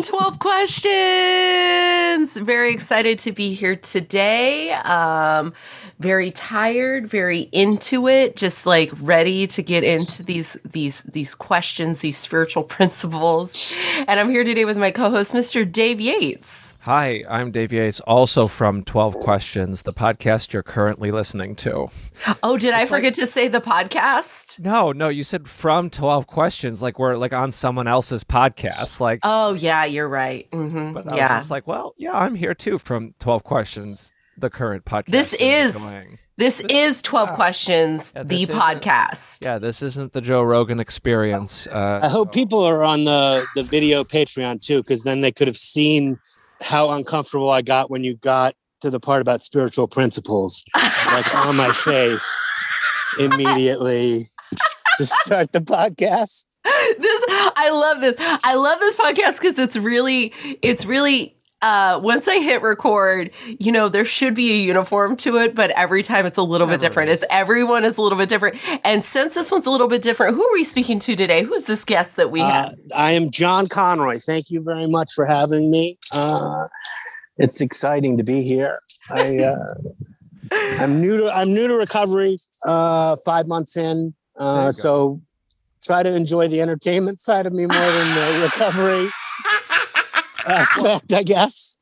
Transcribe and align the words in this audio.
is 0.00 0.08
12 0.08 0.38
Questions. 0.38 2.36
Very 2.36 2.72
excited 2.72 3.18
to 3.20 3.32
be 3.32 3.54
here 3.54 3.76
today. 3.76 4.72
Um, 4.72 5.52
very 5.98 6.30
tired, 6.30 7.08
very 7.08 7.48
into 7.52 8.08
it, 8.08 8.36
just 8.36 8.64
like 8.64 8.90
ready 9.00 9.46
to 9.48 9.62
get 9.62 9.84
into 9.84 10.22
these 10.22 10.54
these 10.64 11.02
these 11.02 11.34
questions, 11.34 12.00
these 12.00 12.16
spiritual 12.16 12.62
principles. 12.76 13.78
And 14.10 14.18
I'm 14.18 14.28
here 14.28 14.42
today 14.42 14.64
with 14.64 14.76
my 14.76 14.90
co-host, 14.90 15.34
Mr. 15.34 15.70
Dave 15.70 16.00
Yates. 16.00 16.74
Hi, 16.80 17.22
I'm 17.30 17.52
Dave 17.52 17.72
Yates, 17.72 18.00
also 18.00 18.48
from 18.48 18.82
12 18.82 19.20
Questions, 19.20 19.82
the 19.82 19.92
podcast 19.92 20.52
you're 20.52 20.64
currently 20.64 21.12
listening 21.12 21.54
to. 21.56 21.92
Oh, 22.42 22.56
did 22.58 22.74
I 22.74 22.86
forget 22.86 23.14
to 23.14 23.26
say 23.28 23.46
the 23.46 23.60
podcast? 23.60 24.58
No, 24.58 24.90
no, 24.90 25.08
you 25.10 25.22
said 25.22 25.46
from 25.46 25.90
12 25.90 26.26
Questions, 26.26 26.82
like 26.82 26.98
we're 26.98 27.14
like 27.14 27.32
on 27.32 27.52
someone 27.52 27.86
else's 27.86 28.24
podcast. 28.24 28.98
Like, 28.98 29.20
Oh, 29.22 29.52
yeah, 29.54 29.84
you're 29.84 30.08
right. 30.08 30.50
Mm-hmm. 30.50 30.92
but 30.92 31.06
I 31.06 31.10
was 31.10 31.16
Yeah. 31.16 31.28
just 31.38 31.52
like, 31.52 31.68
well, 31.68 31.94
yeah, 31.96 32.10
I'm 32.18 32.34
here 32.34 32.52
too 32.54 32.78
from 32.78 33.14
12 33.20 33.44
Questions, 33.44 34.10
the 34.36 34.50
current 34.50 34.84
podcast. 34.84 35.12
This 35.12 35.34
is- 35.34 35.76
enjoying. 35.76 36.18
This 36.40 36.60
is 36.70 37.02
12 37.02 37.34
Questions, 37.34 38.14
Yeah, 38.16 38.22
the 38.22 38.46
podcast. 38.46 39.44
Yeah, 39.44 39.58
this 39.58 39.82
isn't 39.82 40.14
the 40.14 40.22
Joe 40.22 40.42
Rogan 40.42 40.80
experience. 40.80 41.66
Uh, 41.66 42.00
I 42.02 42.08
hope 42.08 42.28
so- 42.28 42.32
people 42.32 42.60
are 42.60 42.82
on 42.82 43.04
the 43.04 43.44
the 43.54 43.62
video 43.62 44.04
Patreon 44.04 44.62
too, 44.62 44.78
because 44.82 45.02
then 45.02 45.20
they 45.20 45.32
could 45.32 45.48
have 45.48 45.56
seen 45.58 46.18
how 46.62 46.92
uncomfortable 46.92 47.50
I 47.50 47.60
got 47.60 47.90
when 47.90 48.04
you 48.04 48.14
got 48.14 48.54
to 48.80 48.88
the 48.88 48.98
part 48.98 49.20
about 49.20 49.44
spiritual 49.44 49.86
principles, 49.86 50.64
like 51.08 51.34
on 51.46 51.56
my 51.56 51.72
face 51.72 52.26
immediately 53.18 54.30
to 54.96 55.04
start 55.04 55.52
the 55.52 55.60
podcast. 55.60 56.46
this 56.64 57.24
I 57.28 57.68
love 57.70 58.00
this. 58.00 58.16
I 58.18 58.54
love 58.54 58.80
this 58.80 58.96
podcast 58.96 59.42
because 59.42 59.58
it's 59.58 59.76
really 59.76 60.32
it's 60.62 60.86
really 60.86 61.36
uh 61.62 62.00
once 62.02 62.26
I 62.28 62.40
hit 62.40 62.62
record, 62.62 63.30
you 63.58 63.70
know, 63.72 63.88
there 63.88 64.04
should 64.04 64.34
be 64.34 64.50
a 64.52 64.56
uniform 64.64 65.16
to 65.18 65.36
it, 65.38 65.54
but 65.54 65.70
every 65.72 66.02
time 66.02 66.24
it's 66.26 66.38
a 66.38 66.42
little 66.42 66.66
bit 66.66 66.80
different. 66.80 67.10
is. 67.10 67.22
It's 67.22 67.30
everyone 67.30 67.84
is 67.84 67.98
a 67.98 68.02
little 68.02 68.16
bit 68.18 68.28
different. 68.28 68.56
And 68.84 69.04
since 69.04 69.34
this 69.34 69.50
one's 69.52 69.66
a 69.66 69.70
little 69.70 69.88
bit 69.88 70.00
different, 70.02 70.34
who 70.36 70.42
are 70.42 70.52
we 70.54 70.64
speaking 70.64 70.98
to 71.00 71.14
today? 71.16 71.42
Who's 71.42 71.64
this 71.64 71.84
guest 71.84 72.16
that 72.16 72.30
we 72.30 72.40
Uh, 72.40 72.48
have? 72.50 72.74
I 72.96 73.12
am 73.12 73.30
John 73.30 73.66
Conroy. 73.68 74.18
Thank 74.18 74.50
you 74.50 74.62
very 74.62 74.86
much 74.86 75.12
for 75.14 75.26
having 75.26 75.70
me. 75.70 75.98
Uh, 76.12 76.66
it's 77.36 77.60
exciting 77.60 78.16
to 78.16 78.22
be 78.24 78.42
here. 78.42 78.80
I, 79.10 79.38
uh, 79.38 79.74
I'm 80.52 81.00
new 81.00 81.16
to 81.18 81.30
I'm 81.34 81.52
new 81.54 81.68
to 81.68 81.74
recovery. 81.74 82.36
Uh, 82.66 83.16
five 83.24 83.46
months 83.46 83.76
in, 83.76 84.14
There 84.38 84.46
you 84.46 84.52
uh, 84.52 84.64
go. 84.66 84.70
so 84.72 85.20
try 85.82 86.02
to 86.02 86.14
enjoy 86.14 86.48
the 86.48 86.60
entertainment 86.60 87.20
side 87.20 87.46
of 87.46 87.52
me 87.52 87.66
more 87.66 87.76
than 87.78 88.14
the 88.14 88.40
recovery 88.52 89.08
aspect, 90.46 91.12
I 91.12 91.22
guess. 91.22 91.78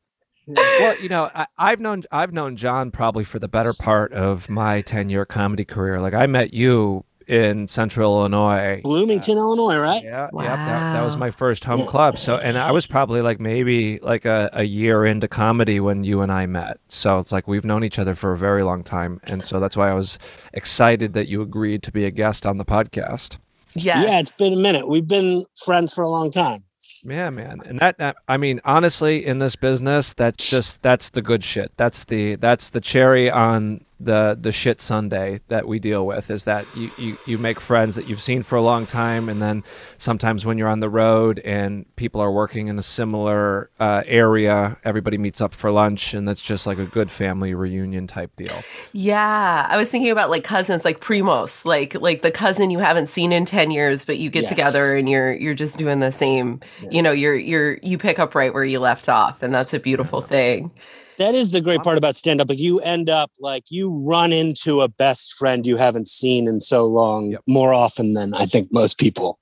well, 0.47 0.99
you 0.99 1.09
know, 1.09 1.31
I, 1.35 1.47
I've 1.59 1.81
known 1.81 2.05
I've 2.11 2.33
known 2.33 2.57
John 2.57 2.91
probably 2.91 3.25
for 3.25 3.39
the 3.39 3.49
better 3.49 3.73
part 3.73 4.13
of 4.13 4.49
my 4.49 4.81
ten 4.81 5.11
year 5.11 5.25
comedy 5.27 5.65
career. 5.65 6.01
Like 6.01 6.15
I 6.15 6.27
met 6.27 6.55
you 6.55 7.05
in 7.29 7.69
Central 7.69 8.19
Illinois. 8.19 8.81
Bloomington, 8.83 9.37
Illinois, 9.37 9.77
right? 9.77 10.03
Yeah, 10.03 10.31
yeah, 10.35 10.57
that, 10.57 10.93
that 10.95 11.03
was 11.05 11.19
my 11.19 11.31
first 11.31 11.65
home 11.65 11.87
club. 11.87 12.19
So, 12.19 12.39
and 12.39 12.57
I 12.57 12.73
was 12.73 12.87
probably 12.87 13.21
like 13.21 13.39
maybe 13.39 13.99
like 13.99 14.25
a, 14.25 14.49
a 14.55 14.65
year 14.65 15.05
into 15.05 15.29
comedy 15.29 15.79
when 15.79 16.05
you 16.05 16.23
and 16.23 16.33
I 16.33 16.47
met. 16.47 16.81
So 16.89 17.19
it's 17.19 17.31
like 17.31 17.47
we've 17.47 17.67
known 17.67 17.85
each 17.85 17.99
other 17.99 18.15
for 18.15 18.33
a 18.33 18.39
very 18.39 18.63
long 18.63 18.83
time, 18.83 19.21
and 19.31 19.45
so 19.45 19.61
that's 19.61 19.77
why 19.77 19.91
I 19.91 19.95
was 19.95 20.19
excited 20.55 21.13
that 21.13 21.29
you 21.29 21.43
agreed 21.43 21.83
to 21.83 21.93
be 21.93 22.07
a 22.07 22.11
guest 22.11 22.47
on 22.47 22.57
the 22.57 22.65
podcast. 22.65 23.39
Yeah, 23.75 24.03
Yeah, 24.03 24.21
it's 24.21 24.35
been 24.35 24.55
a 24.55 24.57
minute. 24.57 24.89
We've 24.89 25.07
been 25.07 25.45
friends 25.63 25.93
for 25.93 26.03
a 26.03 26.09
long 26.09 26.31
time. 26.31 26.65
Yeah, 27.11 27.31
man, 27.31 27.63
and 27.65 27.81
that, 27.81 28.17
I 28.29 28.37
mean, 28.37 28.61
honestly, 28.65 29.25
in 29.25 29.39
this 29.39 29.57
business, 29.57 30.13
that's 30.15 30.49
just 30.51 30.83
that's 30.83 31.11
the 31.11 31.23
good 31.23 31.43
shit. 31.43 31.73
That's 31.77 32.05
the 32.05 32.37
that's 32.37 32.71
the 32.71 32.81
cherry 32.81 33.31
on 33.31 33.85
the 34.01 34.39
the 34.41 34.53
shit 34.53 34.81
sundae 34.81 35.41
that 35.49 35.67
we 35.67 35.79
deal 35.79 36.07
with. 36.07 36.31
Is 36.31 36.45
that 36.45 36.67
you 36.77 36.91
you 36.99 37.19
you 37.27 37.39
make 37.39 37.61
friends 37.61 37.97
that 37.97 38.09
you've 38.09 38.23
seen 38.23 38.43
for 38.43 38.57
a 38.57 38.63
long 38.63 38.87
time, 38.87 39.29
and 39.29 39.43
then 39.43 39.65
sometimes 39.97 40.47
when 40.47 40.59
you're 40.59 40.69
on 40.69 40.81
the 40.81 40.89
road 40.91 41.41
and 41.41 41.85
people 41.97 42.21
are 42.21 42.31
working 42.31 42.69
in 42.69 42.79
a 42.79 42.83
similar 42.83 43.71
uh, 43.81 44.03
area, 44.07 44.79
everybody 44.85 45.19
meets 45.19 45.41
up 45.41 45.55
for 45.55 45.71
lunch, 45.71 46.15
and 46.15 46.29
that's 46.29 46.41
just 46.41 46.67
like 46.67 46.79
a 46.79 46.87
good 46.87 47.11
family 47.11 47.55
reunion 47.55 48.07
type 48.07 48.35
deal. 48.37 48.63
Yeah, 48.93 49.67
I 49.69 49.77
was 49.77 49.91
thinking 49.91 50.11
about 50.11 50.31
like 50.31 50.45
cousins, 50.45 50.85
like 50.85 51.01
primos, 51.01 51.65
like 51.65 51.95
like 52.01 52.23
the 52.23 52.31
cousin 52.31 52.71
you 52.71 52.79
haven't 52.79 53.09
seen 53.09 53.33
in 53.33 53.45
ten 53.45 53.71
years, 53.71 54.05
but 54.05 54.19
you 54.19 54.31
get 54.31 54.43
Yes. 54.43 54.51
together 54.51 54.95
and 54.95 55.09
you're 55.09 55.33
you're 55.33 55.55
just 55.55 55.79
doing 55.79 56.01
the 56.01 56.13
same. 56.13 56.61
You 56.91 57.03
know, 57.03 57.13
you're 57.13 57.35
you're 57.35 57.79
you 57.83 57.99
pick 57.99 58.19
up 58.19 58.35
right 58.35 58.55
where 58.55 58.65
you 58.65 58.79
left 58.79 59.09
off, 59.09 59.43
and 59.43 59.53
that's 59.53 59.75
a 59.75 59.81
beautiful 59.81 60.21
thing. 60.21 60.71
That 61.19 61.35
is 61.35 61.51
the 61.51 61.61
great 61.61 61.83
part 61.83 61.99
about 61.99 62.17
stand 62.17 62.41
up. 62.41 62.49
Like 62.49 62.59
you 62.61 62.81
end 62.81 63.11
up 63.11 63.31
like 63.41 63.65
you 63.71 63.91
run 63.91 64.33
into 64.33 64.81
a 64.83 64.89
best 64.89 65.35
friend 65.35 65.67
you 65.67 65.77
haven't 65.77 66.09
seen 66.09 66.47
in 66.49 66.61
so 66.61 66.87
long 66.87 67.33
Yep. 67.33 67.43
more 67.49 67.75
often 67.75 68.15
than 68.15 68.35
I 68.35 68.47
think 68.47 68.69
most 68.73 68.99
people. 68.99 69.39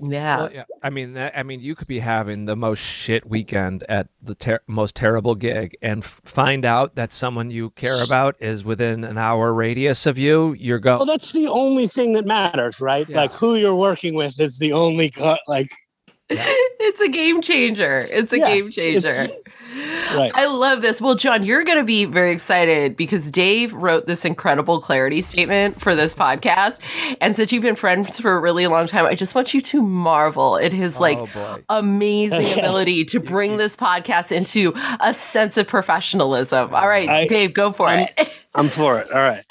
Yeah, 0.00 0.36
Well, 0.36 0.52
yeah, 0.52 0.64
I 0.80 0.90
mean, 0.90 1.14
that, 1.14 1.36
I 1.36 1.42
mean, 1.42 1.58
you 1.58 1.74
could 1.74 1.88
be 1.88 1.98
having 1.98 2.44
the 2.44 2.54
most 2.54 2.78
shit 2.78 3.26
weekend 3.28 3.82
at 3.88 4.06
the 4.22 4.36
ter- 4.36 4.60
most 4.68 4.94
terrible 4.94 5.34
gig, 5.34 5.76
and 5.82 6.04
f- 6.04 6.20
find 6.24 6.64
out 6.64 6.94
that 6.94 7.10
someone 7.12 7.50
you 7.50 7.70
care 7.70 8.00
about 8.04 8.36
is 8.38 8.64
within 8.64 9.02
an 9.02 9.18
hour 9.18 9.52
radius 9.52 10.06
of 10.06 10.16
you. 10.16 10.54
You're 10.56 10.78
Well, 10.78 10.98
going. 10.98 11.08
that's 11.08 11.32
the 11.32 11.48
only 11.48 11.88
thing 11.88 12.12
that 12.12 12.26
matters, 12.26 12.80
right? 12.80 13.08
Yeah. 13.08 13.16
Like 13.22 13.32
who 13.32 13.56
you're 13.56 13.74
working 13.74 14.14
with 14.14 14.38
is 14.38 14.60
the 14.60 14.72
only 14.72 15.10
co- 15.10 15.36
like 15.48 15.68
it's 16.30 17.00
a 17.00 17.08
game 17.08 17.42
changer. 17.42 17.98
It's 18.04 18.32
a 18.32 18.38
Yes, 18.38 18.76
game 18.76 19.02
changer. 19.02 19.32
It's- 19.76 20.14
right. 20.16 20.32
I 20.34 20.46
love 20.46 20.80
this. 20.82 21.00
Well, 21.00 21.14
John, 21.14 21.42
you're 21.44 21.64
going 21.64 21.78
to 21.78 21.84
be 21.84 22.04
very 22.04 22.32
excited 22.32 22.96
because 22.96 23.30
Dave 23.30 23.72
wrote 23.74 24.06
this 24.06 24.24
incredible 24.24 24.80
clarity 24.80 25.22
statement 25.22 25.80
for 25.80 25.94
this 25.94 26.14
podcast. 26.14 26.80
And 27.20 27.34
since 27.36 27.52
you've 27.52 27.62
been 27.62 27.76
friends 27.76 28.18
for 28.20 28.36
a 28.36 28.40
really 28.40 28.66
long 28.66 28.86
time, 28.86 29.06
I 29.06 29.14
just 29.14 29.34
want 29.34 29.52
you 29.54 29.60
to 29.60 29.82
marvel 29.82 30.58
at 30.58 30.72
his 30.72 31.00
like 31.00 31.18
oh 31.18 31.28
boy, 31.32 31.62
amazing 31.68 32.52
ability 32.58 33.04
to 33.06 33.20
bring 33.20 33.56
this 33.56 33.76
podcast 33.76 34.32
into 34.32 34.72
a 35.00 35.12
sense 35.14 35.56
of 35.56 35.66
professionalism. 35.68 36.74
All 36.74 36.88
right, 36.88 37.08
I- 37.08 37.26
Dave, 37.26 37.54
go 37.54 37.72
for 37.72 37.86
I'm- 37.88 38.08
it. 38.16 38.28
I'm 38.54 38.68
for 38.68 38.98
it. 38.98 39.08
All 39.12 39.18
right. 39.18 39.42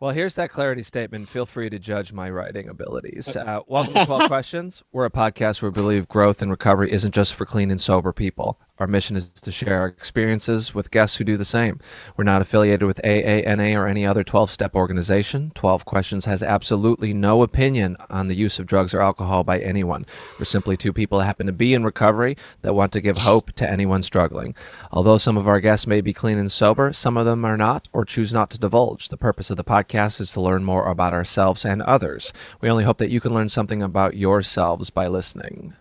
Well, 0.00 0.10
here's 0.10 0.34
that 0.34 0.50
clarity 0.50 0.82
statement. 0.82 1.28
Feel 1.28 1.46
free 1.46 1.70
to 1.70 1.78
judge 1.78 2.12
my 2.12 2.28
writing 2.28 2.68
abilities. 2.68 3.36
Uh, 3.36 3.60
welcome 3.68 3.94
to 3.94 4.04
12 4.04 4.22
Questions. 4.26 4.82
We're 4.90 5.04
a 5.04 5.10
podcast 5.10 5.62
where 5.62 5.70
we 5.70 5.74
believe 5.74 6.08
growth 6.08 6.42
and 6.42 6.50
recovery 6.50 6.90
isn't 6.90 7.14
just 7.14 7.34
for 7.34 7.46
clean 7.46 7.70
and 7.70 7.80
sober 7.80 8.12
people. 8.12 8.58
Our 8.78 8.86
mission 8.86 9.16
is 9.16 9.28
to 9.28 9.52
share 9.52 9.78
our 9.78 9.86
experiences 9.86 10.74
with 10.74 10.90
guests 10.90 11.18
who 11.18 11.24
do 11.24 11.36
the 11.36 11.44
same. 11.44 11.78
We're 12.16 12.24
not 12.24 12.40
affiliated 12.40 12.84
with 12.84 13.04
AA 13.04 13.42
NA 13.54 13.78
or 13.78 13.86
any 13.86 14.06
other 14.06 14.24
12 14.24 14.50
step 14.50 14.74
organization. 14.74 15.52
12 15.54 15.84
Questions 15.84 16.24
has 16.24 16.42
absolutely 16.42 17.12
no 17.12 17.42
opinion 17.42 17.96
on 18.08 18.28
the 18.28 18.34
use 18.34 18.58
of 18.58 18.66
drugs 18.66 18.94
or 18.94 19.02
alcohol 19.02 19.44
by 19.44 19.60
anyone. 19.60 20.06
We're 20.38 20.46
simply 20.46 20.76
two 20.76 20.92
people 20.92 21.18
that 21.18 21.26
happen 21.26 21.46
to 21.46 21.52
be 21.52 21.74
in 21.74 21.84
recovery 21.84 22.36
that 22.62 22.74
want 22.74 22.92
to 22.94 23.02
give 23.02 23.18
hope 23.18 23.52
to 23.52 23.70
anyone 23.70 24.02
struggling. 24.02 24.54
Although 24.90 25.18
some 25.18 25.36
of 25.36 25.46
our 25.46 25.60
guests 25.60 25.86
may 25.86 26.00
be 26.00 26.14
clean 26.14 26.38
and 26.38 26.50
sober, 26.50 26.94
some 26.94 27.18
of 27.18 27.26
them 27.26 27.44
are 27.44 27.58
not 27.58 27.88
or 27.92 28.06
choose 28.06 28.32
not 28.32 28.50
to 28.50 28.58
divulge. 28.58 29.10
The 29.10 29.18
purpose 29.18 29.50
of 29.50 29.58
the 29.58 29.64
podcast 29.64 30.20
is 30.20 30.32
to 30.32 30.40
learn 30.40 30.64
more 30.64 30.86
about 30.86 31.12
ourselves 31.12 31.66
and 31.66 31.82
others. 31.82 32.32
We 32.62 32.70
only 32.70 32.84
hope 32.84 32.98
that 32.98 33.10
you 33.10 33.20
can 33.20 33.34
learn 33.34 33.50
something 33.50 33.82
about 33.82 34.16
yourselves 34.16 34.88
by 34.88 35.08
listening. 35.08 35.74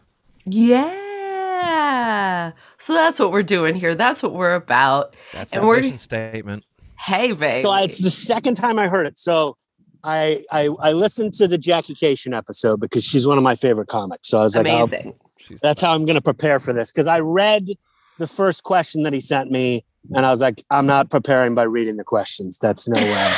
Yeah. 0.44 1.11
So 2.78 2.94
that's 2.94 3.20
what 3.20 3.32
we're 3.32 3.44
doing 3.44 3.76
here. 3.76 3.96
That's 3.96 4.24
what 4.24 4.34
we're 4.34 4.56
about. 4.56 5.16
That's 5.34 5.52
And 5.54 5.62
our 5.62 5.68
we're- 5.68 5.82
mission 5.82 5.98
statement. 5.98 6.64
Hey, 7.00 7.32
baby. 7.32 7.64
So 7.64 7.74
it's 7.76 7.98
the 8.00 8.12
second 8.12 8.56
time 8.56 8.78
I 8.78 8.88
heard 8.88 9.08
it. 9.08 9.18
So 9.18 9.58
I 10.04 10.44
I 10.52 10.70
I 10.80 10.92
listened 10.94 11.34
to 11.36 11.48
the 11.48 11.58
Jackie 11.58 11.96
Kashian 11.96 12.36
episode 12.38 12.80
because 12.80 13.04
she's 13.04 13.26
one 13.26 13.38
of 13.38 13.44
my 13.44 13.56
favorite 13.56 13.88
comics. 13.88 14.28
So 14.30 14.40
I 14.40 14.44
was 14.44 14.56
like, 14.56 14.68
I'll- 14.68 14.84
Amazing. 14.86 15.16
She's 15.40 15.60
that's 15.60 15.82
how 15.82 15.94
I'm 15.94 16.06
going 16.06 16.16
to 16.16 16.22
prepare 16.22 16.60
for 16.60 16.74
this 16.74 16.92
because 16.92 17.08
I 17.08 17.20
read 17.20 17.70
the 18.20 18.28
first 18.28 18.64
question 18.64 19.02
that 19.04 19.14
he 19.14 19.20
sent 19.20 19.50
me 19.50 19.84
and 20.16 20.26
I 20.26 20.30
was 20.32 20.42
like, 20.42 20.62
I'm 20.70 20.86
not 20.86 21.10
preparing 21.10 21.56
by 21.56 21.64
reading 21.64 21.98
the 21.98 22.04
questions. 22.04 22.60
That's 22.60 22.88
no 22.88 22.98
way. 23.02 23.34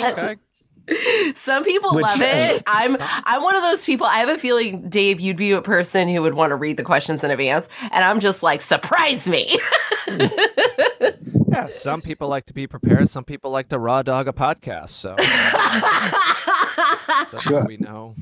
okay. 0.02 0.36
Some 1.34 1.64
people 1.64 1.94
Which- 1.94 2.04
love 2.06 2.20
it. 2.20 2.62
I'm 2.66 2.96
I'm 3.00 3.42
one 3.42 3.56
of 3.56 3.62
those 3.62 3.84
people. 3.84 4.06
I 4.06 4.16
have 4.18 4.28
a 4.28 4.38
feeling, 4.38 4.88
Dave, 4.88 5.20
you'd 5.20 5.36
be 5.36 5.52
a 5.52 5.62
person 5.62 6.08
who 6.08 6.22
would 6.22 6.34
want 6.34 6.50
to 6.50 6.56
read 6.56 6.76
the 6.76 6.82
questions 6.82 7.22
in 7.22 7.30
advance, 7.30 7.68
and 7.92 8.04
I'm 8.04 8.18
just 8.20 8.42
like, 8.42 8.60
surprise 8.60 9.28
me. 9.28 9.58
Yeah, 11.48 11.68
some 11.68 12.00
people 12.00 12.28
like 12.28 12.46
to 12.46 12.54
be 12.54 12.66
prepared. 12.66 13.10
Some 13.10 13.24
people 13.24 13.50
like 13.50 13.68
to 13.68 13.78
raw 13.78 14.00
dog 14.00 14.26
a 14.26 14.32
podcast. 14.32 14.88
So 14.88 15.14
that's 15.18 16.14
Sure. 17.42 17.58
what 17.60 17.68
we 17.68 17.76
know. 17.76 18.14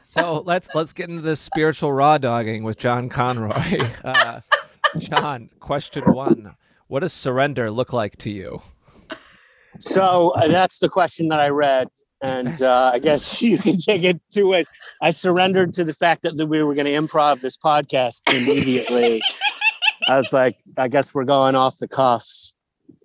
So 0.00 0.42
let's 0.46 0.66
let's 0.74 0.94
get 0.94 1.10
into 1.10 1.20
this 1.20 1.40
spiritual 1.40 1.92
raw 1.92 2.16
dogging 2.16 2.64
with 2.64 2.78
John 2.78 3.10
Conroy. 3.10 3.86
Uh, 4.04 4.40
John, 4.98 5.50
question 5.60 6.04
one: 6.06 6.54
What 6.88 7.00
does 7.00 7.12
surrender 7.12 7.70
look 7.70 7.92
like 7.92 8.16
to 8.18 8.30
you? 8.30 8.62
So 9.78 10.30
uh, 10.30 10.48
that's 10.48 10.78
the 10.78 10.88
question 10.88 11.28
that 11.28 11.40
I 11.40 11.48
read. 11.48 11.88
And 12.22 12.62
uh, 12.62 12.92
I 12.94 12.98
guess 12.98 13.42
you 13.42 13.58
can 13.58 13.78
take 13.78 14.04
it 14.04 14.20
two 14.32 14.48
ways. 14.48 14.70
I 15.00 15.10
surrendered 15.10 15.72
to 15.74 15.84
the 15.84 15.94
fact 15.94 16.22
that, 16.22 16.36
that 16.36 16.46
we 16.46 16.62
were 16.62 16.74
going 16.74 16.86
to 16.86 16.92
improv 16.92 17.40
this 17.40 17.56
podcast 17.56 18.20
immediately. 18.28 19.20
I 20.08 20.16
was 20.16 20.32
like, 20.32 20.56
I 20.76 20.88
guess 20.88 21.14
we're 21.14 21.24
going 21.24 21.54
off 21.54 21.78
the 21.78 21.88
cuff. 21.88 22.26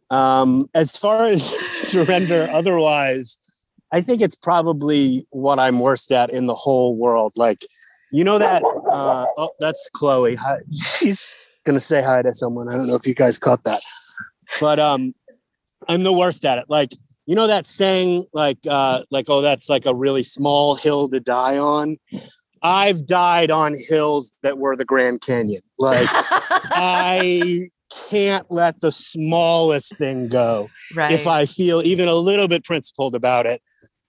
Um, 0.10 0.70
as 0.74 0.96
far 0.96 1.26
as 1.26 1.54
surrender 1.72 2.50
otherwise, 2.52 3.40
I 3.92 4.02
think 4.02 4.22
it's 4.22 4.36
probably 4.36 5.26
what 5.30 5.60
I'm 5.60 5.80
worst 5.80 6.12
at 6.12 6.30
in 6.30 6.48
the 6.48 6.56
whole 6.56 6.96
world. 6.96 7.34
Like, 7.36 7.66
you 8.12 8.24
know 8.24 8.40
that 8.40 8.64
uh, 8.64 9.26
oh, 9.38 9.50
that's 9.60 9.90
Chloe. 9.94 10.36
Hi, 10.36 10.60
she's 10.82 11.60
gonna 11.66 11.80
say 11.80 12.02
hi 12.02 12.22
to 12.22 12.34
someone. 12.34 12.70
I 12.70 12.74
don't 12.74 12.88
know 12.88 12.96
if 12.96 13.06
you 13.06 13.14
guys 13.14 13.38
caught 13.38 13.66
that, 13.66 13.82
but 14.62 14.80
um, 14.80 15.14
I'm 15.88 16.04
the 16.04 16.14
worst 16.14 16.44
at 16.46 16.58
it. 16.58 16.66
Like, 16.70 16.94
you 17.26 17.36
know 17.36 17.48
that 17.48 17.68
saying, 17.68 18.26
like, 18.34 18.58
uh, 18.70 19.04
like, 19.12 19.26
oh, 19.30 19.42
that's 19.42 19.70
like 19.70 19.86
a 19.86 19.94
really 19.96 20.24
small 20.24 20.76
hill 20.76 21.10
to 21.10 21.20
die 21.20 21.58
on. 21.58 21.98
I've 22.62 23.06
died 23.06 23.52
on 23.52 23.76
hills 23.90 24.32
that 24.44 24.58
were 24.58 24.76
the 24.76 24.86
Grand 24.86 25.22
Canyon. 25.22 25.62
Like, 25.78 26.08
I 26.14 27.70
can't 28.10 28.50
let 28.50 28.80
the 28.82 28.92
smallest 28.92 29.98
thing 29.98 30.28
go. 30.28 30.70
right. 30.96 31.12
If 31.12 31.28
I 31.28 31.46
feel 31.46 31.82
even 31.84 32.08
a 32.08 32.14
little 32.16 32.48
bit 32.48 32.64
principled 32.64 33.16
about 33.16 33.46
it 33.46 33.62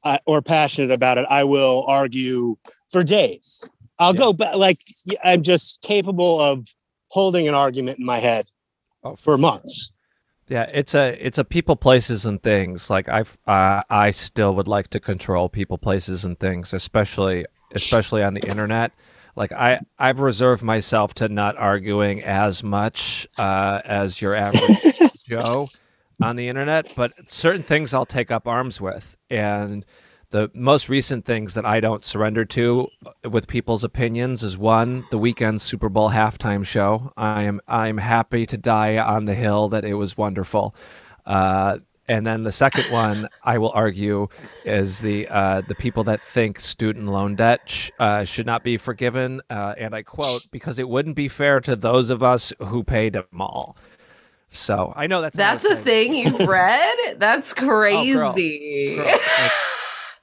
uh, 0.05 0.19
or 0.27 0.43
passionate 0.43 0.91
about 0.91 1.19
it, 1.19 1.27
I 1.29 1.45
will 1.45 1.85
argue 1.87 2.57
for 2.91 3.03
days. 3.05 3.69
I'll 3.99 4.15
Yeah. 4.15 4.19
go 4.21 4.33
back. 4.33 4.57
Like 4.57 4.79
I'm 5.25 5.43
just 5.43 5.83
capable 5.83 6.41
of 6.41 6.67
holding 7.11 7.49
an 7.49 7.55
argument 7.55 7.99
in 7.99 8.05
my 8.05 8.19
head 8.19 8.47
Oh, 9.05 9.15
for 9.17 9.39
months. 9.39 9.93
Yeah, 10.49 10.69
it's 10.73 10.95
a 10.95 11.17
it's 11.25 11.39
a 11.39 11.45
people, 11.45 11.77
places, 11.77 12.25
and 12.25 12.43
things. 12.43 12.89
Like 12.89 13.09
I've 13.09 13.37
uh, 13.47 13.83
I 13.91 14.11
still 14.11 14.55
would 14.55 14.69
like 14.69 14.89
to 14.89 15.01
control 15.01 15.49
people, 15.49 15.79
places, 15.79 16.25
and 16.25 16.39
things, 16.39 16.73
especially 16.73 17.47
especially 17.73 18.23
on 18.23 18.35
the 18.35 18.41
internet. 18.49 18.93
Like 19.37 19.53
I 19.53 19.81
I've 19.99 20.21
reserved 20.21 20.63
myself 20.63 21.15
to 21.15 21.29
not 21.29 21.57
arguing 21.59 22.23
as 22.23 22.63
much 22.63 23.29
uh, 23.37 23.81
as 23.85 24.23
your 24.23 24.35
average 24.35 24.99
Joe 25.29 25.67
on 26.21 26.37
the 26.37 26.49
internet, 26.49 26.93
but 26.97 27.13
certain 27.31 27.63
things 27.63 27.93
I'll 27.93 28.07
take 28.07 28.31
up 28.31 28.49
arms 28.49 28.81
with, 28.81 29.17
and 29.29 29.85
the 30.31 30.51
most 30.55 30.89
recent 30.89 31.25
things 31.25 31.55
that 31.55 31.65
I 31.65 31.81
don't 31.81 32.05
surrender 32.05 32.45
to 32.47 32.89
with 33.29 33.49
people's 33.49 33.83
opinions 33.85 34.43
is 34.43 34.59
one, 34.59 35.05
the 35.11 35.19
Weeknd 35.19 35.61
Super 35.61 35.89
Bowl 35.89 36.11
halftime 36.11 36.67
show. 36.67 37.13
I 37.17 37.43
am 37.45 37.61
I'm 37.67 37.99
happy 37.99 38.45
to 38.47 38.57
die 38.59 38.99
on 38.99 39.25
the 39.25 39.35
hill 39.35 39.69
that 39.71 39.85
it 39.85 39.95
was 39.95 40.17
wonderful. 40.19 40.75
Uh, 41.25 41.79
and 42.11 42.27
then 42.27 42.43
the 42.43 42.53
second 42.53 42.91
one, 42.91 43.29
I 43.45 43.59
will 43.59 43.71
argue, 43.73 44.29
is 44.65 45.01
the 45.01 45.29
uh, 45.29 45.61
the 45.69 45.75
people 45.75 46.05
that 46.05 46.23
think 46.25 46.59
student 46.59 47.07
loan 47.07 47.35
debt 47.37 47.61
sh- 47.69 47.91
uh, 47.99 48.25
should 48.25 48.47
not 48.47 48.65
be 48.65 48.79
forgiven, 48.79 49.43
uh, 49.51 49.75
and 49.77 49.95
I 49.95 50.03
quote, 50.03 50.47
because 50.51 50.79
it 50.79 50.89
wouldn't 50.89 51.17
be 51.17 51.29
fair 51.29 51.61
to 51.61 51.77
those 51.77 52.09
of 52.09 52.23
us 52.23 52.53
who 52.61 52.83
paid 52.83 53.13
them 53.13 53.27
all. 53.39 53.77
So 54.51 54.95
I 54.97 55.07
know 55.07 55.21
that's 55.21 55.37
That's 55.37 55.67
a 55.67 55.77
thing 55.77 56.15
you've 56.15 56.49
read? 56.49 56.97
That's 57.19 57.53
crazy. 57.55 58.15
Girl, 58.15 58.35
it's- 58.35 59.53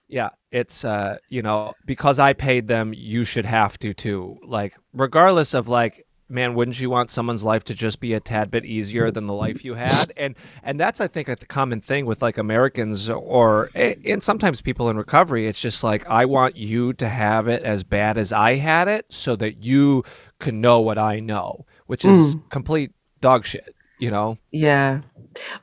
yeah, 0.07 0.29
it's 0.51 0.85
uh, 0.85 1.17
you 1.29 1.41
know, 1.41 1.73
because 1.85 2.19
I 2.19 2.33
paid 2.33 2.67
them, 2.67 2.93
you 2.95 3.23
should 3.23 3.45
have 3.45 3.77
to 3.79 3.93
too. 3.93 4.37
Like, 4.43 4.73
regardless 4.93 5.53
of 5.53 5.67
like, 5.67 6.05
man, 6.29 6.55
wouldn't 6.55 6.79
you 6.79 6.89
want 6.89 7.09
someone's 7.09 7.43
life 7.43 7.63
to 7.65 7.73
just 7.73 7.99
be 7.99 8.13
a 8.13 8.19
tad 8.19 8.49
bit 8.49 8.65
easier 8.65 9.11
than 9.11 9.27
the 9.27 9.33
life 9.33 9.63
you 9.65 9.73
had? 9.75 10.11
And 10.17 10.35
and 10.63 10.79
that's 10.79 11.01
I 11.01 11.07
think 11.07 11.27
a 11.27 11.35
common 11.35 11.81
thing 11.81 12.05
with 12.05 12.21
like 12.21 12.37
Americans 12.37 13.09
or 13.09 13.69
and 13.75 14.23
sometimes 14.23 14.61
people 14.61 14.89
in 14.89 14.97
recovery. 14.97 15.47
It's 15.47 15.59
just 15.59 15.83
like 15.83 16.07
I 16.07 16.25
want 16.25 16.55
you 16.55 16.93
to 16.93 17.09
have 17.09 17.47
it 17.47 17.63
as 17.63 17.83
bad 17.83 18.17
as 18.17 18.31
I 18.31 18.55
had 18.55 18.87
it, 18.87 19.05
so 19.09 19.35
that 19.37 19.63
you 19.63 20.03
can 20.39 20.61
know 20.61 20.79
what 20.81 20.97
I 20.97 21.19
know, 21.19 21.65
which 21.87 22.05
is 22.05 22.35
complete 22.49 22.91
dog 23.21 23.45
shit. 23.45 23.75
You 23.97 24.11
know? 24.11 24.37
Yeah. 24.51 25.01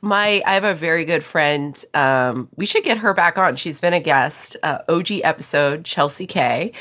My 0.01 0.41
I 0.45 0.53
have 0.53 0.63
a 0.63 0.75
very 0.75 1.05
good 1.05 1.23
friend. 1.23 1.83
Um, 1.93 2.49
we 2.55 2.65
should 2.65 2.83
get 2.83 2.97
her 2.97 3.13
back 3.13 3.37
on. 3.37 3.55
She's 3.55 3.79
been 3.79 3.93
a 3.93 3.99
guest, 3.99 4.57
uh, 4.63 4.79
OG 4.89 5.11
episode, 5.23 5.85
Chelsea 5.85 6.27
K. 6.27 6.73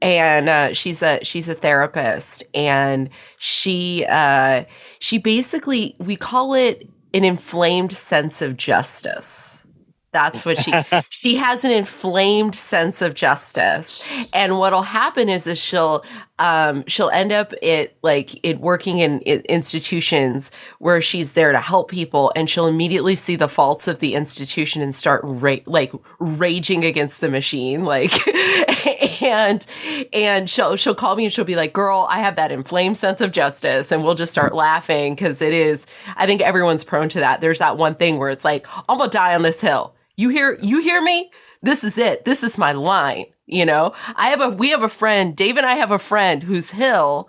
And 0.00 0.48
uh, 0.48 0.74
she's 0.74 1.02
a 1.02 1.20
she's 1.24 1.48
a 1.48 1.54
therapist 1.54 2.44
and 2.54 3.10
she 3.38 4.06
uh, 4.08 4.64
she 5.00 5.18
basically 5.18 5.96
we 5.98 6.14
call 6.16 6.54
it 6.54 6.88
an 7.14 7.24
inflamed 7.24 7.92
sense 7.92 8.40
of 8.40 8.56
justice. 8.56 9.66
That's 10.12 10.44
what 10.44 10.58
she 10.58 10.72
she 11.10 11.36
has 11.36 11.64
an 11.64 11.72
inflamed 11.72 12.54
sense 12.54 13.02
of 13.02 13.14
justice. 13.14 14.08
And 14.32 14.58
what'll 14.58 14.82
happen 14.82 15.28
is 15.28 15.46
is 15.46 15.58
she'll 15.58 16.04
um 16.38 16.84
she'll 16.86 17.10
end 17.10 17.32
up 17.32 17.52
it 17.62 17.96
like 18.02 18.38
it 18.44 18.60
working 18.60 18.98
in, 18.98 19.20
i 19.26 19.42
institutions 19.48 20.50
where 20.78 21.00
she's 21.00 21.32
there 21.32 21.52
to 21.52 21.60
help 21.60 21.90
people 21.90 22.32
and 22.36 22.48
she'll 22.48 22.66
immediately 22.66 23.14
see 23.14 23.36
the 23.36 23.48
faults 23.48 23.88
of 23.88 23.98
the 23.98 24.14
institution 24.14 24.82
and 24.82 24.94
start 24.94 25.20
ra- 25.24 25.56
like 25.66 25.92
raging 26.18 26.84
against 26.84 27.20
the 27.20 27.28
machine 27.28 27.84
like 27.84 28.12
and 29.22 29.66
and 30.12 30.48
she'll 30.48 30.76
she'll 30.76 30.94
call 30.94 31.16
me 31.16 31.24
and 31.24 31.32
she'll 31.32 31.44
be 31.44 31.56
like 31.56 31.72
girl 31.72 32.06
i 32.10 32.20
have 32.20 32.36
that 32.36 32.52
inflamed 32.52 32.96
sense 32.96 33.20
of 33.20 33.32
justice 33.32 33.90
and 33.90 34.04
we'll 34.04 34.14
just 34.14 34.32
start 34.32 34.54
laughing 34.54 35.14
because 35.14 35.42
it 35.42 35.52
is 35.52 35.86
i 36.16 36.26
think 36.26 36.40
everyone's 36.40 36.84
prone 36.84 37.08
to 37.08 37.20
that. 37.20 37.40
There's 37.40 37.58
that 37.58 37.76
one 37.76 37.94
thing 37.94 38.18
where 38.18 38.30
it's 38.30 38.44
like 38.44 38.66
i'm 38.88 38.98
gonna 38.98 39.10
die 39.10 39.34
on 39.34 39.42
this 39.42 39.60
hill. 39.60 39.94
You 40.16 40.28
hear 40.28 40.58
you 40.62 40.80
hear 40.80 41.00
me? 41.00 41.30
This 41.62 41.84
is 41.84 41.98
it. 41.98 42.24
This 42.24 42.42
is 42.42 42.58
my 42.58 42.72
line 42.72 43.26
you 43.48 43.64
know 43.64 43.92
i 44.14 44.28
have 44.28 44.40
a 44.40 44.48
we 44.48 44.70
have 44.70 44.82
a 44.82 44.88
friend 44.88 45.34
dave 45.34 45.56
and 45.56 45.66
i 45.66 45.74
have 45.74 45.90
a 45.90 45.98
friend 45.98 46.44
who's 46.44 46.70
hill 46.70 47.28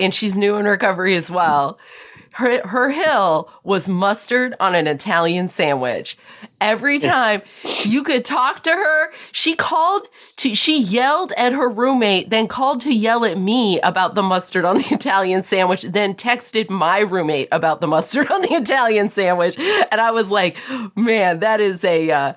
and 0.00 0.12
she's 0.12 0.36
new 0.36 0.56
in 0.56 0.64
recovery 0.64 1.14
as 1.14 1.30
well 1.30 1.78
her 2.34 2.66
her 2.66 2.90
hill 2.90 3.50
was 3.62 3.88
mustard 3.88 4.54
on 4.58 4.74
an 4.74 4.86
Italian 4.86 5.48
sandwich. 5.48 6.18
Every 6.60 6.98
time 6.98 7.42
you 7.84 8.02
could 8.02 8.24
talk 8.24 8.62
to 8.64 8.70
her, 8.70 9.12
she 9.30 9.54
called 9.54 10.08
to 10.36 10.54
she 10.54 10.80
yelled 10.80 11.32
at 11.36 11.52
her 11.52 11.68
roommate, 11.68 12.30
then 12.30 12.48
called 12.48 12.80
to 12.80 12.92
yell 12.92 13.24
at 13.24 13.38
me 13.38 13.80
about 13.82 14.14
the 14.14 14.22
mustard 14.22 14.64
on 14.64 14.78
the 14.78 14.94
Italian 14.94 15.42
sandwich, 15.42 15.82
then 15.82 16.14
texted 16.14 16.70
my 16.70 16.98
roommate 16.98 17.48
about 17.52 17.80
the 17.80 17.86
mustard 17.86 18.30
on 18.32 18.42
the 18.42 18.54
Italian 18.54 19.08
sandwich. 19.08 19.56
And 19.58 20.00
I 20.00 20.10
was 20.10 20.30
like, 20.30 20.58
man, 20.96 21.40
that 21.40 21.60
is 21.60 21.84
a 21.84 22.10
uh, 22.10 22.32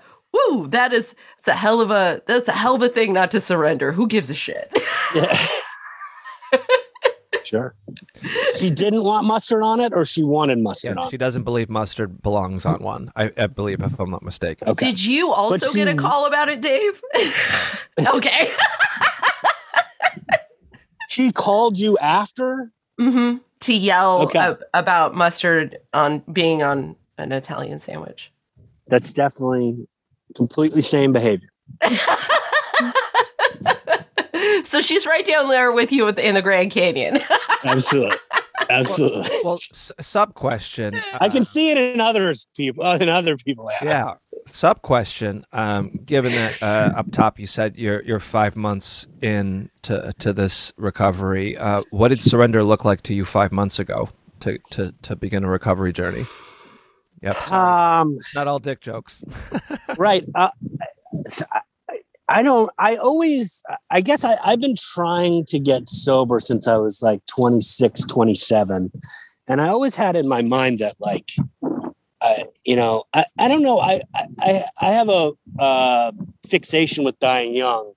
woo, 0.48 0.67
that 0.67 0.94
is 0.94 1.15
it's 1.39 1.48
a 1.48 1.53
hell 1.53 1.82
of 1.82 1.91
a 1.91 2.22
that's 2.27 2.48
a 2.48 2.51
hell 2.53 2.75
of 2.75 2.82
a 2.82 2.89
thing 2.89 3.13
not 3.13 3.32
to 3.32 3.41
surrender. 3.41 3.91
Who 3.91 4.08
gives 4.08 4.29
a 4.29 4.36
shit? 4.36 4.72
Yeah. 5.15 5.38
sure. 7.44 7.75
She 8.58 8.70
didn't 8.70 9.03
want 9.03 9.25
mustard 9.25 9.63
on 9.63 9.79
it, 9.79 9.94
or 9.94 10.03
she 10.06 10.24
wanted 10.24 10.60
mustard 10.60 10.96
Yeah, 10.98 11.03
on. 11.03 11.10
she 11.10 11.17
doesn't 11.17 11.44
believe 11.44 11.70
mustard 11.70 12.22
belongs 12.22 12.65
on 12.65 12.82
one. 12.82 13.12
I, 13.15 13.32
I 13.38 13.48
believe, 13.48 13.82
if 13.82 13.98
I'm 14.00 14.10
not 14.10 14.22
mistaken. 14.24 14.67
Okay. 14.70 14.88
Did 14.91 15.06
you 15.06 15.32
also 15.32 15.74
get 15.74 15.88
a 15.88 15.96
call 15.96 16.25
about 16.25 16.50
it, 16.50 16.62
Dave? 16.62 17.01
okay. 18.15 18.51
She 21.10 21.32
called 21.32 21.79
you 21.79 21.98
after. 22.00 22.72
hmm 23.00 23.38
To 23.62 23.74
yell 23.74 24.24
Okay. 24.24 24.39
ab- 24.39 24.63
about 24.74 25.15
mustard 25.15 25.79
on 25.94 26.22
being 26.32 26.62
on 26.62 26.96
an 27.17 27.32
Italian 27.32 27.79
sandwich. 27.79 28.32
That's 28.88 29.12
definitely 29.13 29.88
completely 30.36 30.81
same 30.81 31.13
behavior. 31.13 31.50
so 34.63 34.81
she's 34.81 35.05
right 35.05 35.25
down 35.25 35.50
there 35.50 35.72
with 35.72 35.91
you 35.91 36.07
in 36.07 36.36
the 36.36 36.41
Grand 36.41 36.72
Canyon. 36.72 37.19
Absolutely. 37.63 38.17
Absolutely. 38.69 39.29
Well, 39.43 39.55
s- 39.55 39.91
sub 40.01 40.34
question. 40.34 41.00
I 41.19 41.29
can 41.29 41.46
see 41.46 41.72
it 41.72 41.77
in 41.77 42.01
others 42.01 42.48
people 42.55 42.84
uh, 42.84 42.98
in 43.00 43.07
other 43.10 43.38
people. 43.38 43.69
yeah. 43.84 44.15
Sub 44.51 44.81
question. 44.81 45.46
Um, 45.51 45.91
given 46.05 46.31
that 46.31 46.63
uh, 46.63 46.98
up 47.00 47.12
top 47.12 47.39
you 47.39 47.48
said 47.48 47.77
you're 47.77 48.01
you're 48.03 48.19
five 48.19 48.55
months 48.55 49.07
in 49.22 49.69
to 49.84 50.13
to 50.19 50.34
this 50.34 50.74
recovery, 50.77 51.55
uh, 51.57 51.81
what 51.91 52.10
did 52.10 52.22
surrender 52.22 52.63
look 52.63 52.84
like 52.86 53.01
to 53.03 53.13
you 53.13 53.25
five 53.25 53.51
months 53.51 53.79
ago 53.79 54.10
to 54.41 54.57
to 54.72 54.93
to 55.03 55.15
begin 55.15 55.43
a 55.43 55.50
recovery 55.50 55.93
journey? 55.93 56.25
Yep. 57.21 57.36
Sorry. 57.36 58.01
Um, 58.01 58.17
Not 58.36 58.47
all 58.47 58.59
dick 58.59 58.81
jokes. 58.81 59.24
right. 59.97 60.24
Uh, 60.36 60.50
so 61.25 61.45
I, 61.51 61.62
I 62.29 62.43
don't, 62.43 62.69
I 62.77 62.97
always, 62.97 63.63
I 63.89 64.01
guess 64.01 64.24
I, 64.24 64.38
I've 64.43 64.59
been 64.59 64.75
trying 64.75 65.45
to 65.45 65.59
get 65.59 65.88
sober 65.89 66.39
since 66.39 66.67
I 66.67 66.77
was 66.77 67.01
like 67.01 67.25
26, 67.27 68.03
27. 68.05 68.91
And 69.47 69.62
I 69.62 69.69
always 69.69 69.95
had 69.95 70.15
in 70.15 70.27
my 70.27 70.41
mind 70.41 70.79
that 70.79 70.95
like, 71.00 71.31
I, 72.21 72.45
you 72.65 72.75
know, 72.75 73.05
I, 73.13 73.25
I 73.39 73.47
don't 73.47 73.63
know. 73.63 73.79
I, 73.79 74.01
I, 74.39 74.65
I 74.81 74.91
have 74.91 75.09
a 75.09 75.31
uh, 75.57 76.12
fixation 76.47 77.05
with 77.05 77.17
dying 77.19 77.55
young. 77.55 77.93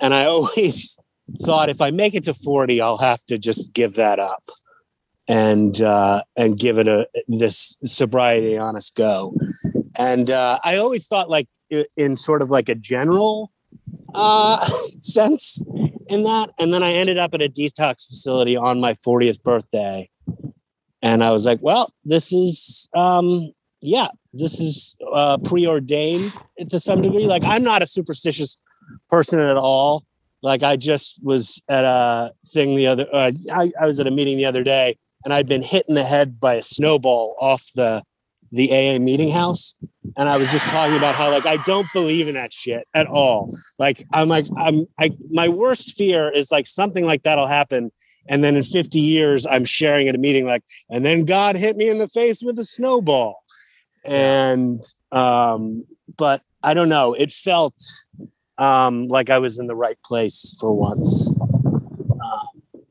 And 0.00 0.14
I 0.14 0.24
always 0.26 0.98
thought 1.42 1.68
if 1.68 1.80
I 1.80 1.90
make 1.90 2.14
it 2.14 2.24
to 2.24 2.34
40, 2.34 2.80
I'll 2.80 2.98
have 2.98 3.24
to 3.26 3.38
just 3.38 3.72
give 3.72 3.94
that 3.94 4.18
up 4.18 4.44
and, 5.28 5.82
uh, 5.82 6.22
and 6.36 6.58
give 6.58 6.78
it 6.78 6.88
a, 6.88 7.06
this 7.28 7.76
sobriety 7.84 8.56
honest 8.56 8.94
go 8.94 9.34
and 9.98 10.30
uh, 10.30 10.60
I 10.64 10.76
always 10.76 11.06
thought 11.06 11.28
like 11.28 11.48
in 11.96 12.16
sort 12.16 12.40
of 12.40 12.50
like 12.50 12.68
a 12.68 12.74
general 12.74 13.52
uh, 14.14 14.70
sense 15.00 15.62
in 16.06 16.22
that, 16.22 16.50
and 16.58 16.72
then 16.72 16.82
I 16.82 16.92
ended 16.92 17.18
up 17.18 17.34
at 17.34 17.42
a 17.42 17.48
detox 17.48 18.06
facility 18.06 18.56
on 18.56 18.80
my 18.80 18.94
40th 18.94 19.42
birthday, 19.42 20.08
and 21.02 21.22
I 21.22 21.32
was 21.32 21.44
like, 21.44 21.58
well, 21.60 21.92
this 22.04 22.32
is 22.32 22.88
um, 22.94 23.52
yeah, 23.80 24.08
this 24.32 24.60
is 24.60 24.96
uh, 25.12 25.38
preordained 25.38 26.32
to 26.70 26.78
some 26.78 27.02
degree. 27.02 27.26
Like 27.26 27.44
I'm 27.44 27.64
not 27.64 27.82
a 27.82 27.86
superstitious 27.86 28.56
person 29.10 29.40
at 29.40 29.56
all. 29.56 30.04
Like 30.42 30.62
I 30.62 30.76
just 30.76 31.18
was 31.24 31.60
at 31.68 31.84
a 31.84 32.32
thing 32.46 32.76
the 32.76 32.86
other. 32.86 33.06
Uh, 33.12 33.32
I, 33.52 33.72
I 33.80 33.86
was 33.86 33.98
at 33.98 34.06
a 34.06 34.12
meeting 34.12 34.36
the 34.36 34.46
other 34.46 34.62
day, 34.62 34.96
and 35.24 35.32
I'd 35.32 35.48
been 35.48 35.62
hit 35.62 35.86
in 35.88 35.94
the 35.94 36.04
head 36.04 36.40
by 36.40 36.54
a 36.54 36.62
snowball 36.62 37.36
off 37.40 37.70
the 37.74 38.02
the 38.50 38.70
AA 38.70 38.98
meeting 38.98 39.30
house, 39.30 39.74
and 40.16 40.28
I 40.28 40.38
was 40.38 40.50
just 40.50 40.66
talking 40.68 40.96
about 40.96 41.14
how 41.14 41.30
like 41.30 41.46
I 41.46 41.58
don't 41.58 41.86
believe 41.92 42.28
in 42.28 42.34
that 42.34 42.52
shit 42.52 42.86
at 42.94 43.06
all. 43.06 43.54
Like 43.78 44.04
I'm 44.12 44.28
like 44.28 44.46
I'm 44.56 44.86
I 44.98 45.10
my 45.30 45.48
worst 45.48 45.96
fear 45.96 46.30
is 46.30 46.50
like 46.50 46.66
something 46.66 47.04
like 47.04 47.22
that'll 47.24 47.46
happen. 47.46 47.92
And 48.30 48.44
then 48.44 48.56
in 48.56 48.62
50 48.62 49.00
years, 49.00 49.46
I'm 49.46 49.64
sharing 49.64 50.06
at 50.06 50.14
a 50.14 50.18
meeting 50.18 50.44
like, 50.44 50.62
and 50.90 51.02
then 51.02 51.24
God 51.24 51.56
hit 51.56 51.78
me 51.78 51.88
in 51.88 51.96
the 51.96 52.08
face 52.08 52.42
with 52.42 52.58
a 52.58 52.64
snowball. 52.64 53.42
And 54.04 54.82
um, 55.12 55.84
but 56.16 56.42
I 56.62 56.74
don't 56.74 56.88
know. 56.88 57.14
It 57.14 57.32
felt 57.32 57.74
um, 58.58 59.08
like 59.08 59.30
I 59.30 59.38
was 59.38 59.58
in 59.58 59.66
the 59.66 59.76
right 59.76 59.98
place 60.04 60.56
for 60.60 60.72
once. 60.72 61.32
Um, 62.10 62.82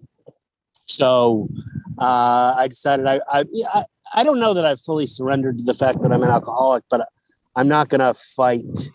so 0.86 1.50
uh, 2.00 2.56
I 2.58 2.68
decided 2.68 3.06
I, 3.06 3.22
I, 3.30 3.46
I, 3.74 3.86
I 4.14 4.24
don't 4.24 4.40
know 4.40 4.54
that 4.54 4.66
I've 4.66 4.82
fully 4.82 5.08
surrendered 5.08 5.60
to 5.60 5.64
the 5.64 5.74
fact 5.74 6.02
that 6.02 6.12
I'm 6.12 6.24
an 6.24 6.30
alcoholic, 6.30 6.84
but 6.90 7.08
I'm 7.56 7.68
not 7.68 7.90
going 7.90 8.02
to 8.02 8.14
fight 8.14 8.92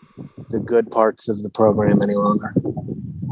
the 0.50 0.60
good 0.60 0.90
parts 0.90 1.28
of 1.28 1.42
the 1.42 1.50
program 1.50 2.02
any 2.02 2.14
longer. 2.14 2.54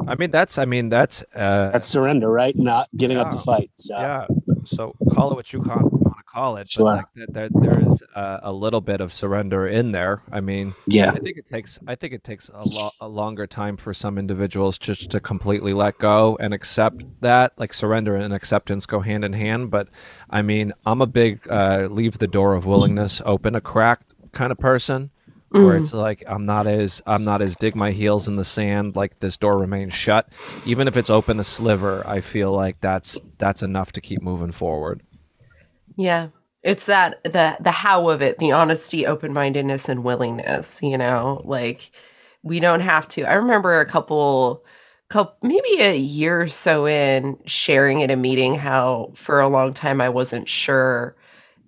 I 0.08 0.16
mean, 0.16 0.30
that's. 0.30 0.58
I 0.58 0.64
mean, 0.64 0.88
that's. 0.88 1.22
Uh, 1.34 1.70
That's 1.70 1.86
surrender, 1.86 2.30
right? 2.30 2.56
Not 2.56 2.88
giving 2.96 3.16
up 3.16 3.30
the 3.30 3.38
fight. 3.38 3.70
So. 3.76 3.98
yeah. 3.98 4.26
So 4.64 4.94
call 5.12 5.30
it 5.30 5.36
what 5.36 5.52
you 5.52 5.62
call, 5.62 5.88
to 5.88 6.09
call 6.32 6.56
it, 6.56 6.68
Sure. 6.70 6.84
but 6.86 6.96
like 6.96 7.06
that, 7.14 7.32
there, 7.34 7.48
there 7.52 7.80
is 7.90 8.02
uh, 8.14 8.38
a 8.42 8.52
little 8.52 8.80
bit 8.80 9.00
of 9.00 9.12
surrender 9.12 9.66
in 9.66 9.92
there. 9.92 10.22
I 10.30 10.40
mean, 10.40 10.74
Yeah. 10.86 11.10
I 11.10 11.18
think 11.18 11.36
it 11.38 11.46
takes. 11.46 11.78
I 11.86 11.94
think 11.94 12.12
it 12.12 12.24
takes 12.24 12.48
a, 12.48 12.60
lo- 12.64 12.90
a 13.00 13.08
longer 13.08 13.46
time 13.46 13.76
for 13.76 13.92
some 13.94 14.18
individuals 14.18 14.78
just 14.78 15.10
to 15.10 15.20
completely 15.20 15.72
let 15.74 15.98
go 15.98 16.36
and 16.40 16.54
accept 16.54 17.04
that. 17.20 17.52
Like 17.58 17.72
surrender 17.72 18.16
and 18.16 18.32
acceptance 18.32 18.86
go 18.86 19.00
hand 19.00 19.24
in 19.24 19.32
hand. 19.32 19.70
But 19.70 19.88
I 20.28 20.42
mean, 20.42 20.72
I'm 20.86 21.00
a 21.02 21.06
big 21.06 21.40
uh, 21.50 21.88
leave 21.90 22.18
the 22.18 22.26
door 22.28 22.54
of 22.54 22.66
willingness 22.66 23.20
open 23.24 23.54
a 23.54 23.60
crack 23.60 24.00
kind 24.32 24.52
of 24.52 24.58
person. 24.58 25.10
Where 25.52 25.76
Mm. 25.76 25.80
it's 25.80 25.92
like 25.92 26.22
I'm 26.28 26.46
not 26.46 26.68
as 26.68 27.02
I'm 27.08 27.24
not 27.24 27.42
as 27.42 27.56
dig 27.56 27.74
my 27.74 27.90
heels 27.90 28.28
in 28.28 28.36
the 28.36 28.44
sand. 28.44 28.94
Like 28.94 29.18
this 29.18 29.36
door 29.36 29.58
remains 29.58 29.92
shut, 29.92 30.28
even 30.64 30.86
if 30.86 30.96
it's 30.96 31.10
open 31.10 31.40
a 31.40 31.44
sliver. 31.44 32.06
I 32.06 32.20
feel 32.20 32.52
like 32.52 32.80
that's 32.80 33.20
that's 33.38 33.60
enough 33.60 33.90
to 33.94 34.00
keep 34.00 34.22
moving 34.22 34.52
forward. 34.52 35.02
Yeah. 36.00 36.28
It's 36.62 36.86
that 36.86 37.22
the 37.24 37.58
the 37.60 37.70
how 37.70 38.08
of 38.08 38.22
it, 38.22 38.38
the 38.38 38.52
honesty, 38.52 39.06
open-mindedness 39.06 39.88
and 39.88 40.02
willingness, 40.02 40.82
you 40.82 40.96
know? 40.96 41.42
Like 41.44 41.90
we 42.42 42.58
don't 42.58 42.80
have 42.80 43.06
to. 43.08 43.24
I 43.24 43.34
remember 43.34 43.80
a 43.80 43.86
couple 43.86 44.64
couple 45.10 45.36
maybe 45.42 45.80
a 45.80 45.96
year 45.96 46.40
or 46.42 46.46
so 46.46 46.86
in 46.86 47.38
sharing 47.44 48.02
at 48.02 48.10
a 48.10 48.16
meeting 48.16 48.54
how 48.54 49.12
for 49.14 49.40
a 49.40 49.48
long 49.48 49.74
time 49.74 50.00
I 50.00 50.08
wasn't 50.08 50.48
sure 50.48 51.16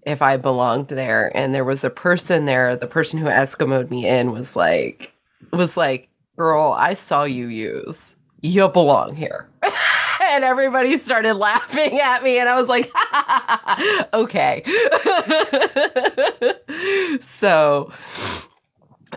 if 0.06 0.22
I 0.22 0.36
belonged 0.38 0.88
there 0.88 1.30
and 1.36 1.54
there 1.54 1.64
was 1.64 1.84
a 1.84 1.90
person 1.90 2.46
there, 2.46 2.74
the 2.76 2.86
person 2.86 3.18
who 3.18 3.26
Eskimoed 3.26 3.90
me 3.90 4.08
in 4.08 4.32
was 4.32 4.56
like 4.56 5.12
was 5.52 5.76
like, 5.76 6.08
"Girl, 6.36 6.72
I 6.78 6.94
saw 6.94 7.24
you 7.24 7.48
use. 7.48 8.16
You 8.40 8.68
belong 8.68 9.14
here." 9.14 9.48
and 10.30 10.44
everybody 10.44 10.96
started 10.98 11.34
laughing 11.34 11.98
at 12.00 12.22
me 12.22 12.38
and 12.38 12.48
i 12.48 12.58
was 12.58 12.68
like 12.68 12.90
okay. 14.14 14.62
So 17.20 17.92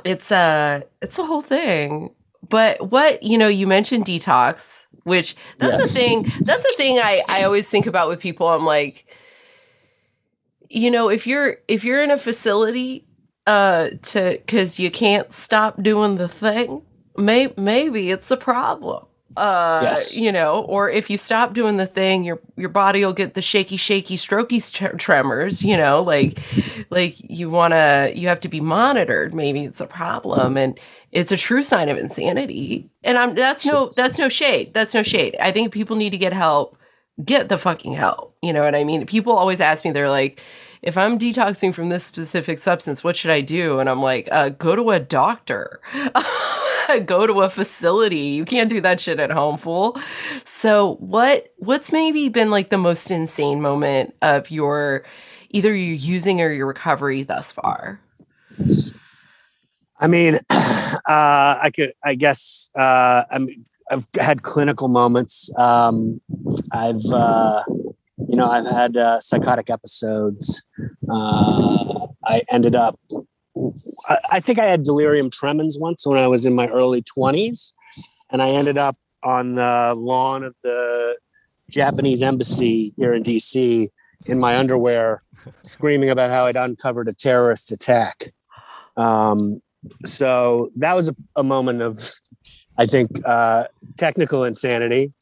it's 0.04 0.32
a 0.32 0.84
it's 1.02 1.18
a 1.18 1.26
whole 1.26 1.42
thing. 1.42 2.14
But 2.48 2.92
what 2.92 3.24
you 3.24 3.38
know 3.38 3.48
you 3.48 3.68
mentioned 3.68 4.06
detox 4.06 4.88
which 5.04 5.36
that's 5.60 5.74
Yes. 5.80 5.94
the 5.94 6.00
thing 6.00 6.32
that's 6.42 6.64
the 6.64 6.74
thing 6.78 7.00
i 7.00 7.22
i 7.30 7.44
always 7.44 7.68
think 7.70 7.88
about 7.88 8.10
with 8.10 8.20
people. 8.20 8.48
I'm 8.48 8.66
like 8.66 9.06
you 10.70 10.92
know 10.92 11.10
if 11.10 11.26
you're 11.28 11.58
if 11.68 11.84
you're 11.84 12.04
in 12.04 12.12
a 12.12 12.18
facility 12.18 13.06
uh 13.48 13.90
to 14.04 14.38
because 14.46 14.80
you 14.80 14.92
can't 14.92 15.32
stop 15.32 15.82
doing 15.82 16.18
the 16.18 16.28
thing 16.28 16.82
may, 17.18 17.54
maybe 17.58 18.12
it's 18.12 18.30
a 18.32 18.38
problem 18.38 19.06
uh 19.38 19.80
Yes. 19.84 20.18
you 20.18 20.32
know 20.32 20.62
or 20.68 20.90
if 20.90 21.10
you 21.10 21.18
stop 21.18 21.54
doing 21.54 21.78
the 21.78 21.86
thing 21.86 22.24
your 22.24 22.40
your 22.56 22.70
body 22.70 23.04
will 23.04 23.14
get 23.14 23.34
the 23.34 23.42
shaky 23.42 23.78
shaky 23.78 24.16
strokey 24.16 24.60
tre- 24.72 24.98
tremors 24.98 25.64
you 25.64 25.76
know 25.76 26.02
like 26.02 26.40
like 26.90 27.16
you 27.20 27.50
want 27.50 27.74
to 27.74 28.12
you 28.16 28.28
have 28.28 28.40
to 28.42 28.48
be 28.48 28.62
monitored. 28.62 29.34
Maybe 29.34 29.64
it's 29.66 29.82
a 29.82 29.88
problem 29.88 30.56
and 30.58 30.80
it's 31.12 31.32
a 31.32 31.38
true 31.38 31.64
sign 31.64 31.90
of 31.90 31.98
insanity. 31.98 32.90
And 33.04 33.18
i'm 33.18 33.36
that's 33.36 33.66
no 33.66 33.92
that's 33.96 34.18
no 34.18 34.30
shade. 34.30 34.74
That's 34.74 34.94
no 34.94 35.04
shade. 35.04 35.36
I 35.42 35.52
think 35.52 35.74
people 35.74 35.96
need 35.96 36.12
to 36.12 36.18
get 36.18 36.34
help. 36.34 36.78
Get 37.24 37.48
the 37.50 37.58
fucking 37.58 37.94
help. 37.94 38.36
You 38.42 38.54
know 38.54 38.62
what 38.64 38.76
i 38.76 38.84
mean? 38.84 39.06
People 39.06 39.34
always 39.34 39.62
ask 39.62 39.84
me 39.86 39.92
they're 39.92 40.10
like 40.10 40.42
if 40.82 40.98
i'm 40.98 41.18
detoxing 41.18 41.74
from 41.74 41.90
this 41.90 42.04
specific 42.04 42.60
substance 42.60 43.04
what 43.04 43.16
should 43.16 43.32
i 43.32 43.42
do? 43.42 43.80
And 43.80 43.90
i'm 43.90 44.02
like 44.02 44.28
uh, 44.32 44.50
go 44.50 44.76
to 44.76 44.92
a 44.92 45.00
doctor 45.00 45.80
go 47.06 47.28
to 47.28 47.42
a 47.42 47.50
facility 47.50 48.18
you 48.18 48.46
can't 48.46 48.70
do 48.70 48.82
that 48.82 49.00
shit 49.00 49.20
at 49.20 49.32
home 49.32 49.58
fool 49.58 49.98
so 50.44 50.96
what 50.96 51.54
what's 51.58 51.92
maybe 51.92 52.30
been 52.30 52.50
like 52.50 52.70
the 52.70 52.78
most 52.78 53.12
insane 53.12 53.62
moment 53.62 54.16
of 54.22 54.50
your 54.52 55.04
either 55.50 55.76
your 55.76 55.96
using 55.96 56.42
or 56.42 56.52
your 56.52 56.68
recovery 56.68 57.24
thus 57.24 57.52
far 57.52 58.00
I 60.00 60.08
mean, 60.08 60.36
uh, 60.50 61.00
I 61.08 61.72
could, 61.74 61.94
I 62.04 62.16
guess, 62.16 62.70
uh, 62.78 63.24
I'm, 63.32 63.48
I've 63.90 64.08
had 64.20 64.44
clinical 64.44 64.88
moments. 64.88 65.50
Um, 65.58 66.20
I've, 66.72 67.06
uh, 67.14 67.64
you 68.28 68.36
know, 68.36 68.50
I've 68.50 68.66
had 68.66 68.98
uh, 68.98 69.20
psychotic 69.22 69.70
episodes. 69.70 70.64
Uh, 71.10 72.08
I 72.26 72.44
ended 72.50 72.76
up, 72.76 73.00
I, 74.08 74.18
I 74.32 74.40
think 74.40 74.60
I 74.60 74.66
had 74.66 74.84
delirium 74.84 75.30
tremens 75.30 75.78
once 75.80 76.06
when 76.06 76.18
I 76.18 76.28
was 76.28 76.46
in 76.46 76.54
my 76.56 76.68
early 76.68 77.02
20s, 77.02 77.74
and 78.32 78.42
I 78.42 78.50
ended 78.50 78.78
up 78.78 78.98
on 79.24 79.56
the 79.56 79.94
lawn 79.98 80.44
of 80.44 80.56
the 80.62 81.18
Japanese 81.70 82.22
embassy 82.22 82.94
here 82.98 83.14
in 83.14 83.24
DC 83.24 83.90
in 84.26 84.40
my 84.40 84.58
underwear, 84.58 85.24
screaming 85.64 86.10
about 86.10 86.30
how 86.30 86.46
I'd 86.46 86.56
uncovered 86.56 87.08
a 87.08 87.14
terrorist 87.14 87.72
attack. 87.72 88.26
Um, 88.98 89.62
so 90.06 90.72
that 90.76 90.96
was 90.96 91.10
a, 91.10 91.16
a 91.36 91.44
moment 91.44 91.82
of 91.82 92.12
i 92.78 92.86
think 92.86 93.10
uh 93.26 93.66
technical 93.98 94.44
insanity 94.44 95.14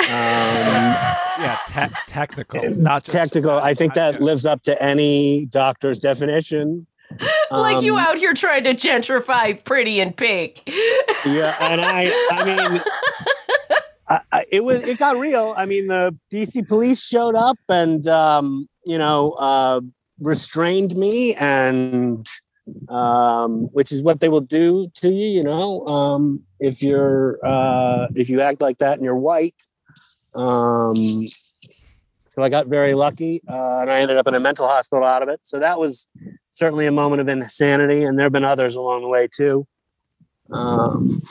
um 0.00 0.06
Yeah, 1.38 1.58
te- 1.66 1.94
technical, 2.06 2.70
not 2.70 3.04
technical 3.04 3.52
i 3.52 3.74
think 3.74 3.94
that 3.94 4.20
lives 4.20 4.44
up 4.46 4.62
to 4.64 4.80
any 4.82 5.46
doctor's 5.46 5.98
definition 5.98 6.86
like 7.50 7.82
you 7.82 7.94
Um, 7.94 8.00
out 8.00 8.18
here 8.18 8.34
trying 8.34 8.64
to 8.64 8.74
gentrify 8.74 9.62
pretty 9.64 10.00
and 10.00 10.16
pink. 10.16 10.62
Yeah 11.24 11.56
and 11.60 11.80
i 11.80 12.10
i 12.30 12.44
mean 12.44 12.80
I, 14.08 14.20
I, 14.30 14.44
it 14.50 14.64
was 14.64 14.82
it 14.82 14.98
got 14.98 15.16
real. 15.16 15.54
I 15.56 15.64
mean 15.66 15.86
the 15.86 16.14
dc 16.32 16.68
police 16.68 17.02
showed 17.02 17.34
up 17.34 17.58
and 17.68 18.06
um 18.08 18.68
you 18.84 18.98
know 18.98 19.32
uh 19.32 19.80
restrained 20.20 20.96
me 20.96 21.34
and 21.34 22.26
um 22.88 23.68
which 23.72 23.90
is 23.90 24.02
what 24.02 24.20
they 24.20 24.28
will 24.28 24.40
do 24.40 24.88
to 24.94 25.08
you 25.10 25.26
you 25.26 25.42
know 25.42 25.84
um 25.86 26.40
if 26.60 26.82
you're 26.82 27.38
uh 27.44 28.06
if 28.14 28.28
you 28.30 28.40
act 28.40 28.60
like 28.60 28.78
that 28.78 28.94
and 28.94 29.04
you're 29.04 29.16
white. 29.16 29.60
Um 30.34 31.26
so 32.26 32.42
i 32.42 32.48
got 32.48 32.66
very 32.66 32.94
lucky 32.94 33.42
uh, 33.48 33.80
and 33.82 33.90
i 33.90 34.00
ended 34.00 34.16
up 34.16 34.26
in 34.26 34.34
a 34.34 34.40
mental 34.40 34.66
hospital 34.66 35.04
out 35.04 35.22
of 35.22 35.28
it. 35.28 35.40
So 35.42 35.58
that 35.58 35.78
was 35.78 36.08
certainly 36.52 36.86
a 36.86 36.92
moment 36.92 37.20
of 37.20 37.28
insanity 37.28 38.04
and 38.04 38.18
there 38.18 38.24
have 38.26 38.32
been 38.32 38.44
others 38.44 38.76
along 38.76 39.02
the 39.02 39.08
way 39.08 39.26
too. 39.28 39.66
Um 40.50 41.22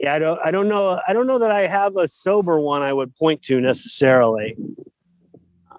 yeah 0.00 0.14
i 0.14 0.18
don't 0.18 0.40
i 0.44 0.50
don't 0.50 0.68
know 0.68 1.00
i 1.06 1.12
don't 1.12 1.28
know 1.28 1.38
that 1.38 1.52
i 1.52 1.60
have 1.60 1.96
a 1.96 2.08
sober 2.08 2.58
one 2.58 2.82
i 2.82 2.92
would 2.92 3.14
point 3.16 3.40
to 3.42 3.60
necessarily. 3.60 4.56
Uh, 5.70 5.76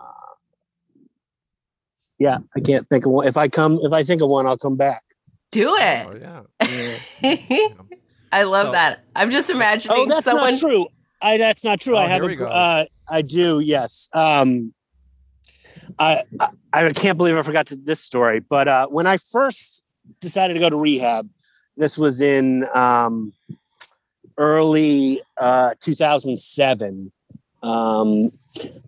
yeah 2.19 2.37
i 2.55 2.59
can't 2.61 2.87
think 2.87 3.05
of 3.05 3.11
one. 3.11 3.27
If 3.27 3.35
i 3.37 3.47
come 3.49 3.79
if 3.81 3.91
i 3.91 4.03
think 4.03 4.21
of 4.21 4.29
one 4.29 4.45
i'll 4.45 4.57
come 4.57 4.77
back. 4.77 5.03
Do 5.51 5.67
Oh, 5.69 5.75
it 5.77 6.21
yeah. 6.21 6.97
Yeah. 7.21 7.67
i 8.31 8.43
love 8.43 8.67
So- 8.67 8.71
that. 8.71 9.03
I'm 9.15 9.29
just 9.29 9.49
imagining 9.49 9.97
oh 9.99 10.05
that's 10.07 10.25
someone 10.25 10.51
not 10.51 10.59
true. 10.59 10.87
I 11.21 11.37
that's 11.37 11.63
not 11.63 11.79
true. 11.81 11.95
Oh, 11.95 11.99
i 11.99 12.07
have 12.07 12.21
here 12.23 12.43
a 12.45 12.49
uh, 12.49 12.85
i 13.09 13.21
do 13.21 13.59
yes. 13.59 14.09
Um 14.13 14.73
I, 15.99 16.23
I 16.71 16.89
can't 16.91 17.17
believe 17.17 17.37
I 17.37 17.43
forgot 17.43 17.67
to, 17.67 17.75
this 17.75 17.99
story. 17.99 18.39
But 18.39 18.67
uh, 18.67 18.87
when 18.87 19.07
I 19.07 19.17
first 19.17 19.83
decided 20.19 20.55
to 20.55 20.59
go 20.59 20.69
to 20.69 20.77
rehab, 20.77 21.29
this 21.77 21.97
was 21.97 22.21
in 22.21 22.67
um, 22.73 23.33
early 24.37 25.21
uh, 25.37 25.73
2007. 25.79 27.11
Um, 27.63 28.33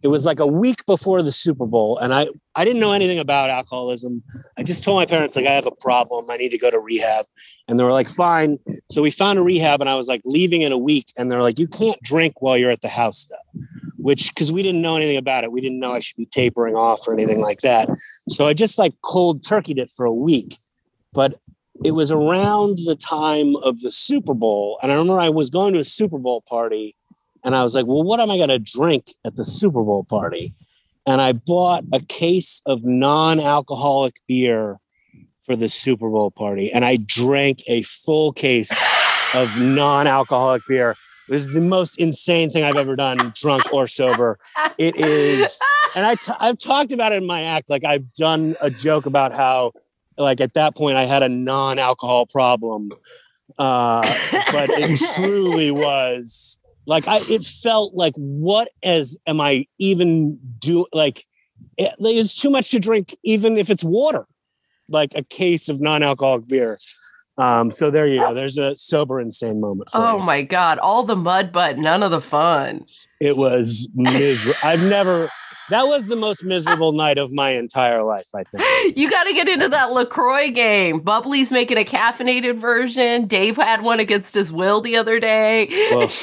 it 0.03 0.09
was 0.09 0.25
like 0.25 0.39
a 0.39 0.45
week 0.45 0.85
before 0.85 1.21
the 1.21 1.31
Super 1.31 1.65
Bowl, 1.65 1.97
and 1.97 2.13
I 2.13 2.27
I 2.55 2.65
didn't 2.65 2.81
know 2.81 2.91
anything 2.91 3.19
about 3.19 3.49
alcoholism. 3.49 4.21
I 4.57 4.63
just 4.63 4.83
told 4.83 4.97
my 4.97 5.05
parents 5.05 5.35
like 5.35 5.45
I 5.45 5.53
have 5.53 5.65
a 5.65 5.71
problem. 5.71 6.29
I 6.29 6.35
need 6.35 6.49
to 6.49 6.57
go 6.57 6.69
to 6.69 6.79
rehab, 6.79 7.25
and 7.67 7.79
they 7.79 7.83
were 7.85 7.93
like, 7.93 8.09
"Fine." 8.09 8.59
So 8.91 9.01
we 9.01 9.11
found 9.11 9.39
a 9.39 9.43
rehab, 9.43 9.79
and 9.79 9.89
I 9.89 9.95
was 9.95 10.07
like 10.07 10.21
leaving 10.25 10.61
in 10.61 10.73
a 10.73 10.77
week, 10.77 11.13
and 11.17 11.31
they're 11.31 11.41
like, 11.41 11.57
"You 11.57 11.67
can't 11.67 11.99
drink 12.01 12.41
while 12.41 12.57
you're 12.57 12.69
at 12.69 12.81
the 12.81 12.89
house, 12.89 13.25
though." 13.25 13.61
Which, 13.97 14.29
because 14.29 14.51
we 14.51 14.61
didn't 14.61 14.83
know 14.83 14.97
anything 14.97 15.17
about 15.17 15.45
it, 15.45 15.51
we 15.51 15.61
didn't 15.61 15.79
know 15.79 15.93
I 15.93 15.99
should 15.99 16.17
be 16.17 16.27
tapering 16.27 16.75
off 16.75 17.07
or 17.07 17.13
anything 17.13 17.41
like 17.41 17.61
that. 17.61 17.89
So 18.29 18.45
I 18.45 18.53
just 18.53 18.77
like 18.77 18.93
cold 19.01 19.41
turkeyed 19.41 19.79
it 19.79 19.89
for 19.89 20.05
a 20.05 20.13
week. 20.13 20.59
But 21.11 21.39
it 21.83 21.91
was 21.91 22.11
around 22.11 22.79
the 22.85 22.95
time 22.95 23.55
of 23.57 23.79
the 23.79 23.89
Super 23.89 24.33
Bowl, 24.33 24.77
and 24.83 24.91
I 24.91 24.95
remember 24.95 25.19
I 25.19 25.29
was 25.29 25.49
going 25.49 25.73
to 25.73 25.79
a 25.79 25.85
Super 25.85 26.19
Bowl 26.19 26.41
party 26.41 26.95
and 27.45 27.55
I 27.55 27.61
was 27.61 27.75
like, 27.75 27.85
well, 27.85 28.01
what 28.01 28.19
am 28.19 28.31
I 28.31 28.37
going 28.37 28.49
to 28.49 28.59
drink 28.59 29.13
at 29.23 29.35
the 29.35 29.45
Super 29.45 29.83
Bowl 29.83 30.03
party? 30.03 30.53
And 31.05 31.21
I 31.21 31.31
bought 31.33 31.83
a 31.93 31.99
case 31.99 32.63
of 32.65 32.83
non 32.83 33.39
alcoholic 33.39 34.15
beer 34.27 34.79
for 35.41 35.55
the 35.55 35.69
Super 35.69 36.09
Bowl 36.09 36.31
party. 36.31 36.71
And 36.71 36.83
I 36.83 36.97
drank 36.97 37.59
a 37.67 37.83
full 37.83 38.33
case 38.33 38.75
of 39.35 39.59
non 39.59 40.07
alcoholic 40.07 40.63
beer. 40.67 40.95
It 41.29 41.33
was 41.33 41.47
the 41.47 41.61
most 41.61 41.99
insane 41.99 42.49
thing 42.49 42.63
I've 42.63 42.77
ever 42.77 42.95
done, 42.95 43.31
drunk 43.35 43.71
or 43.71 43.87
sober. 43.87 44.39
It 44.79 44.95
is, 44.95 45.59
and 45.95 46.05
I 46.05 46.15
t- 46.15 46.33
I've 46.39 46.57
talked 46.57 46.91
about 46.91 47.13
it 47.13 47.17
in 47.17 47.27
my 47.27 47.43
act. 47.43 47.69
Like 47.69 47.83
I've 47.83 48.11
done 48.13 48.55
a 48.61 48.71
joke 48.71 49.05
about 49.05 49.33
how, 49.33 49.73
like 50.17 50.41
at 50.41 50.53
that 50.55 50.75
point, 50.75 50.97
I 50.97 51.05
had 51.05 51.23
a 51.23 51.29
non-alcohol 51.29 52.27
problem, 52.27 52.91
uh, 53.57 54.01
but 54.51 54.69
it 54.71 54.99
truly 55.15 55.71
was 55.71 56.59
like 56.85 57.07
I, 57.07 57.19
it 57.29 57.43
felt 57.43 57.93
like 57.93 58.13
what 58.15 58.69
as 58.83 59.17
am 59.27 59.41
I 59.41 59.65
even 59.79 60.39
do 60.59 60.85
like 60.93 61.25
it, 61.77 61.93
it's 61.99 62.35
too 62.35 62.49
much 62.49 62.71
to 62.71 62.79
drink, 62.79 63.15
even 63.23 63.57
if 63.57 63.69
it's 63.69 63.83
water, 63.83 64.27
like 64.89 65.13
a 65.15 65.23
case 65.23 65.69
of 65.69 65.81
non-alcoholic 65.81 66.47
beer. 66.47 66.77
Um, 67.37 67.69
so 67.69 67.91
there 67.91 68.07
you 68.07 68.19
go. 68.19 68.33
There's 68.33 68.57
a 68.57 68.77
sober 68.77 69.19
insane 69.19 69.59
moment. 69.59 69.89
Oh 69.93 70.17
you. 70.17 70.23
my 70.23 70.41
god! 70.41 70.79
All 70.79 71.03
the 71.03 71.17
mud, 71.17 71.51
but 71.51 71.77
none 71.77 72.01
of 72.01 72.11
the 72.11 72.21
fun. 72.21 72.85
It 73.19 73.35
was 73.35 73.89
miserable. 73.93 74.57
I've 74.63 74.81
never. 74.81 75.29
That 75.69 75.87
was 75.87 76.07
the 76.07 76.15
most 76.15 76.43
miserable 76.43 76.91
night 76.91 77.17
of 77.17 77.33
my 77.33 77.51
entire 77.51 78.03
life. 78.03 78.27
I 78.35 78.43
think 78.43 78.97
you 78.97 79.09
got 79.09 79.23
to 79.23 79.33
get 79.33 79.47
into 79.47 79.69
that 79.69 79.91
LaCroix 79.91 80.51
game. 80.51 80.99
Bubbly's 80.99 81.51
making 81.51 81.77
a 81.77 81.83
caffeinated 81.83 82.57
version. 82.57 83.25
Dave 83.27 83.57
had 83.57 83.81
one 83.81 83.99
against 83.99 84.35
his 84.35 84.51
will 84.51 84.81
the 84.81 84.97
other 84.97 85.19
day. 85.19 85.67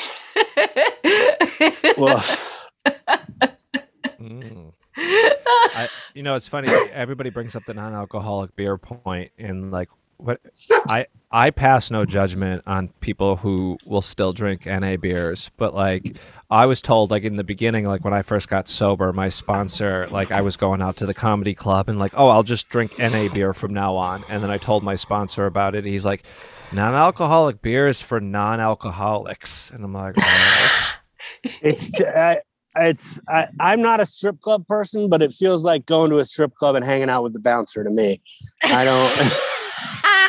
Mm. 4.23 4.73
I, 4.97 5.89
you 6.15 6.23
know, 6.23 6.37
it's 6.37 6.47
funny. 6.47 6.69
Everybody 6.93 7.31
brings 7.31 7.57
up 7.57 7.65
the 7.67 7.75
non-alcoholic 7.75 8.55
beer 8.55 8.79
point, 8.79 9.33
and 9.39 9.73
like, 9.73 9.89
what 10.23 10.41
I 10.89 11.07
I 11.31 11.51
pass 11.51 11.91
no 11.91 12.05
judgment 12.05 12.63
on 12.67 12.89
people 13.01 13.37
who 13.37 13.79
will 13.87 14.03
still 14.03 14.35
drink 14.35 14.67
NA 14.67 14.97
beers, 14.97 15.51
but 15.57 15.75
like, 15.75 16.17
I 16.51 16.67
was 16.67 16.83
told 16.83 17.11
like 17.11 17.23
in 17.25 17.37
the 17.37 17.45
beginning, 17.45 17.87
like 17.87 18.05
when 18.05 18.13
I 18.13 18.21
first 18.21 18.49
got 18.49 18.69
sober, 18.69 19.13
my 19.15 19.31
sponsor, 19.31 20.07
like 20.11 20.31
I 20.31 20.43
was 20.43 20.59
going 20.59 20.83
out 20.83 20.97
to 20.99 21.07
the 21.07 21.15
comedy 21.15 21.55
club 21.55 21.89
and 21.89 21.99
like, 21.99 22.13
oh, 22.15 22.29
I'll 22.29 22.43
just 22.43 22.69
drink 22.69 22.99
NA 22.99 23.29
beer 23.33 23.55
from 23.55 23.73
now 23.73 23.97
on, 23.97 24.25
and 24.29 24.43
then 24.43 24.51
I 24.51 24.59
told 24.59 24.83
my 24.83 24.95
sponsor 24.95 25.47
about 25.47 25.75
it. 25.75 25.87
He's 25.87 26.05
like, 26.05 26.25
non-alcoholic 26.71 27.63
beer 27.63 27.87
is 27.87 28.03
for 28.03 28.21
non-alcoholics, 28.21 29.71
and 29.71 29.85
I'm 29.85 29.93
like. 29.93 30.15
Oh. 30.19 30.89
it's 31.45 32.01
I, 32.03 32.41
it's 32.77 33.21
I, 33.29 33.49
I'm 33.59 33.81
not 33.81 34.01
a 34.01 34.07
strip 34.07 34.41
club 34.41 34.67
person, 34.67 35.09
but 35.09 35.23
it 35.23 35.33
feels 35.33 35.65
like 35.65 35.87
going 35.87 36.11
to 36.11 36.19
a 36.19 36.25
strip 36.25 36.55
club 36.55 36.75
and 36.75 36.85
hanging 36.85 37.09
out 37.09 37.23
with 37.23 37.33
the 37.33 37.41
bouncer 37.41 37.83
to 37.83 37.91
me. 37.91 38.21
I 38.65 38.85
don't. 38.85 39.33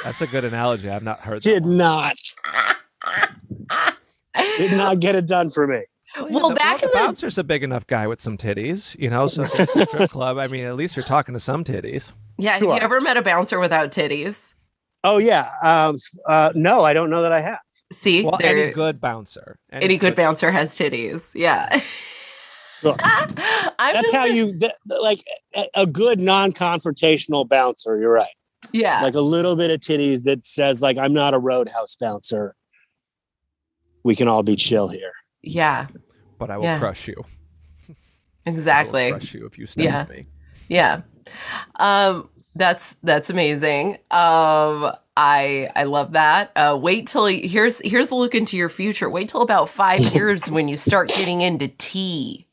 That's 0.03 0.21
a 0.21 0.27
good 0.27 0.43
analogy. 0.43 0.89
I've 0.89 1.03
not 1.03 1.21
heard. 1.21 1.41
Did 1.41 1.65
not. 1.65 2.15
Did 4.57 4.73
not 4.73 4.99
get 4.99 5.15
it 5.15 5.25
done 5.25 5.49
for 5.49 5.67
me. 5.67 5.83
Well, 6.17 6.29
well 6.29 6.49
the, 6.49 6.55
back 6.55 6.81
well, 6.81 6.91
the 6.91 6.97
bouncer's 6.97 7.37
a 7.37 7.43
big 7.43 7.63
enough 7.63 7.87
guy 7.87 8.07
with 8.07 8.21
some 8.21 8.37
titties, 8.37 8.97
you 8.99 9.09
know. 9.09 9.27
So 9.27 9.43
strip 9.43 10.09
club, 10.11 10.37
I 10.37 10.47
mean, 10.47 10.65
at 10.65 10.75
least 10.75 10.95
you're 10.95 11.05
talking 11.05 11.33
to 11.33 11.39
some 11.39 11.63
titties. 11.63 12.13
Yeah. 12.37 12.51
Sure. 12.51 12.73
Have 12.73 12.77
you 12.77 12.83
ever 12.83 13.01
met 13.01 13.17
a 13.17 13.21
bouncer 13.21 13.59
without 13.59 13.91
titties? 13.91 14.53
Oh 15.03 15.17
yeah. 15.17 15.49
Um, 15.61 15.95
uh, 16.27 16.51
no, 16.55 16.83
I 16.83 16.93
don't 16.93 17.09
know 17.09 17.23
that 17.23 17.31
I 17.31 17.41
have. 17.41 17.59
See, 17.91 18.23
well, 18.23 18.39
any 18.41 18.71
good 18.71 18.99
bouncer, 18.99 19.57
any, 19.71 19.85
any 19.85 19.97
good, 19.97 20.11
good 20.11 20.15
bouncer 20.15 20.51
has 20.51 20.71
titties. 20.77 21.31
Yeah. 21.35 21.79
Sure. 22.81 22.95
That's 23.77 24.11
how 24.11 24.25
you 24.25 24.53
like 24.85 25.19
a 25.75 25.85
good 25.85 26.19
non-confrontational 26.19 27.47
bouncer. 27.47 27.97
You're 27.99 28.11
right. 28.11 28.27
Yeah. 28.71 29.01
Like 29.01 29.15
a 29.15 29.21
little 29.21 29.55
bit 29.55 29.71
of 29.71 29.79
titties 29.79 30.23
that 30.23 30.45
says 30.45 30.81
like 30.81 30.97
I'm 30.97 31.13
not 31.13 31.33
a 31.33 31.39
roadhouse 31.39 31.95
bouncer. 31.95 32.55
We 34.03 34.15
can 34.15 34.27
all 34.27 34.43
be 34.43 34.55
chill 34.55 34.87
here. 34.87 35.13
Yeah. 35.41 35.87
But 36.37 36.49
I 36.49 36.57
will 36.57 36.65
yeah. 36.65 36.79
crush 36.79 37.07
you. 37.07 37.23
Exactly. 38.45 39.09
crush 39.11 39.33
you 39.33 39.45
if 39.45 39.57
you 39.57 39.65
stand 39.65 39.85
yeah. 39.85 40.05
me. 40.13 40.25
Yeah. 40.67 41.01
Um 41.77 42.29
that's 42.55 42.97
that's 43.01 43.29
amazing. 43.29 43.99
Um 44.11 44.93
I 45.15 45.69
I 45.75 45.83
love 45.83 46.13
that. 46.13 46.51
Uh, 46.55 46.77
wait 46.81 47.07
till 47.07 47.25
here's 47.25 47.79
here's 47.79 48.11
a 48.11 48.15
look 48.15 48.33
into 48.35 48.57
your 48.57 48.69
future. 48.69 49.09
Wait 49.09 49.29
till 49.29 49.41
about 49.41 49.69
five 49.69 50.01
years 50.13 50.49
when 50.49 50.67
you 50.67 50.77
start 50.77 51.09
getting 51.09 51.41
into 51.41 51.67
tea. 51.67 52.47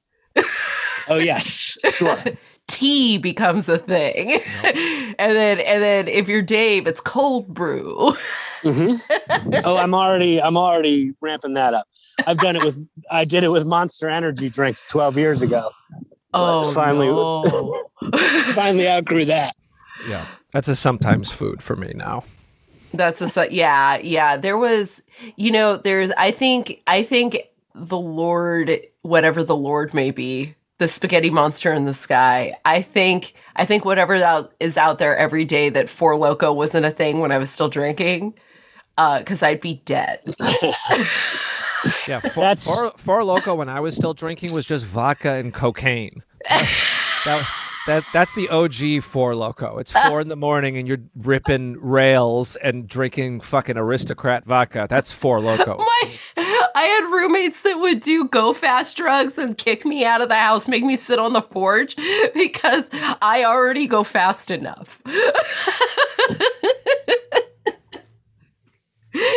oh 1.09 1.17
yes, 1.17 1.79
sure. 1.91 2.23
tea 2.71 3.19
becomes 3.19 3.69
a 3.69 3.79
thing, 3.79 4.41
and 4.65 5.37
then 5.37 5.59
and 5.61 5.83
then 5.83 6.09
if 6.09 6.29
you're 6.29 6.43
Dave, 6.43 6.87
it's 6.87 7.01
cold 7.01 7.53
brew. 7.53 8.15
mm-hmm. 8.63 9.55
Oh, 9.65 9.77
I'm 9.77 9.95
already 9.95 10.41
I'm 10.41 10.57
already 10.57 11.13
ramping 11.21 11.55
that 11.55 11.75
up. 11.75 11.87
I've 12.27 12.39
done 12.39 12.57
it 12.57 12.65
with 12.65 12.89
I 13.11 13.25
did 13.25 13.45
it 13.45 13.51
with 13.51 13.67
Monster 13.67 14.09
Energy 14.09 14.49
drinks 14.49 14.85
12 14.87 15.19
years 15.19 15.43
ago. 15.43 15.71
Oh, 16.33 16.71
finally, 16.73 17.09
no. 17.09 17.89
finally 18.53 18.89
outgrew 18.89 19.25
that. 19.27 19.55
Yeah, 20.09 20.27
that's 20.53 20.69
a 20.69 20.77
sometimes 20.77 21.33
food 21.33 21.63
for 21.63 21.77
me 21.77 21.93
now. 21.95 22.25
That's 22.95 23.37
a 23.37 23.53
yeah, 23.53 23.99
yeah. 23.99 24.37
There 24.37 24.59
was, 24.59 25.03
you 25.37 25.51
know, 25.51 25.77
there's. 25.77 26.11
I 26.13 26.31
think, 26.31 26.83
I 26.87 27.03
think 27.03 27.49
the 27.75 27.99
Lord, 27.99 28.81
whatever 29.03 29.45
the 29.45 29.57
Lord 29.57 29.95
may 29.95 30.11
be, 30.11 30.55
the 30.81 30.89
spaghetti 30.89 31.31
monster 31.31 31.73
in 31.73 31.85
the 31.85 31.95
sky. 31.95 32.57
I 32.65 32.81
think, 32.83 33.35
I 33.55 33.67
think 33.67 33.85
whatever 33.85 34.19
that 34.19 34.51
is 34.59 34.77
out 34.77 34.99
there 34.99 35.17
every 35.17 35.45
day 35.45 35.69
that 35.69 35.89
Four 35.91 36.17
Loco 36.17 36.53
wasn't 36.53 36.87
a 36.87 36.91
thing 36.91 37.21
when 37.21 37.31
I 37.31 37.39
was 37.39 37.51
still 37.51 37.69
drinking, 37.69 38.35
Uh, 38.99 39.19
because 39.21 39.43
uh, 39.43 39.47
I'd 39.47 39.61
be 39.61 39.83
dead. 39.85 40.21
yeah, 42.09 42.21
four, 42.21 42.57
four, 42.57 42.93
four 42.97 43.25
Loco 43.25 43.55
when 43.55 43.69
I 43.69 43.81
was 43.81 43.95
still 43.95 44.15
drinking 44.15 44.53
was 44.53 44.65
just 44.67 44.85
vodka 44.85 45.35
and 45.35 45.53
cocaine. 45.55 46.23
that, 46.49 47.47
that 47.87 48.05
that's 48.13 48.35
the 48.35 48.49
OG 48.49 49.03
Four 49.03 49.35
Loco. 49.35 49.79
It's 49.79 49.93
four 49.93 50.21
in 50.21 50.29
the 50.29 50.37
morning 50.37 50.79
and 50.79 50.89
you're 50.89 51.03
ripping 51.15 51.77
rails 51.81 52.57
and 52.57 52.89
drinking 52.89 53.41
fucking 53.41 53.77
aristocrat 53.77 54.45
vodka. 54.47 54.87
That's 54.89 55.13
Four 55.13 55.41
Loco. 55.41 55.77
My, 56.37 56.40
I 56.75 56.83
had 56.83 57.13
roommates 57.13 57.63
that 57.63 57.79
would 57.79 58.01
do 58.01 58.29
go 58.29 58.53
fast 58.53 58.97
drugs 58.97 59.39
and 59.39 59.57
kick 59.57 59.85
me 59.85 60.05
out 60.05 60.21
of 60.21 60.29
the 60.29 60.35
house, 60.37 60.69
make 60.69 60.85
me 60.85 60.97
sit 60.97 61.19
on 61.19 61.33
the 61.33 61.43
porch 61.43 61.97
because 62.35 62.91
I 62.93 63.45
already 63.45 63.87
go 63.87 64.05
fast 64.05 64.51
enough. 64.51 65.01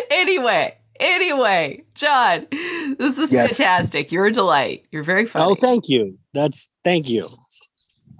anyway, 0.09 0.77
anyway, 0.99 1.83
John, 1.95 2.47
this 2.51 3.17
is 3.17 3.31
yes. 3.31 3.57
fantastic. 3.57 4.11
You're 4.11 4.27
a 4.27 4.31
delight. 4.31 4.85
You're 4.91 5.03
very 5.03 5.25
funny. 5.25 5.51
Oh, 5.51 5.55
thank 5.55 5.89
you. 5.89 6.17
That's 6.33 6.69
thank 6.83 7.09
you. 7.09 7.27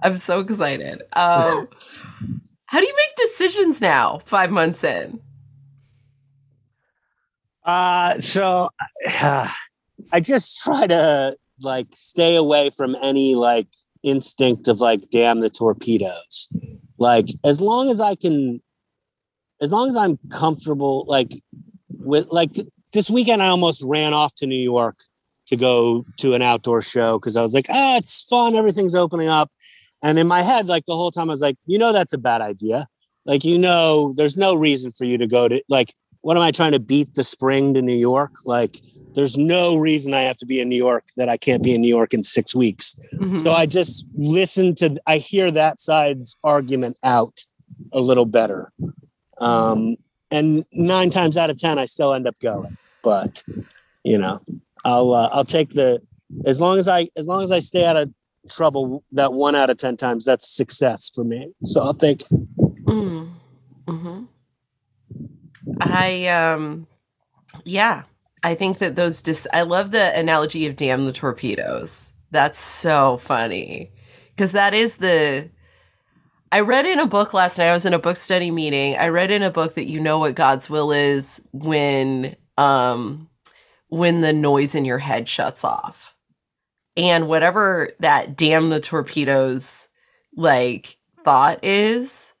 I'm 0.02 0.18
so 0.18 0.40
excited. 0.40 1.02
Um, 1.14 1.68
how 2.66 2.80
do 2.80 2.86
you 2.86 2.94
make 2.94 3.30
decisions 3.30 3.80
now, 3.80 4.20
five 4.26 4.50
months 4.50 4.84
in? 4.84 5.20
Uh, 7.64 8.20
so 8.20 8.70
uh, 9.08 9.48
I 10.12 10.20
just 10.20 10.62
try 10.62 10.86
to 10.86 11.36
like 11.62 11.88
stay 11.94 12.36
away 12.36 12.70
from 12.70 12.96
any 13.02 13.34
like 13.34 13.68
instinct 14.02 14.68
of 14.68 14.80
like 14.80 15.10
damn 15.10 15.40
the 15.40 15.50
torpedoes. 15.50 16.48
Like 16.98 17.26
as 17.44 17.60
long 17.60 17.90
as 17.90 18.00
I 18.00 18.14
can, 18.14 18.62
as 19.60 19.72
long 19.72 19.88
as 19.88 19.96
I'm 19.96 20.18
comfortable, 20.30 21.04
like 21.08 21.42
with 21.88 22.26
like 22.30 22.52
th- 22.52 22.68
this 22.92 23.10
weekend, 23.10 23.42
I 23.42 23.48
almost 23.48 23.82
ran 23.84 24.12
off 24.12 24.34
to 24.36 24.46
New 24.46 24.56
York 24.56 24.98
to 25.46 25.56
go 25.56 26.04
to 26.18 26.34
an 26.34 26.42
outdoor 26.42 26.82
show 26.82 27.18
because 27.18 27.36
I 27.36 27.42
was 27.42 27.54
like, 27.54 27.66
ah, 27.70 27.96
it's 27.96 28.22
fun, 28.22 28.54
everything's 28.56 28.94
opening 28.94 29.28
up 29.28 29.50
And 30.02 30.18
in 30.18 30.26
my 30.26 30.42
head, 30.42 30.66
like 30.68 30.84
the 30.86 30.94
whole 30.94 31.10
time, 31.10 31.30
I 31.30 31.32
was 31.32 31.40
like, 31.40 31.56
you 31.66 31.78
know, 31.78 31.92
that's 31.92 32.12
a 32.12 32.18
bad 32.18 32.42
idea. 32.42 32.86
Like, 33.24 33.42
you 33.42 33.58
know, 33.58 34.12
there's 34.16 34.36
no 34.36 34.54
reason 34.54 34.92
for 34.92 35.04
you 35.06 35.16
to 35.18 35.26
go 35.26 35.48
to, 35.48 35.62
like, 35.68 35.94
what 36.24 36.38
am 36.38 36.42
I 36.42 36.50
trying 36.52 36.72
to 36.72 36.80
beat 36.80 37.14
the 37.14 37.22
spring 37.22 37.74
to 37.74 37.82
New 37.82 37.94
York? 37.94 38.32
Like, 38.46 38.80
there's 39.14 39.36
no 39.36 39.76
reason 39.76 40.14
I 40.14 40.22
have 40.22 40.38
to 40.38 40.46
be 40.46 40.58
in 40.58 40.70
New 40.70 40.76
York 40.76 41.04
that 41.18 41.28
I 41.28 41.36
can't 41.36 41.62
be 41.62 41.74
in 41.74 41.82
New 41.82 41.88
York 41.88 42.14
in 42.14 42.22
six 42.22 42.54
weeks. 42.54 42.96
Mhm. 43.16 43.38
So 43.38 43.52
I 43.52 43.66
just 43.66 44.06
listen 44.16 44.74
to, 44.76 44.98
I 45.06 45.18
hear 45.18 45.50
that 45.50 45.80
side's 45.80 46.38
argument 46.42 46.96
out 47.02 47.44
a 47.92 48.00
little 48.00 48.24
better. 48.24 48.72
Um, 49.36 49.96
and 50.30 50.64
nine 50.72 51.10
times 51.10 51.36
out 51.36 51.50
of 51.50 51.58
10, 51.58 51.78
I 51.78 51.84
still 51.84 52.14
end 52.14 52.26
up 52.26 52.38
going, 52.40 52.78
but 53.02 53.42
you 54.02 54.16
know, 54.16 54.40
I'll, 54.82 55.12
uh, 55.12 55.28
I'll 55.30 55.44
take 55.44 55.70
the, 55.74 56.00
as 56.46 56.58
long 56.58 56.78
as 56.78 56.88
I, 56.88 57.10
as 57.16 57.26
long 57.26 57.42
as 57.42 57.52
I 57.52 57.60
stay 57.60 57.84
out 57.84 57.96
of 57.98 58.10
trouble 58.48 59.04
that 59.12 59.34
one 59.34 59.54
out 59.54 59.68
of 59.68 59.76
10 59.76 59.98
times, 59.98 60.24
that's 60.24 60.48
success 60.48 61.10
for 61.14 61.22
me. 61.22 61.52
So 61.64 61.82
I'll 61.82 61.92
take, 61.92 62.22
it. 62.22 62.32
Mm. 62.86 63.28
I 65.80 66.26
um 66.28 66.86
yeah, 67.64 68.04
I 68.42 68.54
think 68.54 68.78
that 68.78 68.96
those 68.96 69.22
dis- 69.22 69.46
I 69.52 69.62
love 69.62 69.90
the 69.90 70.18
analogy 70.18 70.66
of 70.66 70.76
damn 70.76 71.06
the 71.06 71.12
torpedoes. 71.12 72.12
That's 72.30 72.58
so 72.58 73.18
funny. 73.18 73.92
Cuz 74.36 74.52
that 74.52 74.74
is 74.74 74.98
the 74.98 75.50
I 76.52 76.60
read 76.60 76.86
in 76.86 77.00
a 77.00 77.06
book 77.06 77.34
last 77.34 77.58
night. 77.58 77.68
I 77.68 77.72
was 77.72 77.86
in 77.86 77.94
a 77.94 77.98
book 77.98 78.16
study 78.16 78.50
meeting. 78.50 78.96
I 78.96 79.08
read 79.08 79.32
in 79.32 79.42
a 79.42 79.50
book 79.50 79.74
that 79.74 79.86
you 79.86 79.98
know 79.98 80.20
what 80.20 80.36
God's 80.36 80.70
will 80.70 80.92
is 80.92 81.40
when 81.52 82.36
um 82.58 83.28
when 83.88 84.20
the 84.20 84.32
noise 84.32 84.74
in 84.74 84.84
your 84.84 84.98
head 84.98 85.28
shuts 85.28 85.64
off. 85.64 86.14
And 86.96 87.26
whatever 87.26 87.90
that 88.00 88.36
damn 88.36 88.70
the 88.70 88.80
torpedoes 88.80 89.88
like 90.36 90.96
thought 91.24 91.64
is, 91.64 92.33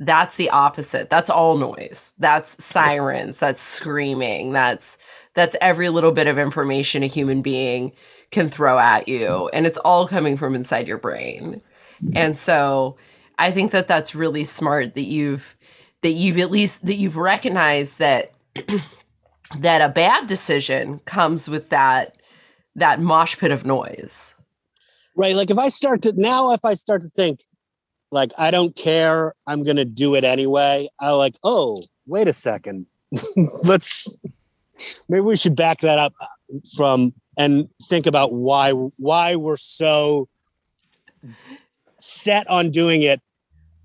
that's 0.00 0.36
the 0.36 0.50
opposite. 0.50 1.10
That's 1.10 1.30
all 1.30 1.56
noise. 1.58 2.14
That's 2.18 2.62
sirens, 2.62 3.38
that's 3.38 3.62
screaming. 3.62 4.52
That's 4.52 4.98
that's 5.34 5.54
every 5.60 5.90
little 5.90 6.10
bit 6.10 6.26
of 6.26 6.38
information 6.38 7.02
a 7.02 7.06
human 7.06 7.42
being 7.42 7.92
can 8.32 8.50
throw 8.50 8.78
at 8.78 9.06
you 9.08 9.48
and 9.52 9.66
it's 9.66 9.78
all 9.78 10.08
coming 10.08 10.36
from 10.36 10.54
inside 10.54 10.88
your 10.88 10.98
brain. 10.98 11.62
And 12.14 12.36
so 12.36 12.96
I 13.38 13.50
think 13.50 13.72
that 13.72 13.88
that's 13.88 14.14
really 14.14 14.44
smart 14.44 14.94
that 14.94 15.06
you've 15.06 15.56
that 16.02 16.12
you've 16.12 16.38
at 16.38 16.50
least 16.50 16.86
that 16.86 16.94
you've 16.94 17.16
recognized 17.16 17.98
that 17.98 18.32
that 19.58 19.82
a 19.82 19.88
bad 19.88 20.26
decision 20.26 21.00
comes 21.04 21.48
with 21.48 21.68
that 21.70 22.16
that 22.76 23.00
mosh 23.00 23.36
pit 23.36 23.50
of 23.50 23.66
noise. 23.66 24.34
right. 25.16 25.34
Like 25.34 25.50
if 25.50 25.58
I 25.58 25.68
start 25.68 26.02
to, 26.02 26.12
now 26.16 26.52
if 26.52 26.64
I 26.64 26.74
start 26.74 27.02
to 27.02 27.08
think 27.08 27.40
like, 28.10 28.32
I 28.38 28.50
don't 28.50 28.74
care, 28.74 29.34
I'm 29.46 29.62
to 29.76 29.84
do 29.84 30.14
it 30.14 30.24
anyway. 30.24 30.88
I 30.98 31.10
like, 31.10 31.36
oh, 31.42 31.82
wait 32.06 32.28
a 32.28 32.32
second. 32.32 32.86
Let's, 33.64 34.18
maybe 35.08 35.22
we 35.22 35.36
should 35.36 35.56
back 35.56 35.80
that 35.80 35.98
up 35.98 36.12
from 36.76 37.12
and 37.36 37.68
think 37.84 38.06
about 38.06 38.32
why, 38.32 38.72
why 38.72 39.36
we're 39.36 39.56
so 39.56 40.28
set 42.00 42.48
on 42.48 42.70
doing 42.70 43.02
it. 43.02 43.20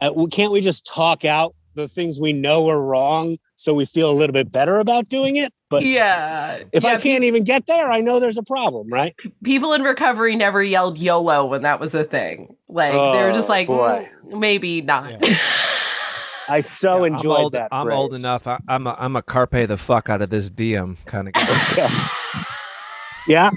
Uh, 0.01 0.25
can't 0.31 0.51
we 0.51 0.61
just 0.61 0.85
talk 0.85 1.23
out 1.23 1.55
the 1.75 1.87
things 1.87 2.19
we 2.19 2.33
know 2.33 2.67
are 2.69 2.81
wrong 2.81 3.37
so 3.55 3.73
we 3.73 3.85
feel 3.85 4.09
a 4.09 4.13
little 4.13 4.33
bit 4.33 4.51
better 4.51 4.79
about 4.79 5.09
doing 5.09 5.35
it? 5.35 5.53
But 5.75 5.85
Yeah. 5.85 6.63
if 6.71 6.83
yeah, 6.83 6.93
I 6.93 6.97
can't 6.97 7.23
even 7.23 7.43
get 7.43 7.65
there, 7.67 7.89
I 7.91 8.01
know 8.01 8.19
there's 8.19 8.37
a 8.37 8.43
problem, 8.43 8.87
right? 8.89 9.15
people 9.43 9.73
in 9.73 9.83
recovery 9.83 10.35
never 10.35 10.61
yelled 10.63 10.97
YOLO 10.99 11.45
when 11.47 11.61
that 11.63 11.79
was 11.79 11.93
a 11.95 12.03
thing. 12.03 12.55
Like 12.69 12.91
they 12.93 13.23
were 13.23 13.31
just 13.33 13.49
Oh, 13.49 13.51
like, 13.51 13.67
"Mm, 13.67 14.39
maybe 14.39 14.81
not. 14.81 15.11
Yeah. 15.23 15.37
I 16.47 16.61
so 16.61 16.99
Yeah, 17.05 17.13
enjoyed 17.13 17.37
I'm 17.37 17.43
old, 17.43 17.53
that. 17.53 17.67
I'm 17.71 17.91
old 17.91 18.15
enough. 18.15 18.45
I, 18.45 18.59
I'm 18.67 18.85
a, 18.85 18.95
I'm 18.99 19.15
a 19.15 19.21
carpe 19.23 19.67
the 19.67 19.77
fuck 19.77 20.09
out 20.09 20.21
of 20.21 20.29
this 20.29 20.49
DM 20.51 20.97
kind 21.05 21.27
of 21.27 21.33
guy. 21.33 22.09
Yeah. 23.27 23.49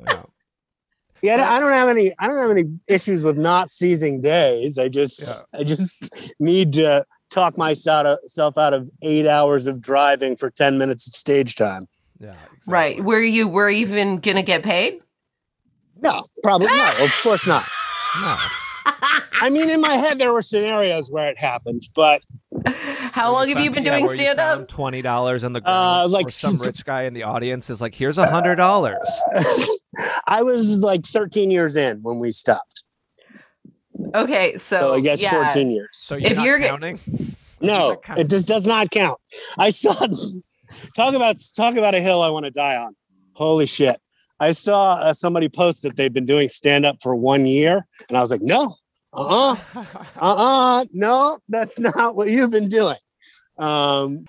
Yeah. 0.00 0.22
Yeah, 1.22 1.50
I 1.50 1.60
don't 1.60 1.72
have 1.72 1.88
any. 1.88 2.12
I 2.18 2.26
don't 2.28 2.36
have 2.38 2.50
any 2.50 2.64
issues 2.88 3.22
with 3.24 3.38
not 3.38 3.70
seizing 3.70 4.20
days. 4.20 4.76
I 4.76 4.88
just, 4.88 5.22
Yeah. 5.22 5.60
I 5.60 5.64
just 5.64 6.12
need 6.40 6.72
to 6.74 7.04
talk 7.32 7.56
myself 7.56 8.58
out 8.58 8.74
of 8.74 8.88
eight 9.02 9.26
hours 9.26 9.66
of 9.66 9.80
driving 9.80 10.36
for 10.36 10.50
ten 10.50 10.78
minutes 10.78 11.06
of 11.08 11.14
stage 11.14 11.56
time. 11.56 11.88
Yeah, 12.20 12.28
exactly. 12.30 12.72
Right. 12.72 13.04
Were 13.04 13.20
you 13.20 13.48
were 13.48 13.70
you 13.70 13.86
even 13.86 14.18
gonna 14.18 14.42
get 14.42 14.62
paid? 14.62 15.00
No, 16.00 16.26
probably 16.42 16.68
not. 16.68 17.00
Of 17.00 17.10
course 17.22 17.46
not. 17.46 17.64
No. 18.20 18.36
I 19.40 19.48
mean, 19.50 19.70
in 19.70 19.80
my 19.80 19.94
head, 19.94 20.18
there 20.18 20.32
were 20.32 20.42
scenarios 20.42 21.10
where 21.10 21.28
it 21.28 21.38
happened, 21.38 21.82
but 21.94 22.22
How 23.12 23.32
long 23.32 23.48
have 23.48 23.58
you 23.60 23.70
been 23.70 23.82
doing 23.84 24.08
stand 24.12 24.38
up? 24.38 24.68
Twenty 24.68 25.02
dollars 25.02 25.42
on 25.44 25.52
the 25.52 25.60
Uh, 25.64 26.02
ground. 26.02 26.12
like 26.12 26.30
some 26.30 26.56
rich 26.56 26.84
guy 26.86 27.02
in 27.02 27.14
the 27.14 27.22
audience 27.24 27.70
is 27.70 27.80
like, 27.80 27.94
"Here's 27.94 28.18
a 28.18 28.26
hundred 28.26 28.56
dollars." 28.56 29.08
I 30.26 30.42
was 30.42 30.78
like 30.78 31.04
13 31.04 31.50
years 31.50 31.76
in 31.76 32.02
when 32.02 32.18
we 32.18 32.30
stopped. 32.32 32.84
Okay, 34.14 34.56
so, 34.56 34.80
So 34.80 34.94
I 34.94 35.00
guess 35.00 35.22
yeah. 35.22 35.44
14 35.44 35.70
years. 35.70 35.88
So 35.92 36.16
you're 36.16 36.30
If 36.30 36.36
not 36.36 36.46
you're 36.46 36.58
g- 36.58 36.64
counting. 36.66 37.00
No, 37.60 38.00
it 38.16 38.28
just 38.28 38.48
does 38.48 38.66
not 38.66 38.90
count. 38.90 39.18
I 39.56 39.70
saw 39.70 39.94
talk 40.96 41.14
about 41.14 41.36
talk 41.56 41.76
about 41.76 41.94
a 41.94 42.00
hill 42.00 42.20
I 42.22 42.28
want 42.28 42.44
to 42.44 42.50
die 42.50 42.76
on. 42.76 42.96
Holy 43.34 43.66
shit! 43.66 44.00
I 44.40 44.52
saw 44.52 44.94
uh, 44.94 45.14
somebody 45.14 45.48
post 45.48 45.82
that 45.82 45.96
they've 45.96 46.12
been 46.12 46.26
doing 46.26 46.48
stand 46.48 46.84
up 46.84 46.96
for 47.00 47.14
one 47.14 47.46
year, 47.46 47.86
and 48.08 48.18
I 48.18 48.20
was 48.20 48.30
like, 48.32 48.42
no, 48.42 48.74
uh, 49.12 49.54
uh-uh, 49.76 49.84
uh, 50.20 50.84
no, 50.92 51.38
that's 51.48 51.78
not 51.78 52.16
what 52.16 52.28
you've 52.28 52.50
been 52.50 52.68
doing. 52.68 52.96
Um, 53.58 54.24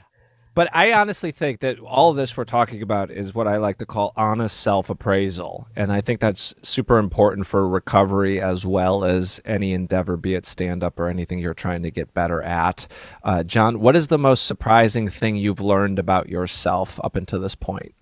But 0.56 0.70
I 0.72 0.94
honestly 0.94 1.32
think 1.32 1.62
that 1.62 1.80
all 1.80 2.12
of 2.12 2.16
this 2.16 2.38
we're 2.38 2.44
talking 2.44 2.82
about 2.82 3.10
is 3.10 3.34
what 3.34 3.48
I 3.48 3.58
like 3.58 3.80
to 3.80 3.86
call 3.86 4.14
honest 4.16 4.60
self 4.60 4.90
appraisal. 4.90 5.68
And 5.76 5.92
I 5.92 6.02
think 6.02 6.20
that's 6.20 6.54
super 6.62 7.00
important 7.00 7.48
for 7.48 7.68
recovery 7.68 8.40
as 8.40 8.66
well 8.66 9.04
as 9.04 9.42
any 9.46 9.74
endeavor, 9.74 10.16
be 10.16 10.36
it 10.36 10.46
stand 10.46 10.84
up 10.84 11.00
or 11.00 11.08
anything 11.08 11.40
you're 11.40 11.56
trying 11.56 11.82
to 11.84 11.92
get 11.92 12.14
better 12.14 12.42
at. 12.44 12.88
Uh, 13.24 13.44
John, 13.44 13.80
what 13.80 13.96
is 13.96 14.08
the 14.08 14.20
most 14.20 14.46
surprising 14.46 15.10
thing 15.10 15.36
you've 15.36 15.62
learned 15.62 15.98
about 15.98 16.30
yourself 16.30 17.00
up 17.04 17.16
until 17.16 17.40
this 17.40 17.56
point? 17.56 17.96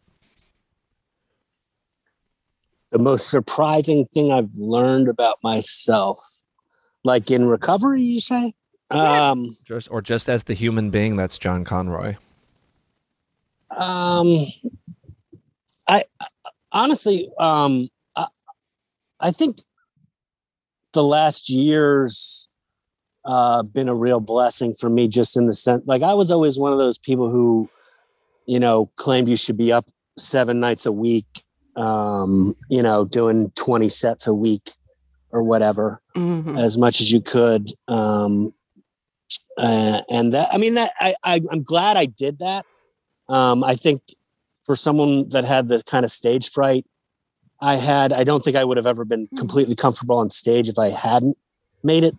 the 2.91 2.99
most 2.99 3.29
surprising 3.29 4.05
thing 4.05 4.31
I've 4.31 4.53
learned 4.55 5.07
about 5.07 5.37
myself, 5.41 6.43
like 7.03 7.31
in 7.31 7.47
recovery, 7.47 8.01
you 8.01 8.19
say? 8.19 8.53
Um, 8.91 9.55
Just, 9.65 9.89
or 9.89 10.01
just 10.01 10.29
as 10.29 10.43
the 10.43 10.53
human 10.53 10.89
being 10.89 11.15
that's 11.15 11.39
John 11.39 11.63
Conroy? 11.63 12.17
Um, 13.77 14.45
I 15.87 16.03
honestly, 16.71 17.29
um, 17.39 17.89
I, 18.15 18.27
I 19.19 19.31
think 19.31 19.59
the 20.93 21.03
last 21.03 21.49
year's 21.49 22.47
uh, 23.25 23.63
been 23.63 23.87
a 23.89 23.95
real 23.95 24.19
blessing 24.19 24.73
for 24.73 24.89
me, 24.89 25.07
just 25.07 25.37
in 25.37 25.47
the 25.47 25.53
sense, 25.53 25.83
like 25.85 26.01
I 26.01 26.13
was 26.13 26.31
always 26.31 26.57
one 26.57 26.73
of 26.73 26.79
those 26.79 26.97
people 26.97 27.29
who, 27.29 27.69
you 28.45 28.59
know, 28.59 28.87
claimed 28.95 29.29
you 29.29 29.37
should 29.37 29.57
be 29.57 29.71
up 29.71 29.89
seven 30.17 30.59
nights 30.59 30.85
a 30.85 30.91
week, 30.91 31.25
um, 31.75 32.55
you 32.69 32.81
know, 32.81 33.05
doing 33.05 33.51
twenty 33.55 33.89
sets 33.89 34.27
a 34.27 34.33
week 34.33 34.71
or 35.29 35.43
whatever 35.43 36.01
Mhm. 36.17 36.57
as 36.57 36.77
much 36.77 36.99
as 36.99 37.11
you 37.11 37.21
could. 37.21 37.71
Um, 37.87 38.53
uh, 39.57 40.01
and 40.09 40.33
that, 40.33 40.49
I 40.53 40.57
mean, 40.57 40.73
that 40.73 40.91
I, 40.99 41.15
I, 41.23 41.41
I'm 41.51 41.63
glad 41.63 41.95
I 41.95 42.05
did 42.05 42.39
that. 42.39 42.65
Um, 43.31 43.63
I 43.63 43.75
think 43.75 44.01
for 44.63 44.75
someone 44.75 45.29
that 45.29 45.45
had 45.45 45.69
the 45.69 45.81
kind 45.83 46.03
of 46.03 46.11
stage 46.11 46.51
fright 46.51 46.85
I 47.61 47.77
had, 47.77 48.11
I 48.11 48.23
don't 48.23 48.43
think 48.43 48.57
I 48.57 48.65
would 48.65 48.77
have 48.77 48.87
ever 48.87 49.05
been 49.05 49.27
completely 49.37 49.75
comfortable 49.75 50.17
on 50.17 50.29
stage 50.29 50.67
if 50.67 50.77
I 50.77 50.89
hadn't 50.89 51.37
made 51.83 52.03
it 52.03 52.15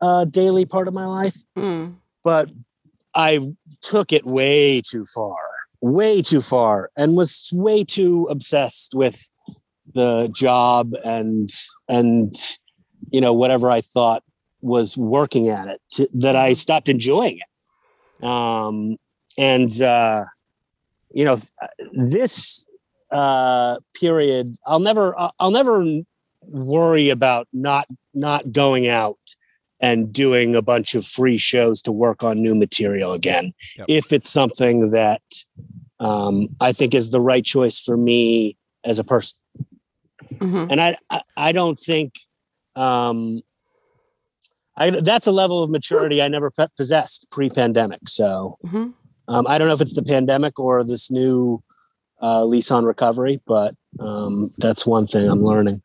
a 0.00 0.26
daily 0.26 0.66
part 0.66 0.86
of 0.86 0.94
my 0.94 1.06
life. 1.06 1.36
Mm. 1.56 1.96
But 2.22 2.50
I 3.14 3.54
took 3.80 4.12
it 4.12 4.24
way 4.24 4.82
too 4.82 5.04
far, 5.06 5.36
way 5.80 6.22
too 6.22 6.40
far, 6.40 6.90
and 6.96 7.16
was 7.16 7.50
way 7.52 7.82
too 7.84 8.28
obsessed 8.30 8.94
with 8.94 9.30
the 9.94 10.28
job 10.34 10.92
and 11.04 11.48
and 11.88 12.32
you 13.10 13.20
know 13.20 13.32
whatever 13.32 13.70
I 13.70 13.80
thought 13.80 14.22
was 14.60 14.96
working 14.96 15.48
at 15.48 15.68
it 15.68 15.80
to, 15.92 16.08
that 16.14 16.36
I 16.36 16.52
stopped 16.52 16.88
enjoying 16.88 17.38
it. 17.38 18.26
Um, 18.26 18.96
and 19.38 19.80
uh, 19.80 20.24
you 21.10 21.24
know 21.24 21.36
this 21.92 22.66
uh, 23.10 23.76
period, 23.94 24.56
I'll 24.66 24.80
never 24.80 25.18
I'll- 25.18 25.34
I'll 25.38 25.50
never 25.50 25.84
worry 26.42 27.08
about 27.10 27.46
not 27.52 27.86
not 28.14 28.52
going 28.52 28.88
out 28.88 29.18
and 29.80 30.12
doing 30.12 30.56
a 30.56 30.62
bunch 30.62 30.94
of 30.94 31.04
free 31.04 31.36
shows 31.38 31.82
to 31.82 31.92
work 31.92 32.24
on 32.24 32.42
new 32.42 32.54
material 32.54 33.12
again 33.12 33.52
Yep. 33.76 33.86
if 33.88 34.12
it's 34.12 34.30
something 34.30 34.90
that 34.90 35.22
um, 36.00 36.48
I 36.60 36.72
think 36.72 36.94
is 36.94 37.10
the 37.10 37.20
right 37.20 37.44
choice 37.44 37.78
for 37.80 37.96
me 37.96 38.56
as 38.84 38.98
a 38.98 39.04
person 39.04 39.38
Mhm. 40.34 40.70
and 40.70 40.80
I, 40.80 40.96
I 41.10 41.22
I 41.36 41.52
don't 41.52 41.78
think 41.78 42.14
um, 42.74 43.42
I 44.76 44.90
that's 44.90 45.26
a 45.26 45.32
level 45.32 45.62
of 45.62 45.70
maturity 45.70 46.20
I 46.22 46.28
never 46.28 46.50
pe- 46.50 46.66
possessed 46.76 47.26
pre-pandemic. 47.30 48.08
So 48.08 48.58
Mhm. 48.64 48.94
Um, 49.28 49.46
I 49.46 49.58
don't 49.58 49.68
know 49.68 49.74
if 49.74 49.80
it's 49.80 49.94
the 49.94 50.02
pandemic 50.02 50.58
or 50.58 50.82
this 50.84 51.10
new 51.10 51.62
uh, 52.22 52.44
lease 52.44 52.70
on 52.70 52.84
recovery, 52.84 53.40
but 53.46 53.74
um, 54.00 54.50
that's 54.58 54.86
one 54.86 55.06
thing 55.06 55.28
I'm 55.28 55.44
learning, 55.44 55.82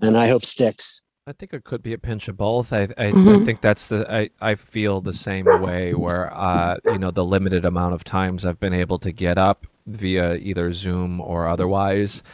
and 0.00 0.16
I 0.16 0.28
hope 0.28 0.44
sticks. 0.44 1.02
I 1.26 1.32
think 1.32 1.52
it 1.52 1.62
could 1.62 1.82
be 1.84 1.92
a 1.92 1.98
pinch 1.98 2.26
of 2.28 2.36
both. 2.36 2.72
I 2.72 2.82
I, 2.98 3.06
I 3.06 3.12
Mhm. 3.12 3.44
think 3.44 3.60
that's 3.60 3.86
the 3.88 4.10
I, 4.12 4.30
I 4.40 4.54
feel 4.56 5.00
the 5.00 5.12
same 5.12 5.46
way 5.60 5.94
where 5.94 6.34
uh 6.34 6.78
you 6.86 6.98
know 6.98 7.12
the 7.12 7.24
limited 7.24 7.64
amount 7.64 7.94
of 7.94 8.02
times 8.02 8.44
I've 8.44 8.58
been 8.58 8.74
able 8.74 8.98
to 8.98 9.12
get 9.12 9.38
up 9.38 9.66
via 9.86 10.34
either 10.34 10.72
Zoom 10.72 11.20
or 11.20 11.46
otherwise, 11.46 12.24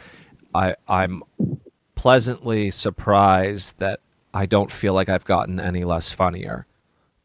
I 0.55 0.75
I'm 0.87 1.21
pleasantly 1.95 2.71
surprised 2.71 3.77
that 3.79 3.99
I 4.33 4.45
don't 4.45 4.71
feel 4.71 4.93
like 4.93 5.09
I've 5.09 5.25
gotten 5.25 5.59
any 5.59 5.83
less 5.83 6.11
funnier 6.11 6.65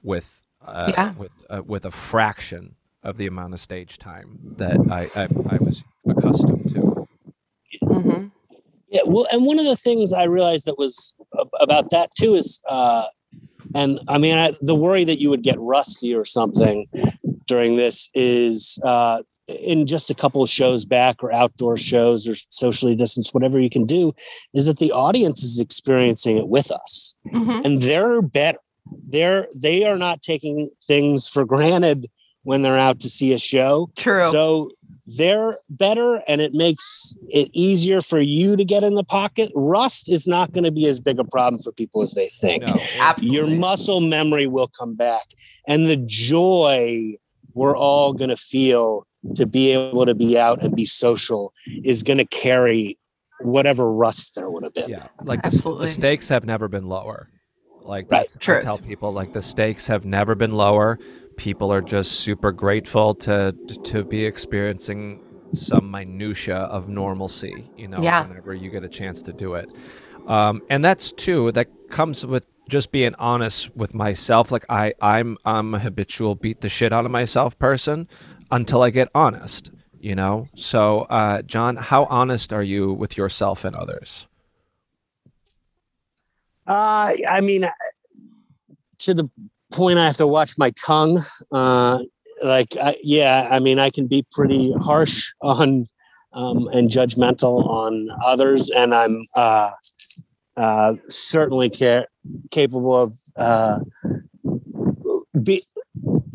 with 0.02 0.42
uh, 0.66 0.90
Yeah. 0.92 1.12
with 1.14 1.32
uh, 1.48 1.62
with 1.64 1.84
a 1.87 1.90
fraction 1.90 2.74
of 3.04 3.16
the 3.18 3.26
amount 3.26 3.52
of 3.54 3.60
stage 3.60 3.98
time 3.98 4.38
that 4.56 4.76
I 4.90 5.02
I, 5.14 5.28
I 5.54 5.56
was 5.58 5.84
accustomed 6.08 6.68
to. 6.74 7.06
Mhm. 7.84 8.30
Yeah, 8.88 9.00
well, 9.06 9.26
and 9.32 9.44
one 9.44 9.58
of 9.58 9.64
the 9.66 9.76
things 9.76 10.12
I 10.12 10.24
realized 10.24 10.66
that 10.66 10.78
was 10.78 11.14
about 11.60 11.90
that 11.90 12.10
too 12.16 12.34
is, 12.34 12.60
uh, 12.68 13.06
and 13.74 13.98
I 14.08 14.18
mean, 14.18 14.36
I, 14.38 14.52
the 14.60 14.74
worry 14.76 15.02
that 15.04 15.20
you 15.20 15.30
would 15.30 15.42
get 15.42 15.56
rusty 15.58 16.14
or 16.14 16.24
something 16.24 16.86
during 17.46 17.76
this 17.76 18.08
is 18.14 18.78
uh, 18.84 19.22
in 19.48 19.86
just 19.86 20.10
a 20.10 20.14
couple 20.14 20.42
of 20.42 20.48
shows 20.48 20.84
back 20.84 21.22
or 21.24 21.32
outdoor 21.32 21.76
shows 21.76 22.28
or 22.28 22.34
socially 22.50 22.94
distanced, 22.94 23.34
whatever 23.34 23.58
you 23.58 23.68
can 23.68 23.84
do, 23.84 24.14
is 24.54 24.66
that 24.66 24.78
the 24.78 24.92
audience 24.92 25.42
is 25.42 25.58
experiencing 25.58 26.36
it 26.38 26.46
with 26.48 26.70
us 26.70 27.16
Mhm. 27.32 27.64
and 27.64 27.82
they're 27.82 28.22
better. 28.22 28.58
They're 29.08 29.48
they 29.56 29.84
are 29.84 29.98
not 29.98 30.20
taking 30.22 30.70
things 30.86 31.26
for 31.26 31.44
granted 31.44 32.08
when 32.44 32.62
they're 32.62 32.78
out 32.78 33.00
to 33.00 33.11
see 33.11 33.33
a 33.33 33.38
show. 33.38 33.90
True. 33.96 34.22
So 34.30 34.70
they're 35.07 35.59
better 35.68 36.22
and 36.26 36.40
it 36.40 36.54
makes 36.54 37.14
it 37.28 37.50
easier 37.52 38.00
for 38.00 38.20
you 38.20 38.57
to 38.57 38.64
get 38.64 38.83
in 38.85 38.94
the 38.94 39.04
pocket. 39.04 39.52
Rust 39.54 40.09
is 40.09 40.26
not 40.26 40.52
going 40.52 40.64
to 40.64 40.70
be 40.70 40.87
as 40.87 40.98
big 41.00 41.18
a 41.18 41.24
problem 41.24 41.61
for 41.61 41.72
people 41.72 42.00
as 42.00 42.12
they 42.12 42.28
think. 42.28 42.66
No, 42.66 42.76
Absolutely. 43.00 43.37
Your 43.37 43.59
muscle 43.59 44.00
memory 44.00 44.46
will 44.46 44.68
come 44.68 44.94
back 44.94 45.26
and 45.66 45.87
the 45.87 45.96
joy 45.96 47.14
we're 47.54 47.76
all 47.76 48.12
going 48.12 48.30
to 48.30 48.37
feel 48.37 49.07
to 49.35 49.46
be 49.46 49.72
able 49.72 50.07
to 50.07 50.14
be 50.14 50.38
out 50.38 50.62
and 50.62 50.74
be 50.74 50.85
social 50.85 51.52
is 51.85 52.02
going 52.02 52.18
to 52.18 52.26
carry 52.26 52.98
whatever 53.40 53.90
rust 53.90 54.35
there 54.35 54.50
would 54.50 54.64
have 54.64 54.74
been. 54.74 54.88
Yeah, 54.88 55.09
like 55.22 55.40
the, 55.42 55.46
Absolutely. 55.46 55.87
the 55.87 55.92
stakes 55.92 56.28
have 56.28 56.44
never 56.44 56.68
been 56.68 56.87
lower. 56.87 57.28
Like 57.83 58.11
Right. 58.11 58.28
that's 58.33 58.48
I 58.48 58.61
tell 58.62 58.78
people 58.78 59.12
like 59.12 59.33
the 59.35 59.42
stakes 59.42 59.87
have 59.87 60.04
never 60.04 60.35
been 60.35 60.54
lower. 60.54 60.98
People 61.37 61.73
are 61.73 61.83
just 61.83 62.12
super 62.12 62.53
grateful 62.53 63.14
to 63.16 63.57
to 63.85 64.05
be 64.05 64.25
experiencing 64.25 65.20
some 65.53 65.90
minutia 65.90 66.57
of 66.57 66.88
normalcy. 66.88 67.70
You 67.77 67.88
know, 67.88 68.03
Yeah. 68.03 68.27
whenever 68.27 68.55
you 68.55 68.70
get 68.70 68.85
a 68.85 68.88
chance 68.88 69.23
to 69.23 69.33
do 69.33 69.55
it, 69.55 69.70
um, 70.27 70.62
and 70.68 70.85
that's 70.85 71.12
too 71.12 71.53
that 71.53 71.68
comes 71.90 72.25
with 72.25 72.47
just 72.68 72.92
being 72.92 73.14
honest 73.18 73.75
with 73.77 73.94
myself. 73.94 74.51
Like 74.51 74.64
I 74.68 74.94
I'm 75.01 75.37
I'm 75.44 75.75
a 75.75 75.79
habitual 75.79 76.35
beat 76.35 76.61
the 76.61 76.68
shit 76.68 76.92
out 76.92 77.05
of 77.05 77.11
myself 77.11 77.59
person 77.59 78.09
until 78.51 78.83
I 78.83 78.90
get 78.90 79.09
honest. 79.14 79.70
You 79.99 80.14
know, 80.14 80.49
so 80.55 81.03
uh, 81.09 81.40
John, 81.42 81.77
how 81.77 82.05
honest 82.11 82.53
are 82.53 82.62
you 82.62 82.92
with 82.92 83.16
yourself 83.16 83.64
and 83.64 83.75
others? 83.75 84.27
Uh, 86.66 87.12
I 87.29 87.40
mean, 87.40 87.66
to 88.99 89.14
the 89.14 89.31
point 89.74 89.98
I 89.98 90.06
have 90.06 90.16
to 90.18 90.26
watch 90.26 90.56
my 90.56 90.70
tongue. 90.70 91.20
Uh, 91.52 92.00
like, 92.42 92.76
I, 92.80 92.96
yeah, 93.02 93.48
I 93.50 93.58
mean, 93.58 93.78
I 93.78 93.90
can 93.90 94.06
be 94.06 94.24
pretty 94.32 94.72
harsh 94.80 95.32
on 95.40 95.87
um, 96.32 96.68
and 96.68 96.90
judgmental 96.90 97.66
on 97.66 98.08
others, 98.24 98.70
and 98.70 98.94
I'm 98.94 99.22
uh, 99.37 99.70
uh, 100.56 100.94
certainly 101.08 101.70
care, 101.70 102.06
capable 102.50 102.96
of. 102.96 103.12
Uh, 103.37 103.80
be 105.42 105.64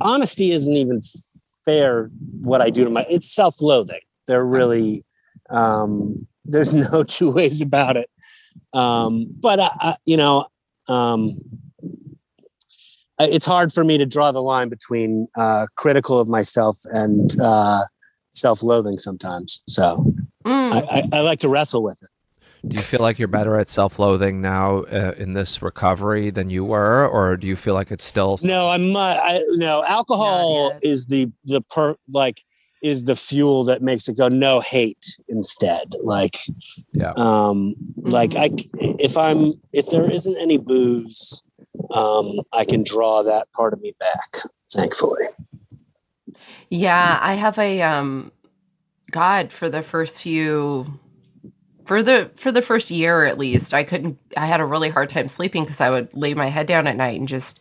honesty 0.01 0.51
isn't 0.51 0.73
even 0.73 1.01
fair. 1.65 2.09
What 2.41 2.61
I 2.61 2.69
do 2.69 2.83
to 2.85 2.89
my 2.89 3.05
it's 3.09 3.33
self-loathing. 3.33 4.01
They're 4.27 4.45
really 4.45 5.03
um, 5.49 6.27
there's 6.45 6.73
no 6.91 7.03
two 7.03 7.31
ways 7.31 7.61
about 7.61 7.97
it. 7.97 8.09
Um, 8.73 9.27
but 9.39 9.59
I, 9.59 9.69
I, 9.79 9.95
you 10.05 10.17
know, 10.17 10.47
um, 10.87 11.39
it's 13.19 13.45
hard 13.45 13.73
for 13.73 13.83
me 13.83 13.97
to 13.97 14.05
draw 14.05 14.31
the 14.31 14.41
line 14.41 14.69
between 14.69 15.27
uh, 15.37 15.67
critical 15.75 16.19
of 16.19 16.29
myself 16.29 16.77
and 16.85 17.39
uh, 17.41 17.85
self-loathing 18.31 18.97
sometimes. 18.99 19.61
So 19.67 20.13
Mm. 20.45 20.73
I, 20.73 20.99
I, 20.99 21.19
I 21.19 21.19
like 21.19 21.39
to 21.41 21.49
wrestle 21.49 21.83
with 21.83 22.01
it. 22.01 22.09
Do 22.67 22.77
you 22.77 22.81
feel 22.81 23.01
like 23.01 23.19
you're 23.19 23.27
better 23.27 23.57
at 23.57 23.67
self-loathing 23.67 24.39
now 24.39 24.79
uh, 24.83 25.13
in 25.17 25.33
this 25.33 25.61
recovery 25.61 26.29
than 26.29 26.49
you 26.49 26.63
were, 26.63 27.05
or 27.07 27.35
do 27.35 27.45
you 27.45 27.55
feel 27.57 27.73
like 27.73 27.91
it's 27.91 28.05
still? 28.05 28.39
No, 28.41 28.69
I'm 28.69 28.95
uh, 28.95 28.99
I 29.21 29.43
no 29.55 29.83
alcohol 29.83 30.77
is 30.81 31.07
the 31.07 31.29
the 31.43 31.61
per 31.61 31.95
like 32.11 32.41
is 32.81 33.03
the 33.03 33.15
fuel 33.15 33.65
that 33.65 33.81
makes 33.81 34.07
it 34.07 34.17
go 34.17 34.29
no 34.29 34.61
hate 34.61 35.05
instead. 35.27 35.93
Like 36.03 36.37
Yeah. 36.93 37.11
um 37.17 37.75
like 37.97 38.35
I 38.35 38.49
if 38.79 39.17
I'm 39.17 39.53
if 39.73 39.87
there 39.87 40.09
isn't 40.09 40.37
any 40.37 40.57
booze, 40.57 41.43
um 41.91 42.39
I 42.53 42.65
can 42.65 42.83
draw 42.83 43.23
that 43.23 43.51
part 43.53 43.73
of 43.73 43.81
me 43.81 43.95
back, 43.99 44.37
thankfully. 44.71 45.25
Yeah, 46.69 47.17
I 47.21 47.33
have 47.33 47.57
a 47.57 47.81
um 47.81 48.31
god 49.11 49.51
for 49.51 49.69
the 49.69 49.81
first 49.81 50.21
few 50.21 50.99
for 51.85 52.03
the 52.03 52.29
for 52.35 52.51
the 52.51 52.61
first 52.61 52.91
year 52.91 53.25
at 53.25 53.39
least, 53.39 53.73
I 53.73 53.83
couldn't 53.83 54.19
I 54.37 54.45
had 54.45 54.59
a 54.59 54.65
really 54.65 54.89
hard 54.89 55.09
time 55.09 55.27
sleeping 55.27 55.63
because 55.63 55.81
I 55.81 55.89
would 55.89 56.13
lay 56.13 56.33
my 56.35 56.47
head 56.47 56.67
down 56.67 56.85
at 56.87 56.95
night 56.95 57.19
and 57.19 57.27
just 57.27 57.59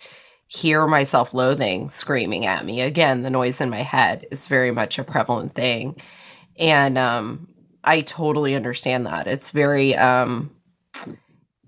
hear 0.48 0.87
myself 0.87 1.33
loathing 1.35 1.88
screaming 1.90 2.46
at 2.46 2.64
me. 2.64 2.81
Again, 2.83 3.22
the 3.22 3.31
noise 3.31 3.61
in 3.61 3.70
my 3.70 3.83
head 3.83 4.26
is 4.31 4.46
very 4.46 4.70
much 4.70 4.98
a 4.98 5.04
prevalent 5.04 5.54
thing. 5.54 5.96
And 6.59 6.98
um 6.98 7.48
I 7.85 8.02
totally 8.02 8.54
understand 8.54 9.07
that. 9.07 9.26
It's 9.26 9.50
very 9.50 9.96
um 9.96 10.50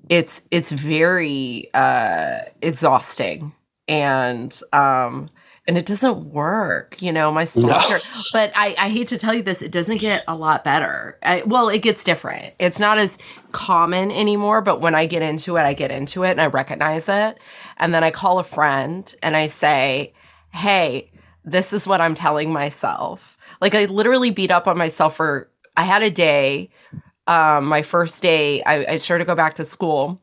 it's 0.08 0.42
it's 0.50 0.70
very 0.70 1.68
uh 1.74 2.40
exhausting 2.62 3.52
and 3.88 4.60
um 4.72 5.28
and 5.66 5.76
it 5.76 5.86
doesn't 5.86 6.32
work 6.32 7.00
you 7.02 7.12
know 7.12 7.30
my 7.30 7.44
sponsor 7.44 7.98
but 8.32 8.50
I, 8.56 8.74
I 8.78 8.88
hate 8.88 9.08
to 9.08 9.18
tell 9.18 9.34
you 9.34 9.42
this 9.42 9.62
it 9.62 9.72
doesn't 9.72 9.98
get 9.98 10.24
a 10.26 10.34
lot 10.34 10.64
better. 10.64 11.18
I, 11.22 11.42
well 11.42 11.68
it 11.68 11.80
gets 11.80 12.02
different. 12.02 12.54
It's 12.58 12.80
not 12.80 12.98
as 12.98 13.18
common 13.52 14.10
anymore 14.10 14.62
but 14.62 14.80
when 14.80 14.94
i 14.94 15.06
get 15.06 15.22
into 15.22 15.56
it 15.56 15.62
i 15.62 15.74
get 15.74 15.90
into 15.90 16.24
it 16.24 16.30
and 16.30 16.40
i 16.40 16.46
recognize 16.46 17.08
it. 17.08 17.38
And 17.76 17.94
then 17.94 18.02
i 18.02 18.10
call 18.10 18.38
a 18.38 18.44
friend 18.44 19.14
and 19.22 19.36
i 19.36 19.46
say 19.46 20.12
hey 20.52 21.10
this 21.44 21.72
is 21.72 21.86
what 21.86 22.00
i'm 22.00 22.14
telling 22.14 22.52
myself. 22.52 23.36
Like 23.60 23.74
i 23.74 23.84
literally 23.84 24.30
beat 24.30 24.50
up 24.50 24.66
on 24.66 24.78
myself 24.78 25.16
for 25.16 25.48
i 25.76 25.84
had 25.84 26.02
a 26.02 26.10
day 26.10 26.70
um, 27.30 27.66
my 27.66 27.82
first 27.82 28.22
day 28.22 28.60
I, 28.64 28.94
I 28.94 28.96
started 28.96 29.24
to 29.24 29.28
go 29.28 29.36
back 29.36 29.54
to 29.54 29.64
school 29.64 30.20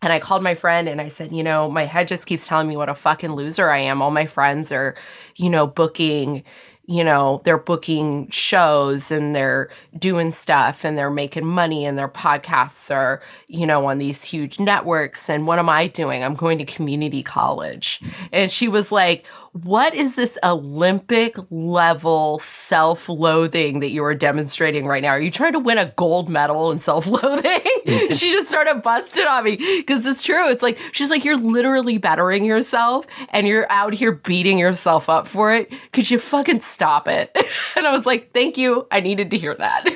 and 0.00 0.12
I 0.12 0.20
called 0.20 0.44
my 0.44 0.54
friend 0.54 0.88
and 0.88 1.00
I 1.00 1.08
said, 1.08 1.32
you 1.32 1.42
know, 1.42 1.68
my 1.68 1.84
head 1.84 2.06
just 2.06 2.26
keeps 2.26 2.46
telling 2.46 2.68
me 2.68 2.76
what 2.76 2.88
a 2.88 2.94
fucking 2.94 3.32
loser 3.32 3.68
I 3.68 3.78
am. 3.78 4.00
All 4.00 4.12
my 4.12 4.26
friends 4.26 4.70
are, 4.70 4.94
you 5.34 5.50
know, 5.50 5.66
booking, 5.66 6.44
you 6.84 7.02
know, 7.02 7.40
they're 7.44 7.58
booking 7.58 8.30
shows 8.30 9.10
and 9.10 9.34
they're 9.34 9.68
doing 9.98 10.30
stuff 10.30 10.84
and 10.84 10.96
they're 10.96 11.10
making 11.10 11.46
money 11.46 11.84
and 11.84 11.98
their 11.98 12.08
podcasts 12.08 12.94
are, 12.94 13.20
you 13.48 13.66
know, 13.66 13.86
on 13.86 13.98
these 13.98 14.22
huge 14.22 14.60
networks. 14.60 15.28
And 15.28 15.48
what 15.48 15.58
am 15.58 15.68
I 15.68 15.88
doing? 15.88 16.22
I'm 16.22 16.36
going 16.36 16.58
to 16.58 16.64
community 16.64 17.24
college. 17.24 18.00
And 18.30 18.52
she 18.52 18.68
was 18.68 18.92
like, 18.92 19.26
what 19.62 19.94
is 19.94 20.16
this 20.16 20.38
Olympic 20.44 21.36
level 21.50 22.38
self 22.40 23.08
loathing 23.08 23.80
that 23.80 23.90
you 23.90 24.04
are 24.04 24.14
demonstrating 24.14 24.86
right 24.86 25.02
now? 25.02 25.08
Are 25.08 25.20
you 25.20 25.30
trying 25.30 25.54
to 25.54 25.58
win 25.58 25.78
a 25.78 25.92
gold 25.96 26.28
medal 26.28 26.70
in 26.70 26.78
self 26.78 27.06
loathing? 27.06 27.60
she 27.86 28.32
just 28.32 28.48
started 28.48 28.82
busting 28.82 29.24
on 29.24 29.44
me 29.44 29.56
because 29.56 30.04
it's 30.04 30.22
true. 30.22 30.50
It's 30.50 30.62
like, 30.62 30.78
she's 30.92 31.10
like, 31.10 31.24
you're 31.24 31.38
literally 31.38 31.96
bettering 31.96 32.44
yourself 32.44 33.06
and 33.30 33.46
you're 33.46 33.66
out 33.70 33.94
here 33.94 34.12
beating 34.12 34.58
yourself 34.58 35.08
up 35.08 35.26
for 35.26 35.54
it. 35.54 35.72
Could 35.92 36.10
you 36.10 36.18
fucking 36.18 36.60
stop 36.60 37.08
it? 37.08 37.34
and 37.76 37.86
I 37.86 37.92
was 37.92 38.04
like, 38.04 38.32
thank 38.34 38.58
you. 38.58 38.86
I 38.90 39.00
needed 39.00 39.30
to 39.30 39.38
hear 39.38 39.54
that. 39.54 39.86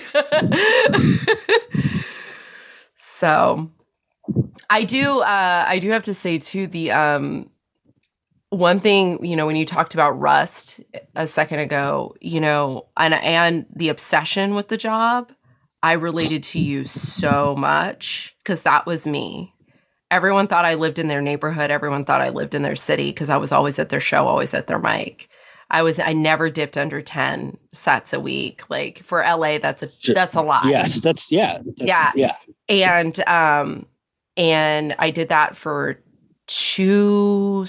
so 2.96 3.70
I 4.70 4.84
do, 4.84 5.18
uh, 5.18 5.64
I 5.66 5.80
do 5.80 5.90
have 5.90 6.04
to 6.04 6.14
say 6.14 6.38
too, 6.38 6.66
the, 6.66 6.92
um, 6.92 7.50
one 8.50 8.80
thing 8.80 9.24
you 9.24 9.36
know 9.36 9.46
when 9.46 9.56
you 9.56 9.64
talked 9.64 9.94
about 9.94 10.10
rust 10.18 10.80
a 11.14 11.26
second 11.26 11.60
ago 11.60 12.14
you 12.20 12.40
know 12.40 12.86
and 12.96 13.14
and 13.14 13.66
the 13.74 13.88
obsession 13.88 14.54
with 14.54 14.68
the 14.68 14.76
job 14.76 15.30
i 15.82 15.92
related 15.92 16.42
to 16.42 16.58
you 16.60 16.84
so 16.84 17.54
much 17.56 18.34
because 18.42 18.62
that 18.62 18.86
was 18.86 19.06
me 19.06 19.52
Everyone 20.12 20.48
thought 20.48 20.64
I 20.64 20.74
lived 20.74 20.98
in 20.98 21.06
their 21.06 21.20
neighborhood. 21.20 21.70
Everyone 21.70 22.04
thought 22.04 22.20
I 22.20 22.30
lived 22.30 22.56
in 22.56 22.62
their 22.62 22.74
city 22.74 23.10
because 23.10 23.30
I 23.30 23.36
was 23.36 23.52
always 23.52 23.78
at 23.78 23.90
their 23.90 24.00
show, 24.00 24.26
always 24.26 24.52
at 24.54 24.66
their 24.66 24.80
mic. 24.80 25.28
I 25.70 25.82
was 25.82 26.00
I 26.00 26.14
never 26.14 26.50
dipped 26.50 26.76
under 26.76 27.00
10 27.00 27.56
sets 27.72 28.12
a 28.12 28.18
week. 28.18 28.68
Like 28.68 29.04
for 29.04 29.22
LA, 29.22 29.58
that's 29.58 29.84
a 29.84 29.90
Sure. 30.00 30.16
that's 30.16 30.34
a 30.34 30.42
lot. 30.42 30.66
Yes, 30.66 30.98
that's 30.98 31.30
yeah. 31.30 31.58
That's, 31.64 31.82
Yeah. 31.82 32.10
yeah. 32.16 32.34
And 32.68 33.20
um 33.28 33.86
and 34.36 34.96
I 34.98 35.12
did 35.12 35.28
that 35.28 35.56
for 35.56 36.00
two 36.48 37.68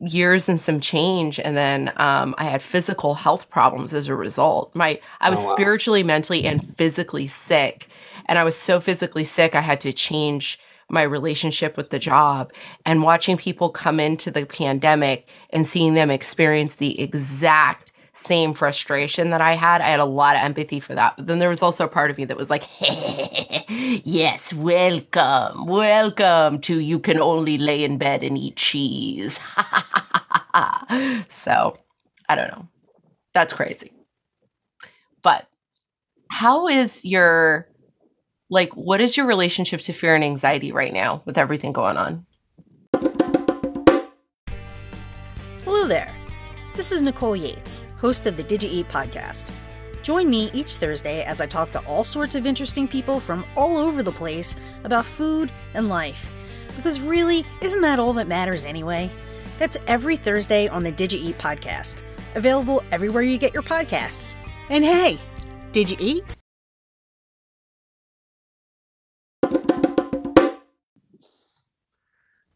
years 0.00 0.48
and 0.48 0.60
some 0.60 0.78
change 0.80 1.40
and 1.40 1.56
then 1.56 1.92
um 1.96 2.34
I 2.38 2.44
had 2.44 2.62
physical 2.62 3.14
health 3.14 3.50
problems 3.50 3.94
as 3.94 4.08
a 4.08 4.14
result. 4.14 4.74
My 4.74 5.00
I 5.20 5.30
was 5.30 5.40
Oh, 5.40 5.44
wow. 5.44 5.52
spiritually, 5.54 6.02
mentally 6.02 6.44
and 6.44 6.64
physically 6.76 7.26
sick 7.26 7.88
and 8.26 8.38
I 8.38 8.44
was 8.44 8.56
so 8.56 8.78
physically 8.80 9.24
sick 9.24 9.54
I 9.54 9.60
had 9.60 9.80
to 9.80 9.92
change 9.92 10.60
my 10.88 11.02
relationship 11.02 11.76
with 11.76 11.90
the 11.90 11.98
job 11.98 12.52
and 12.86 13.02
watching 13.02 13.36
people 13.36 13.70
come 13.70 14.00
into 14.00 14.30
the 14.30 14.46
pandemic 14.46 15.28
and 15.50 15.66
seeing 15.66 15.94
them 15.94 16.10
experience 16.10 16.76
the 16.76 16.98
exact 17.00 17.92
same 18.18 18.52
frustration 18.52 19.30
that 19.30 19.40
I 19.40 19.54
had. 19.54 19.80
I 19.80 19.90
had 19.90 20.00
a 20.00 20.04
lot 20.04 20.36
of 20.36 20.42
empathy 20.42 20.80
for 20.80 20.94
that. 20.94 21.16
But 21.16 21.26
then 21.26 21.38
there 21.38 21.48
was 21.48 21.62
also 21.62 21.84
a 21.84 21.88
part 21.88 22.10
of 22.10 22.18
me 22.18 22.24
that 22.24 22.36
was 22.36 22.50
like, 22.50 22.64
yes, 24.04 24.52
welcome, 24.52 25.66
welcome 25.66 26.60
to 26.62 26.78
you 26.78 26.98
can 26.98 27.20
only 27.20 27.58
lay 27.58 27.84
in 27.84 27.96
bed 27.96 28.24
and 28.24 28.36
eat 28.36 28.56
cheese. 28.56 29.38
so 31.28 31.78
I 32.28 32.34
don't 32.34 32.48
know. 32.48 32.68
That's 33.34 33.52
crazy. 33.52 33.92
But 35.22 35.46
how 36.30 36.66
is 36.68 37.04
your 37.04 37.68
like 38.50 38.74
what 38.74 39.00
is 39.00 39.16
your 39.16 39.26
relationship 39.26 39.80
to 39.82 39.92
fear 39.92 40.14
and 40.14 40.24
anxiety 40.24 40.72
right 40.72 40.92
now 40.92 41.22
with 41.24 41.38
everything 41.38 41.72
going 41.72 41.96
on? 41.96 42.26
Hello 45.64 45.86
there. 45.86 46.14
This 46.74 46.92
is 46.92 47.02
Nicole 47.02 47.36
Yates, 47.36 47.84
host 47.98 48.26
of 48.26 48.36
the 48.36 48.42
Did 48.42 48.62
You 48.62 48.70
Eat 48.72 48.88
podcast. 48.88 49.50
Join 50.02 50.30
me 50.30 50.50
each 50.54 50.76
Thursday 50.76 51.22
as 51.24 51.40
I 51.40 51.46
talk 51.46 51.70
to 51.72 51.84
all 51.84 52.04
sorts 52.04 52.34
of 52.34 52.46
interesting 52.46 52.88
people 52.88 53.20
from 53.20 53.44
all 53.56 53.76
over 53.76 54.02
the 54.02 54.12
place 54.12 54.56
about 54.84 55.04
food 55.04 55.50
and 55.74 55.88
life. 55.88 56.30
Because 56.76 57.00
really, 57.00 57.44
isn't 57.60 57.82
that 57.82 57.98
all 57.98 58.12
that 58.14 58.28
matters 58.28 58.64
anyway? 58.64 59.10
That's 59.58 59.76
every 59.86 60.16
Thursday 60.16 60.68
on 60.68 60.84
the 60.84 60.92
Did 60.92 61.12
You 61.12 61.20
Eat 61.20 61.38
podcast, 61.38 62.02
available 62.36 62.82
everywhere 62.92 63.22
you 63.22 63.36
get 63.36 63.52
your 63.52 63.62
podcasts. 63.62 64.36
And 64.70 64.84
hey, 64.84 65.18
did 65.72 65.90
you 65.90 65.96
eat? 65.98 66.24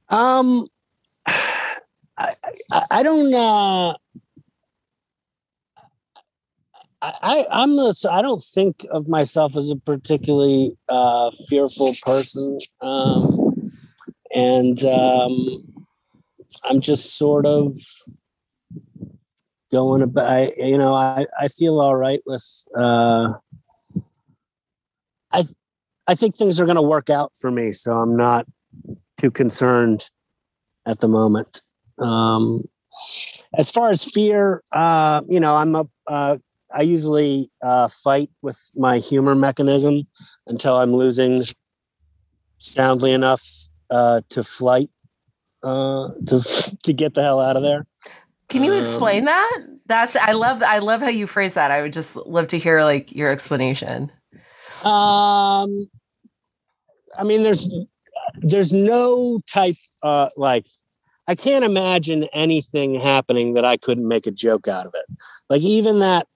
Um, 0.08 0.66
I, 1.26 2.34
I, 2.70 2.86
I 2.90 3.02
don't. 3.02 3.34
Uh, 3.34 3.94
I, 7.02 7.14
I 7.22 7.46
I'm 7.50 7.78
a, 7.78 7.92
I 8.10 8.22
don't 8.22 8.42
think 8.42 8.86
of 8.90 9.08
myself 9.08 9.56
as 9.56 9.70
a 9.70 9.76
particularly 9.76 10.76
uh, 10.88 11.32
fearful 11.48 11.90
person, 12.02 12.58
um, 12.80 13.72
and 14.34 14.84
um, 14.84 15.84
I'm 16.64 16.80
just 16.80 17.18
sort 17.18 17.44
of 17.44 17.72
going 19.72 20.02
about. 20.02 20.30
I, 20.30 20.52
you 20.56 20.78
know, 20.78 20.94
I 20.94 21.26
I 21.38 21.48
feel 21.48 21.80
all 21.80 21.96
right 21.96 22.20
with. 22.24 22.46
Uh, 22.76 23.32
I 25.32 25.44
I 26.06 26.14
think 26.14 26.36
things 26.36 26.60
are 26.60 26.66
going 26.66 26.76
to 26.76 26.82
work 26.82 27.10
out 27.10 27.32
for 27.34 27.50
me, 27.50 27.72
so 27.72 27.98
I'm 27.98 28.16
not 28.16 28.46
too 29.16 29.32
concerned 29.32 30.08
at 30.86 31.00
the 31.00 31.08
moment. 31.08 31.62
Um, 31.98 32.68
as 33.58 33.70
far 33.70 33.90
as 33.90 34.04
fear, 34.04 34.62
uh, 34.72 35.22
you 35.28 35.40
know, 35.40 35.56
I'm 35.56 35.74
a, 35.74 35.86
uh, 36.06 36.36
I 36.74 36.82
usually 36.82 37.50
uh, 37.62 37.88
fight 37.88 38.30
with 38.42 38.58
my 38.76 38.98
humor 38.98 39.34
mechanism 39.34 40.06
until 40.46 40.76
I'm 40.76 40.94
losing 40.94 41.42
soundly 42.58 43.12
enough 43.12 43.46
uh, 43.90 44.22
to 44.30 44.42
flight 44.42 44.90
uh, 45.62 46.08
to 46.26 46.76
to 46.82 46.92
get 46.92 47.14
the 47.14 47.22
hell 47.22 47.40
out 47.40 47.56
of 47.56 47.62
there. 47.62 47.86
Can 48.48 48.64
you 48.64 48.72
Um, 48.72 48.80
explain 48.80 49.24
that? 49.26 49.58
That's 49.86 50.16
I 50.16 50.32
love 50.32 50.62
I 50.62 50.78
love 50.78 51.00
how 51.00 51.08
you 51.08 51.26
phrase 51.26 51.54
that. 51.54 51.70
I 51.70 51.82
would 51.82 51.92
just 51.92 52.16
love 52.16 52.48
to 52.48 52.58
hear 52.58 52.82
like 52.82 53.12
your 53.14 53.30
explanation. 53.30 54.10
Um, 54.84 55.86
I 57.16 57.24
mean, 57.24 57.42
there's 57.42 57.68
there's 58.34 58.72
no 58.72 59.40
type 59.50 59.76
uh 60.02 60.28
like 60.36 60.66
I 61.28 61.34
can't 61.34 61.64
imagine 61.64 62.24
anything 62.32 62.94
happening 62.96 63.54
that 63.54 63.64
I 63.64 63.76
couldn't 63.76 64.08
make 64.08 64.26
a 64.26 64.30
joke 64.30 64.66
out 64.68 64.86
of 64.86 64.94
it. 64.94 65.06
Like 65.48 65.62
even 65.62 66.00
that 66.00 66.26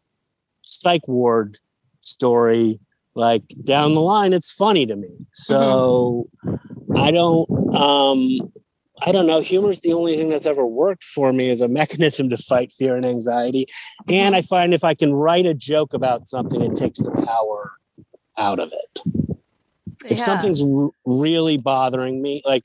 psych 0.67 1.07
ward 1.09 1.59
story, 2.01 2.81
like 3.15 3.43
down 3.65 3.95
the 3.95 4.01
line, 4.01 4.33
it's 4.33 4.51
funny 4.53 4.85
to 4.87 4.97
me. 4.97 5.09
So 5.33 6.29
I 6.95 7.11
don't 7.11 7.49
um 7.75 8.53
I 9.03 9.13
don't 9.13 9.27
know. 9.27 9.41
Humor 9.41 9.71
is 9.71 9.81
the 9.81 9.93
only 9.93 10.17
thing 10.17 10.31
that's 10.31 10.47
ever 10.47 10.65
worked 10.67 11.05
for 11.05 11.33
me 11.33 11.51
as 11.51 11.61
a 11.61 11.69
mechanism 11.81 12.31
to 12.31 12.37
fight 12.37 12.73
fear 12.73 12.97
and 12.97 13.05
anxiety. 13.07 13.67
And 14.09 14.35
I 14.35 14.41
find 14.43 14.73
if 14.75 14.85
I 14.85 14.95
can 14.95 15.13
write 15.15 15.47
a 15.47 15.55
joke 15.55 15.95
about 15.95 16.27
something, 16.27 16.61
it 16.63 16.77
takes 16.77 16.99
the 17.01 17.11
power 17.11 17.73
out 18.39 18.59
of 18.61 18.73
it 18.73 19.01
if 20.05 20.19
Yeah. 20.19 20.25
something's 20.25 20.63
r- 20.63 20.91
really 21.07 21.57
bothering 21.57 22.21
me 22.21 22.43
like 22.45 22.65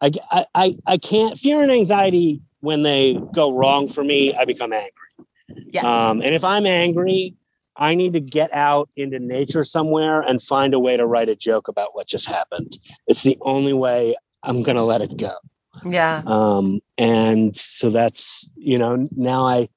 I 0.00 0.10
i 0.54 0.76
i 0.86 0.96
can't 0.96 1.36
fear 1.36 1.60
and 1.62 1.72
anxiety 1.72 2.40
when 2.60 2.82
they 2.82 3.20
go 3.34 3.52
wrong 3.52 3.88
for 3.88 4.04
me 4.04 4.32
i 4.34 4.44
become 4.44 4.72
angry 4.72 5.11
Yeah. 5.48 5.82
um 6.08 6.22
and 6.22 6.34
if 6.34 6.44
i'm 6.44 6.66
angry 6.66 7.34
i 7.76 7.94
need 7.94 8.12
to 8.14 8.20
get 8.20 8.52
out 8.52 8.88
into 8.96 9.18
nature 9.18 9.64
somewhere 9.64 10.20
and 10.20 10.42
find 10.42 10.74
a 10.74 10.78
way 10.78 10.96
to 10.96 11.06
write 11.06 11.28
a 11.28 11.36
joke 11.36 11.68
about 11.68 11.94
what 11.94 12.06
just 12.06 12.26
happened 12.28 12.78
it's 13.06 13.22
the 13.22 13.36
only 13.42 13.72
way 13.72 14.14
i'm 14.42 14.62
gonna 14.62 14.84
let 14.84 15.02
it 15.02 15.16
go 15.16 15.32
Yeah. 15.84 16.22
um 16.26 16.80
and 16.98 17.54
so 17.56 17.90
that's 17.90 18.50
you 18.56 18.78
know 18.78 19.06
now 19.16 19.46
i 19.46 19.68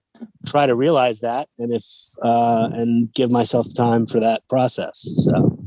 try 0.47 0.65
to 0.65 0.75
realize 0.75 1.19
that 1.21 1.49
and 1.59 1.71
if 1.73 1.83
uh 2.23 2.69
and 2.71 3.13
give 3.13 3.31
myself 3.31 3.67
time 3.75 4.05
for 4.05 4.19
that 4.21 4.47
process 4.47 5.05
so 5.25 5.57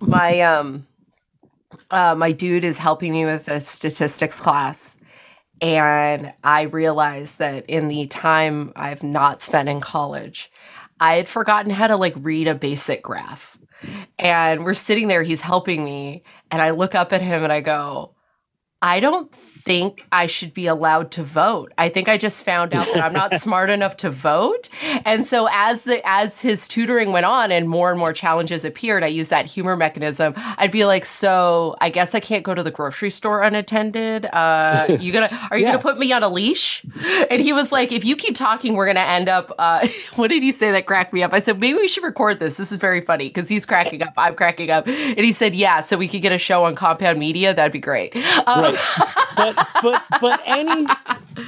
my 0.00 0.40
um 0.42 0.86
uh 1.90 2.14
my 2.14 2.32
dude 2.32 2.64
is 2.64 2.76
helping 2.76 3.12
me 3.12 3.24
with 3.24 3.48
a 3.48 3.60
statistics 3.60 4.40
class 4.40 4.97
and 5.60 6.32
i 6.44 6.62
realized 6.62 7.38
that 7.38 7.64
in 7.66 7.88
the 7.88 8.06
time 8.06 8.72
i've 8.76 9.02
not 9.02 9.42
spent 9.42 9.68
in 9.68 9.80
college 9.80 10.50
i 11.00 11.16
had 11.16 11.28
forgotten 11.28 11.70
how 11.70 11.86
to 11.86 11.96
like 11.96 12.14
read 12.18 12.48
a 12.48 12.54
basic 12.54 13.02
graph. 13.02 13.56
And 14.18 14.64
we're 14.64 14.74
sitting 14.74 15.08
there 15.08 15.22
he's 15.22 15.40
helping 15.40 15.84
me 15.84 16.24
and 16.50 16.60
i 16.60 16.70
look 16.70 16.94
up 16.94 17.12
at 17.12 17.20
him 17.22 17.44
and 17.44 17.52
i 17.52 17.60
go 17.60 18.12
i 18.82 19.00
don't 19.00 19.32
think 19.34 20.06
i 20.12 20.26
should 20.26 20.54
be 20.54 20.66
allowed 20.66 21.10
to 21.10 21.22
vote 21.22 21.72
i 21.78 21.88
think 21.88 22.08
i 22.08 22.16
just 22.16 22.44
found 22.44 22.74
out 22.74 22.86
that 22.94 23.04
i'm 23.04 23.12
not 23.12 23.34
smart 23.40 23.70
enough 23.70 23.96
to 23.96 24.08
vote 24.08 24.68
and 25.04 25.26
so 25.26 25.48
as 25.52 25.84
the 25.84 26.00
as 26.08 26.40
his 26.40 26.68
tutoring 26.68 27.12
went 27.12 27.26
on 27.26 27.50
and 27.52 27.68
more 27.68 27.90
and 27.90 27.98
more 27.98 28.12
challenges 28.12 28.64
appeared, 28.64 29.02
I 29.04 29.08
used 29.08 29.30
that 29.30 29.46
humor 29.46 29.76
mechanism. 29.76 30.34
I'd 30.36 30.70
be 30.70 30.84
like, 30.84 31.04
"So 31.04 31.76
I 31.80 31.90
guess 31.90 32.14
I 32.14 32.20
can't 32.20 32.42
go 32.44 32.54
to 32.54 32.62
the 32.62 32.70
grocery 32.70 33.10
store 33.10 33.42
unattended. 33.42 34.26
Uh, 34.32 34.96
you 35.00 35.12
gonna 35.12 35.28
are 35.50 35.58
you 35.58 35.64
Yeah. 35.64 35.72
gonna 35.72 35.82
put 35.82 35.98
me 35.98 36.12
on 36.12 36.22
a 36.22 36.28
leash?" 36.28 36.84
And 37.30 37.40
he 37.40 37.52
was 37.52 37.72
like, 37.72 37.92
"If 37.92 38.04
you 38.04 38.16
keep 38.16 38.34
talking, 38.36 38.74
we're 38.74 38.86
gonna 38.86 39.00
end 39.00 39.28
up." 39.28 39.52
Uh, 39.58 39.86
what 40.16 40.28
did 40.28 40.42
he 40.42 40.50
say 40.50 40.70
that 40.72 40.86
cracked 40.86 41.12
me 41.12 41.22
up? 41.22 41.32
I 41.32 41.40
said, 41.40 41.58
"Maybe 41.60 41.78
we 41.78 41.88
should 41.88 42.04
record 42.04 42.38
this. 42.40 42.56
This 42.56 42.70
is 42.72 42.78
very 42.78 43.00
funny 43.00 43.28
because 43.28 43.48
he's 43.48 43.66
cracking 43.66 44.02
up. 44.02 44.12
I'm 44.16 44.34
cracking 44.34 44.70
up." 44.70 44.86
And 44.86 45.18
he 45.20 45.32
said, 45.32 45.54
"Yeah, 45.54 45.80
so 45.80 45.96
we 45.96 46.08
could 46.08 46.22
get 46.22 46.32
a 46.32 46.38
show 46.38 46.64
on 46.64 46.74
Compound 46.74 47.18
Media. 47.18 47.52
That'd 47.54 47.72
be 47.72 47.80
great." 47.80 48.14
Um, 48.46 48.62
Right. 48.62 48.67
But 49.36 49.68
but 49.82 50.04
but 50.20 50.40
any 50.46 50.86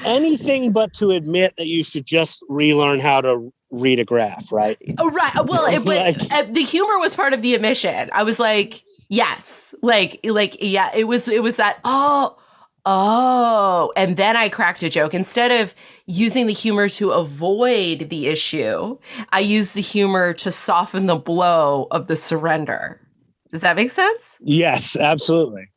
anything 0.04 0.72
but 0.72 0.92
to 0.94 1.10
admit 1.10 1.54
that 1.56 1.66
you 1.66 1.84
should 1.84 2.06
just 2.06 2.44
relearn 2.48 3.00
how 3.00 3.20
to 3.20 3.52
read 3.70 4.00
a 4.00 4.04
graph, 4.04 4.50
right? 4.52 4.78
Oh, 4.98 5.10
right. 5.10 5.34
Well, 5.44 5.66
it, 5.66 5.84
but 5.84 6.32
uh, 6.32 6.46
the 6.50 6.62
humor 6.62 6.98
was 6.98 7.14
part 7.14 7.32
of 7.32 7.42
the 7.42 7.54
admission. 7.54 8.10
I 8.12 8.22
was 8.24 8.38
like, 8.38 8.82
yes, 9.08 9.74
like, 9.82 10.20
like, 10.24 10.56
yeah. 10.60 10.90
It 10.94 11.04
was, 11.04 11.28
it 11.28 11.42
was 11.42 11.56
that. 11.56 11.78
Oh, 11.84 12.36
oh, 12.84 13.92
and 13.96 14.16
then 14.16 14.36
I 14.36 14.48
cracked 14.48 14.82
a 14.82 14.90
joke 14.90 15.14
instead 15.14 15.52
of 15.62 15.74
using 16.06 16.46
the 16.46 16.52
humor 16.52 16.88
to 16.90 17.12
avoid 17.12 18.10
the 18.10 18.26
issue. 18.26 18.98
I 19.30 19.40
used 19.40 19.74
the 19.74 19.82
humor 19.82 20.32
to 20.34 20.50
soften 20.50 21.06
the 21.06 21.16
blow 21.16 21.86
of 21.90 22.08
the 22.08 22.16
surrender. 22.16 23.00
Does 23.52 23.60
that 23.62 23.76
make 23.76 23.90
sense? 23.90 24.38
Yes, 24.40 24.96
absolutely. 24.96 25.68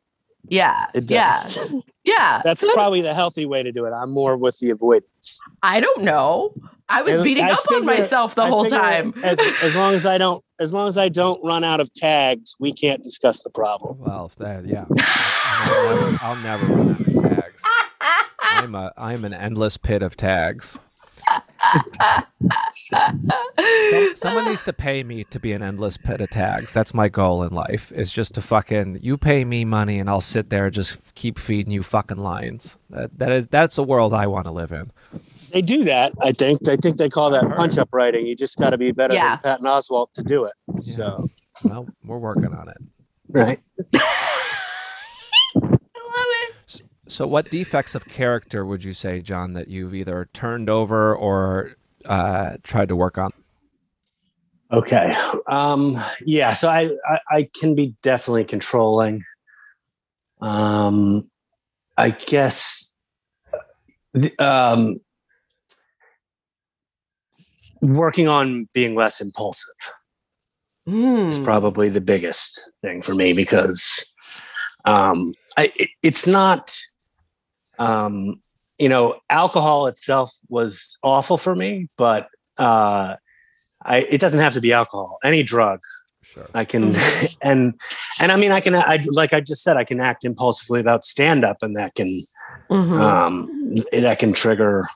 Yeah. 0.47 0.87
It 0.93 1.09
Yeah. 1.09 1.31
does. 1.41 1.83
Yeah. 2.05 2.41
That's 2.43 2.59
So- 2.59 2.73
probably 2.73 3.01
the 3.01 3.13
healthy 3.13 3.45
way 3.45 3.63
to 3.63 3.71
do 3.71 3.85
it. 3.85 3.91
I'm 3.91 4.11
more 4.11 4.35
with 4.35 4.59
the 4.59 4.71
avoidance. 4.71 5.39
I 5.61 5.79
don't 5.79 6.01
know. 6.03 6.53
I 6.89 7.01
was 7.01 7.15
And 7.15 7.23
beating 7.23 7.45
I 7.45 7.51
up 7.51 7.59
on 7.71 7.85
myself 7.85 8.35
the 8.35 8.41
I 8.43 8.49
whole 8.49 8.65
time. 8.65 9.13
As, 9.23 9.39
as 9.63 9.73
long 9.73 9.93
as 9.93 10.05
I 10.05 10.17
don't, 10.17 10.43
as 10.59 10.73
long 10.73 10.89
as 10.89 10.97
I 10.97 11.07
don't 11.07 11.41
run 11.45 11.63
out 11.63 11.79
of 11.79 11.91
tags, 11.93 12.55
we 12.59 12.73
can't 12.73 13.01
discuss 13.01 13.41
the 13.41 13.49
problem. 13.49 13.99
Well, 13.99 14.31
that, 14.37 14.65
yeah. 14.67 14.83
I'll 14.99 15.95
never, 15.95 16.17
I'll 16.21 16.35
never 16.35 16.65
run 16.65 16.89
out 16.91 16.99
of 16.99 17.21
tags. 17.31 17.63
I'm 18.41 18.75
a 18.75 18.91
I'm 18.97 19.23
an 19.23 19.33
endless 19.33 19.77
pit 19.77 20.01
of 20.03 20.17
tags. 20.17 20.77
Some, 22.73 23.29
someone 24.15 24.45
needs 24.45 24.63
to 24.63 24.73
pay 24.73 25.03
me 25.03 25.23
to 25.25 25.39
be 25.39 25.53
an 25.53 25.61
endless 25.63 25.97
pit 25.97 26.21
of 26.21 26.29
tags. 26.29 26.73
That's 26.73 26.93
my 26.93 27.07
goal 27.09 27.43
in 27.43 27.53
life. 27.53 27.91
Is 27.93 28.11
just 28.11 28.33
to 28.35 28.41
fucking 28.41 28.99
you 29.01 29.17
pay 29.17 29.45
me 29.45 29.65
money 29.65 29.99
and 29.99 30.09
I'll 30.09 30.21
sit 30.21 30.49
there 30.49 30.65
and 30.65 30.73
just 30.73 31.13
keep 31.15 31.39
feeding 31.39 31.71
you 31.71 31.83
fucking 31.83 32.17
lines. 32.17 32.77
That, 32.89 33.17
that 33.19 33.31
is 33.31 33.47
that's 33.47 33.77
a 33.77 33.83
world 33.83 34.13
I 34.13 34.27
want 34.27 34.45
to 34.45 34.51
live 34.51 34.71
in. 34.71 34.91
They 35.51 35.61
do 35.61 35.83
that, 35.83 36.13
I 36.21 36.31
think. 36.31 36.67
I 36.67 36.75
think 36.77 36.97
they 36.97 37.09
call 37.09 37.29
that 37.31 37.47
punch 37.55 37.77
up 37.77 37.89
writing. 37.93 38.25
You 38.25 38.35
just 38.35 38.57
got 38.57 38.71
to 38.71 38.77
be 38.77 38.91
better 38.91 39.13
Yeah. 39.13 39.35
than 39.43 39.59
Patton 39.59 39.65
Oswalt 39.67 40.11
to 40.13 40.23
do 40.23 40.45
it. 40.45 40.53
So, 40.83 41.29
Well, 41.65 41.87
we're 42.03 42.17
working 42.17 42.53
on 42.53 42.69
it. 42.69 42.77
right. 43.29 43.59
I 47.19 47.25
love 47.25 47.45
it. 47.45 47.47
So, 47.49 47.51
what 47.51 47.51
defects 47.51 47.95
of 47.95 48.05
character 48.07 48.65
would 48.65 48.83
you 48.83 48.93
say, 48.93 49.21
John, 49.21 49.53
that 49.53 49.67
you've 49.69 49.95
either 49.95 50.29
turned 50.33 50.69
over 50.69 51.15
or 51.15 51.75
uh, 52.05 52.57
tried 52.63 52.89
to 52.89 52.95
work 52.95 53.17
on? 53.17 53.31
Okay. 54.71 55.15
Um, 55.47 56.03
yeah. 56.25 56.53
So 56.53 56.69
I, 56.69 56.91
I, 57.07 57.19
I 57.31 57.49
can 57.59 57.75
be 57.75 57.95
definitely 58.01 58.45
controlling. 58.45 59.23
Um, 60.41 61.29
I 61.97 62.11
guess, 62.11 62.93
um, 64.39 64.99
working 67.81 68.27
on 68.27 68.67
being 68.73 68.95
less 68.95 69.21
impulsive 69.21 69.75
is 70.87 71.39
Mm. 71.39 71.43
probably 71.45 71.89
the 71.89 72.01
biggest 72.01 72.69
thing 72.81 73.01
for 73.01 73.15
me 73.15 73.33
because, 73.33 74.05
um, 74.85 75.33
I, 75.57 75.71
it, 75.77 75.89
it's 76.03 76.27
not, 76.27 76.77
um, 77.83 78.41
you 78.79 78.89
know, 78.89 79.19
alcohol 79.29 79.87
itself 79.87 80.33
was 80.49 80.97
awful 81.03 81.37
for 81.37 81.55
me, 81.55 81.87
but, 81.97 82.27
uh, 82.57 83.15
I, 83.85 83.97
it 84.09 84.19
doesn't 84.21 84.39
have 84.39 84.53
to 84.53 84.61
be 84.61 84.71
alcohol. 84.73 85.17
Any 85.23 85.43
drug, 85.43 85.79
Sure. 86.21 86.49
I 86.53 86.65
can, 86.65 86.95
and 87.43 87.73
and 88.21 88.31
I 88.31 88.37
mean, 88.37 88.51
I 88.51 88.59
can. 88.61 88.73
I 88.75 89.03
like 89.11 89.33
I 89.33 89.41
just 89.41 89.61
said, 89.61 89.75
I 89.77 89.83
can 89.83 89.99
act 89.99 90.23
impulsively 90.25 90.79
about 90.79 91.03
stand 91.03 91.43
up, 91.43 91.57
and 91.61 91.75
that 91.75 91.93
can 91.95 92.21
Mhm. 92.71 92.99
um, 92.99 93.83
that 93.91 94.19
can 94.19 94.33
trigger. 94.33 94.87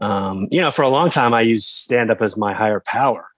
Um, 0.00 0.46
you 0.50 0.60
know, 0.60 0.70
for 0.70 0.82
a 0.82 0.88
long 0.88 1.10
time, 1.10 1.32
I 1.32 1.40
used 1.42 1.68
stand 1.68 2.10
up 2.10 2.20
as 2.20 2.36
my 2.36 2.52
higher 2.54 2.82
power, 2.86 3.28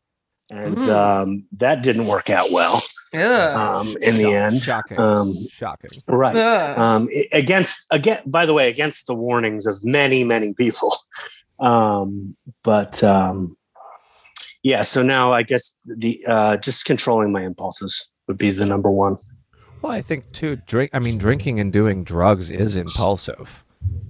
and 0.51 0.79
Mm. 0.79 0.89
um, 0.89 1.45
that 1.53 1.83
didn't 1.83 2.07
work 2.07 2.31
out 2.31 2.49
well. 2.51 2.83
Ugh. 3.13 3.57
Um, 3.57 3.89
in 4.03 4.17
the 4.17 4.23
Shock- 4.23 4.35
end, 4.35 4.63
shocking. 4.63 5.01
um, 5.01 5.33
shocking. 5.53 5.91
right? 6.07 6.37
Um, 6.79 7.09
against 7.33 7.87
again, 7.91 8.21
by 8.27 8.47
the 8.47 8.55
way, 8.55 8.69
against 8.69 9.07
the 9.07 9.15
warnings 9.15 9.67
of 9.67 9.85
many, 9.85 10.25
many 10.25 10.53
people. 10.55 10.95
Um, 11.61 12.37
but 12.65 13.05
um, 13.05 13.55
yeah, 14.63 14.81
so 14.81 15.03
now 15.03 15.35
I 15.35 15.43
guess 15.43 15.77
the 15.87 16.25
uh, 16.27 16.57
just 16.57 16.87
controlling 16.87 17.33
my 17.33 17.45
impulses 17.45 18.09
would 18.27 18.39
be 18.39 18.51
the 18.51 18.65
number 18.65 18.91
one. 18.91 19.17
Well, 19.83 19.93
I 19.93 20.01
think 20.01 20.33
too. 20.33 20.57
Drink. 20.57 20.91
I 20.95 21.01
mean, 21.01 21.19
drinking 21.19 21.61
and 21.61 21.71
doing 21.71 22.03
drugs 22.03 22.51
is 22.51 22.77
impulsive. 22.77 23.63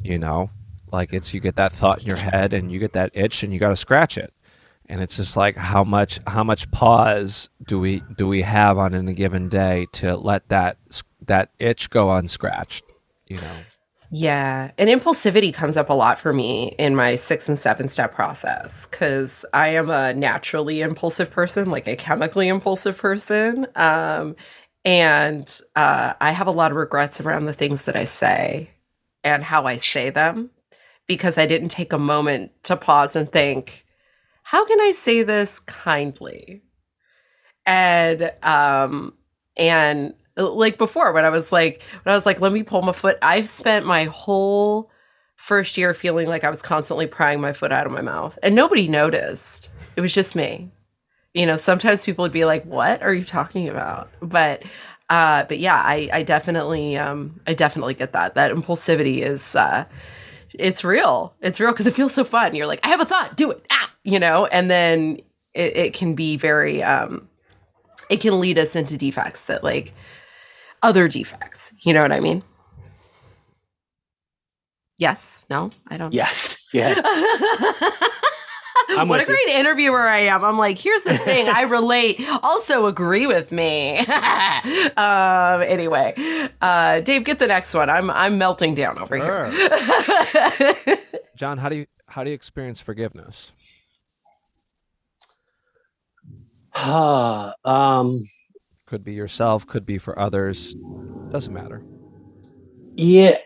You 0.05 0.19
know, 0.19 0.51
like 0.93 1.13
it's 1.13 1.35
you 1.35 1.41
get 1.41 1.57
that 1.57 1.73
thought 1.73 2.03
in 2.03 2.07
your 2.07 2.17
head 2.19 2.53
and 2.53 2.71
you 2.71 2.79
get 2.79 2.93
that 2.93 3.11
itch 3.15 3.43
and 3.43 3.53
you 3.53 3.59
got 3.59 3.71
to 3.71 3.77
scratch 3.77 4.17
it. 4.17 4.31
And 4.91 5.01
it's 5.01 5.17
just 5.17 5.37
like 5.37 5.57
how 5.57 5.85
much 5.85 6.19
how 6.27 6.45
much 6.45 6.71
pause 6.73 7.49
do 7.67 7.79
we 7.79 8.03
do 8.19 8.27
we 8.27 8.43
have 8.43 8.77
on 8.77 8.95
any 8.95 9.15
given 9.15 9.49
day 9.49 9.87
to 9.93 10.17
let 10.17 10.49
that 10.49 10.77
that 11.27 11.51
itch 11.59 11.91
go 11.91 12.13
unscratched? 12.13 12.85
You 13.27 13.37
know. 13.37 13.53
Yeah. 14.13 14.73
And 14.77 14.91
impulsivity 14.91 15.55
comes 15.55 15.77
up 15.77 15.89
a 15.89 15.95
lot 15.95 16.19
for 16.19 16.33
me 16.33 16.75
in 16.79 16.97
my 16.97 17.15
six 17.15 17.49
and 17.49 17.57
seven 17.57 17.89
step 17.89 18.13
process 18.13 18.89
because 18.89 19.45
I 19.55 19.69
am 19.69 19.89
a 19.89 20.13
naturally 20.13 20.81
impulsive 20.81 21.31
person, 21.31 21.71
like 21.71 21.87
a 21.87 21.95
chemically 21.95 22.49
impulsive 22.49 22.99
person. 22.99 23.69
Um, 23.77 24.35
and 24.85 25.61
uh, 25.77 26.15
I 26.21 26.33
have 26.33 26.49
a 26.49 26.53
lot 26.53 26.73
of 26.73 26.77
regrets 26.77 27.21
around 27.21 27.47
the 27.47 27.53
things 27.53 27.85
that 27.85 27.95
I 27.95 28.05
say 28.05 28.71
and 29.23 29.45
how 29.45 29.67
I 29.67 29.77
say 29.77 30.11
them 30.11 30.51
because 31.07 31.39
I 31.39 31.47
didn't 31.47 31.69
take 31.69 31.93
a 31.93 31.99
moment 31.99 32.51
to 32.65 32.77
pause 32.77 33.15
and 33.15 33.31
think, 33.31 33.85
how 34.51 34.65
can 34.65 34.81
I 34.81 34.91
say 34.91 35.23
this 35.23 35.61
kindly? 35.61 36.61
And 37.65 38.33
um 38.43 39.15
and 39.57 40.13
uh, 40.37 40.51
like 40.51 40.77
before 40.77 41.13
when 41.13 41.25
I 41.25 41.29
was 41.29 41.53
like 41.53 41.85
when 42.03 42.13
I 42.13 42.17
was 42.17 42.27
like 42.27 42.41
let 42.41 42.51
me 42.51 42.65
pull 42.65 42.83
my 42.83 42.91
foot 42.91 43.17
I've 43.23 43.49
spent 43.49 43.87
my 43.87 44.05
whole 44.07 44.91
first 45.37 45.79
year 45.79 45.95
feeling 45.95 46.27
like 46.27 46.43
I 46.43 46.51
was 46.51 46.63
constantly 46.63 47.07
prying 47.07 47.41
my 47.41 47.53
foot 47.53 47.71
out 47.71 47.87
of 47.87 47.93
my 47.93 48.01
mouth 48.01 48.41
and 48.43 48.57
nobody 48.57 48.89
noticed. 48.89 49.71
It 49.95 50.01
was 50.01 50.13
just 50.13 50.35
me. 50.35 50.73
You 51.33 51.47
know, 51.47 51.55
sometimes 51.55 52.05
people 52.05 52.25
would 52.25 52.33
be 52.33 52.45
like, 52.45 52.65
"What 52.65 53.03
are 53.03 53.15
you 53.15 53.25
talking 53.25 53.69
about?" 53.69 54.11
But 54.21 54.65
uh 55.11 55.45
but 55.45 55.61
yeah, 55.61 55.77
I 55.77 56.11
I 56.13 56.23
definitely 56.25 56.97
um 56.97 57.41
I 57.47 57.55
definitely 57.55 57.95
get 57.95 58.15
that. 58.15 58.35
That 58.35 58.51
impulsivity 58.51 59.23
is 59.23 59.55
uh 59.55 59.85
it's 60.55 60.85
real. 60.85 61.35
It's 61.41 61.61
real 61.61 61.73
because 61.73 61.87
it 61.87 61.95
feels 61.95 62.15
so 62.15 62.25
fun. 62.25 62.55
You're 62.55 62.67
like, 62.67 62.81
I 62.83 62.89
have 62.89 63.01
a 63.01 63.05
thought, 63.05 63.37
do 63.37 63.51
it. 63.51 63.65
Ah, 63.71 63.91
you 64.05 64.19
know, 64.19 64.47
and 64.47 64.71
then 64.71 65.21
it, 65.55 65.77
it 65.77 65.95
can 65.95 66.15
be 66.15 66.37
very 66.37 66.83
um 66.83 67.29
it 68.09 68.21
can 68.21 68.41
lead 68.41 68.59
us 68.59 68.75
into 68.75 68.97
defects 68.97 69.45
that 69.45 69.63
like 69.63 69.93
other 70.83 71.09
defects. 71.09 71.73
You 71.83 71.95
know 71.95 72.03
what 72.03 72.13
I 72.13 72.21
mean? 72.21 72.43
Yes. 74.99 75.47
No, 75.49 75.71
I 75.89 75.97
don't. 75.97 76.13
Yes. 76.13 76.69
Yeah. 76.73 76.95
I'm 78.97 79.09
what 79.09 79.21
a 79.21 79.23
with 79.23 79.29
you. 79.29 79.35
great 79.35 79.49
interviewer 79.57 80.09
I 80.09 80.21
am. 80.23 80.45
I'm 80.45 80.59
like, 80.59 80.79
here's 80.79 81.05
the 81.05 81.17
thing. 81.17 81.49
I 81.49 81.63
relate. 81.63 82.21
Also 82.43 82.87
agree 82.87 83.27
with 83.27 83.53
me. 83.53 83.99
um, 84.97 85.63
anyway, 85.63 86.15
uh, 86.61 87.01
Dave, 87.01 87.25
get 87.25 87.39
the 87.39 87.47
next 87.47 87.75
one. 87.75 87.89
I'm 87.91 88.11
I'm 88.11 88.39
melting 88.39 88.75
down 88.75 88.99
over 88.99 89.17
here. 89.17 89.51
John, 91.37 91.59
how 91.59 91.69
do 91.69 91.77
you 91.77 91.87
how 92.09 92.25
do 92.25 92.31
you 92.31 92.35
experience 92.35 92.81
forgiveness? 92.81 93.53
Um, 96.77 98.21
Could 98.87 99.05
be 99.05 99.13
yourself, 99.13 99.67
could 99.67 99.85
be 99.87 99.99
for 99.99 100.19
others. 100.19 100.75
Doesn't 101.31 101.53
matter. 101.53 101.85
yeah. 102.97 103.37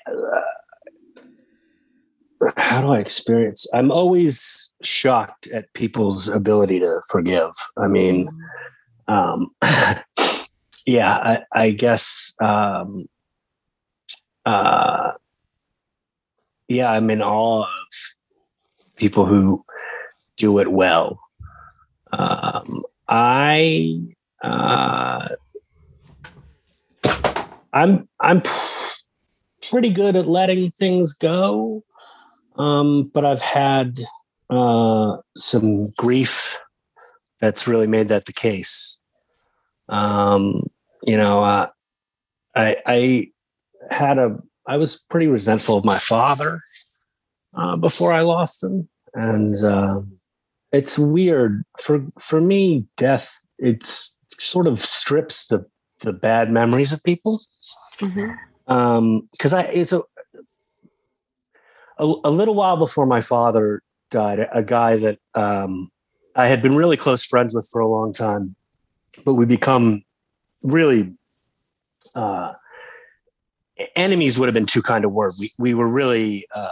How 2.56 2.80
do 2.80 2.88
I 2.88 2.98
experience? 2.98 3.66
I'm 3.72 3.90
always 3.90 4.70
shocked 4.82 5.46
at 5.48 5.72
people's 5.72 6.28
ability 6.28 6.80
to 6.80 7.00
forgive. 7.08 7.50
I 7.78 7.88
mean, 7.88 8.28
um, 9.08 9.50
yeah, 10.86 11.14
I, 11.14 11.42
I 11.52 11.70
guess, 11.70 12.34
um, 12.40 13.08
uh, 14.44 15.12
yeah, 16.68 16.90
I'm 16.90 17.10
in 17.10 17.22
awe 17.22 17.62
of 17.62 18.16
people 18.96 19.26
who 19.26 19.64
do 20.36 20.58
it 20.58 20.72
well. 20.72 21.20
Um, 22.12 22.82
I, 23.08 24.00
uh, 24.42 25.28
I'm, 27.72 28.08
I'm 28.20 28.42
pretty 29.68 29.90
good 29.90 30.16
at 30.16 30.28
letting 30.28 30.70
things 30.72 31.12
go. 31.12 31.82
Um, 32.56 33.10
but 33.12 33.24
I've 33.24 33.42
had, 33.42 33.98
uh, 34.50 35.16
some 35.36 35.88
grief 35.96 36.60
that's 37.40 37.66
really 37.66 37.86
made 37.86 38.08
that 38.08 38.26
the 38.26 38.32
case. 38.32 38.98
Um, 39.88 40.64
you 41.02 41.16
know, 41.16 41.42
uh, 41.42 41.68
I, 42.54 42.76
I 42.86 43.28
had 43.90 44.18
a, 44.18 44.38
I 44.66 44.76
was 44.76 45.02
pretty 45.10 45.26
resentful 45.26 45.76
of 45.76 45.84
my 45.84 45.98
father, 45.98 46.60
uh, 47.54 47.76
before 47.76 48.12
I 48.12 48.20
lost 48.20 48.62
him. 48.62 48.88
And, 49.14 49.56
um, 49.64 50.18
it's 50.72 50.98
weird 50.98 51.64
for, 51.80 52.04
for 52.18 52.40
me, 52.40 52.86
death, 52.96 53.40
it's 53.58 54.18
sort 54.38 54.66
of 54.66 54.80
strips 54.80 55.46
the, 55.46 55.66
the 56.00 56.12
bad 56.12 56.50
memories 56.50 56.92
of 56.92 57.02
people 57.02 57.40
Mhm. 57.98 58.36
um 58.66 59.28
because 59.30 59.52
i 59.52 59.62
it's 59.62 59.92
a, 59.92 60.02
a 61.98 62.04
a 62.24 62.30
little 62.30 62.54
while 62.54 62.76
before 62.76 63.06
my 63.06 63.20
father 63.20 63.82
died 64.10 64.38
a, 64.38 64.58
a 64.58 64.62
guy 64.62 64.96
that 64.96 65.18
um 65.34 65.90
i 66.36 66.46
had 66.46 66.62
been 66.62 66.76
really 66.76 66.96
close 66.96 67.24
friends 67.24 67.54
with 67.54 67.68
for 67.70 67.80
a 67.80 67.88
long 67.88 68.12
time 68.12 68.54
but 69.24 69.34
we 69.34 69.46
become 69.46 70.02
really 70.62 71.12
uh 72.14 72.52
enemies 73.96 74.38
would 74.38 74.46
have 74.46 74.54
been 74.54 74.66
too 74.66 74.82
kind 74.82 75.04
of 75.04 75.12
word 75.12 75.32
we 75.38 75.52
we 75.58 75.74
were 75.74 75.88
really 75.88 76.46
um 76.54 76.68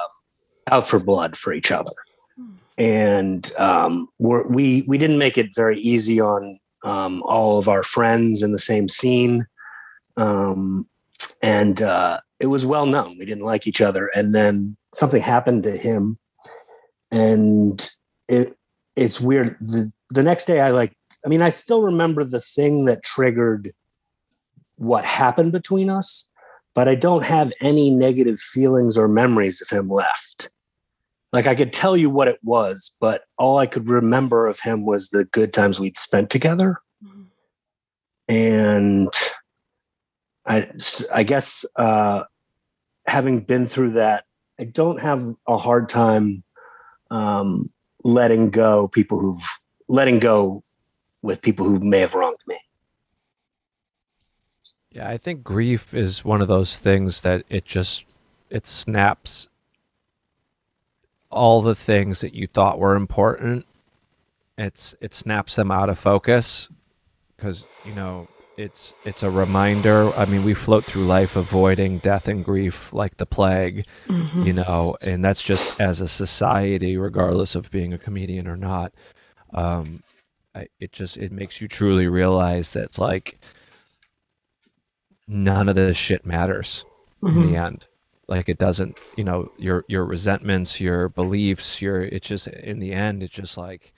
out 0.71 0.87
for 0.87 0.99
blood 0.99 1.37
for 1.37 1.53
each 1.53 1.73
other. 1.73 1.93
And 2.79 3.51
um, 3.59 4.09
we 4.19 4.83
we 4.83 4.99
didn't 4.99 5.19
make 5.19 5.37
it 5.37 5.55
very 5.55 5.79
easy 5.79 6.21
on 6.21 6.59
um, 6.85 7.23
all 7.25 7.59
of 7.59 7.69
our 7.69 7.83
friends 7.83 8.43
in 8.43 8.53
the 8.53 8.59
same 8.59 8.89
scene, 8.89 9.47
um, 10.17 10.89
and 11.43 11.83
uh, 11.83 12.21
it 12.41 12.47
was 12.47 12.65
well 12.65 12.87
known. 12.87 13.19
We 13.19 13.27
didn't 13.27 13.45
like 13.45 13.67
each 13.67 13.83
other. 13.83 14.11
And 14.15 14.35
then 14.35 14.77
something 14.95 15.21
happened 15.23 15.63
to 15.65 15.77
him, 15.77 16.19
and 17.11 17.91
it 18.29 18.57
it's 18.97 19.21
weird. 19.21 19.57
The, 19.61 19.91
the 20.11 20.23
next 20.23 20.47
day, 20.47 20.61
I 20.61 20.71
like. 20.71 20.97
I 21.25 21.29
mean, 21.29 21.43
I 21.43 21.51
still 21.51 21.83
remember 21.83 22.25
the 22.25 22.41
thing 22.41 22.85
that 22.87 23.05
triggered 23.05 23.71
what 24.77 25.05
happened 25.05 25.53
between 25.53 25.89
us, 25.89 26.29
but 26.75 26.89
I 26.89 26.97
don't 26.97 27.25
have 27.25 27.53
any 27.61 27.91
negative 27.91 28.41
feelings 28.41 28.99
or 28.99 29.07
memories 29.07 29.63
of 29.63 29.71
him 29.71 29.89
left. 29.89 30.51
Like 31.33 31.47
I 31.47 31.55
could 31.55 31.73
tell 31.73 31.97
you 31.97 32.11
what 32.11 32.29
it 32.29 32.39
was, 32.43 32.95
but 33.01 33.23
all 33.39 33.59
I 33.59 33.67
could 33.67 33.89
remember 33.89 34.47
of 34.47 34.61
him 34.61 34.85
was 34.85 35.09
the 35.09 35.25
good 35.25 35.53
times 35.53 35.81
we'd 35.81 35.99
spent 35.99 36.29
together. 36.29 36.77
And 38.29 39.09
I, 40.47 40.71
I 41.15 41.23
guess 41.23 41.65
uh, 41.77 42.25
having 43.07 43.41
been 43.41 43.67
through 43.67 43.93
that, 43.93 44.25
I 44.61 44.65
don't 44.65 45.01
have 45.01 45.35
a 45.47 45.57
hard 45.57 45.89
time 45.89 46.43
um, 47.11 47.71
letting 48.05 48.51
go 48.51 48.89
people 48.89 49.19
who've 49.19 49.45
letting 49.89 50.19
go 50.19 50.63
with 51.23 51.43
people 51.43 51.67
who 51.67 51.79
may 51.79 52.01
have 52.01 52.15
wronged 52.15 52.41
me. 52.47 52.57
Yeah, 54.91 55.09
I 55.09 55.17
think 55.17 55.43
grief 55.43 55.95
is 55.95 56.25
one 56.25 56.43
of 56.43 56.49
those 56.49 56.79
things 56.79 57.23
that 57.23 57.45
it 57.49 57.65
just 57.65 58.05
it 58.51 58.67
snaps 58.67 59.49
all 61.31 61.63
the 61.63 61.75
things 61.75 62.21
that 62.21 62.35
you 62.35 62.47
thought 62.47 62.79
were 62.79 62.95
important. 62.95 63.67
It's 64.59 64.95
it 65.01 65.15
snaps 65.15 65.57
them 65.57 65.71
out 65.71 65.89
of 65.89 65.99
focus 65.99 66.69
because 67.37 67.67
you 67.85 67.95
know 67.95 68.29
it's 68.57 68.95
it's 69.05 69.23
a 69.23 69.31
reminder. 69.31 70.13
I 70.15 70.25
mean, 70.25 70.45
we 70.45 70.55
float 70.55 70.85
through 70.85 71.07
life 71.07 71.37
avoiding 71.37 71.99
death 71.99 72.29
and 72.29 72.45
grief 72.45 72.93
like 72.93 73.17
the 73.17 73.27
plague, 73.27 73.87
mm-hmm. 74.09 74.43
you 74.43 74.53
know, 74.53 74.97
and 75.07 75.25
that's 75.25 75.43
just 75.43 75.81
as 75.81 76.01
a 76.01 76.09
society, 76.09 76.97
regardless 76.97 77.55
of 77.55 77.71
being 77.71 77.93
a 77.93 77.99
comedian 77.99 78.47
or 78.47 78.57
not. 78.57 78.93
Um, 79.55 80.03
I, 80.55 80.67
it 80.79 80.93
just 80.93 81.17
it 81.17 81.33
makes 81.33 81.61
you 81.61 81.69
truly 81.69 82.07
realize 82.07 82.73
that 82.73 82.85
it's 82.85 82.99
like 82.99 83.41
none 85.27 85.69
of 85.69 85.75
this 85.75 85.97
shit 85.97 86.27
matters 86.27 86.85
mm-hmm. 87.23 87.29
in 87.29 87.43
the 87.43 87.49
mm-hmm. 87.49 87.65
end 87.65 87.87
like 88.29 88.49
it 88.49 88.59
doesn't 88.59 88.99
you 89.17 89.25
know 89.25 89.51
your 89.59 89.85
your 89.89 90.05
resentments 90.05 90.81
your 90.81 91.09
beliefs 91.09 91.83
your 91.83 92.03
it's 92.03 92.27
just 92.27 92.49
in 92.49 92.79
the 92.79 92.93
end 92.93 93.23
it's 93.23 93.35
just 93.35 93.57
like 93.57 93.93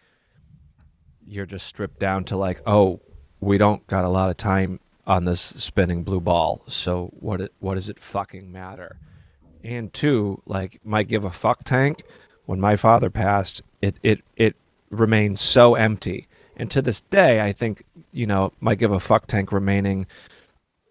you're 1.27 1.47
just 1.47 1.67
stripped 1.67 1.99
down 1.99 2.25
to 2.25 2.37
like 2.37 2.61
oh 2.67 3.01
we 3.45 3.59
don't 3.59 3.87
got 3.87 4.05
a 4.05 4.09
lot 4.09 4.31
of 4.31 4.37
time 4.37 4.81
on 5.07 5.25
this 5.25 5.41
spinning 5.41 6.03
blue 6.03 6.21
ball. 6.21 6.63
So 6.67 7.13
what 7.21 7.41
it, 7.41 7.53
what 7.61 7.75
does 7.75 7.89
it 7.89 8.01
fucking 8.01 8.51
matter? 8.51 8.97
And 9.63 9.93
two 9.93 10.43
like 10.47 10.81
my 10.85 11.03
give 11.03 11.25
a 11.25 11.31
fuck 11.31 11.65
tank. 11.65 12.03
When 12.47 12.61
my 12.61 12.77
father 12.77 13.11
passed 13.11 13.63
it 13.81 13.97
it 14.03 14.23
it 14.37 14.57
remained 14.91 15.39
so 15.39 15.75
empty. 15.75 16.27
And 16.57 16.71
to 16.71 16.81
this 16.81 17.01
day 17.01 17.41
i 17.41 17.53
think 17.53 17.85
you 18.13 18.27
know 18.27 18.53
my 18.61 18.75
give 18.75 18.93
a 18.93 19.01
fuck 19.01 19.27
tank 19.27 19.51
remaining 19.51 20.05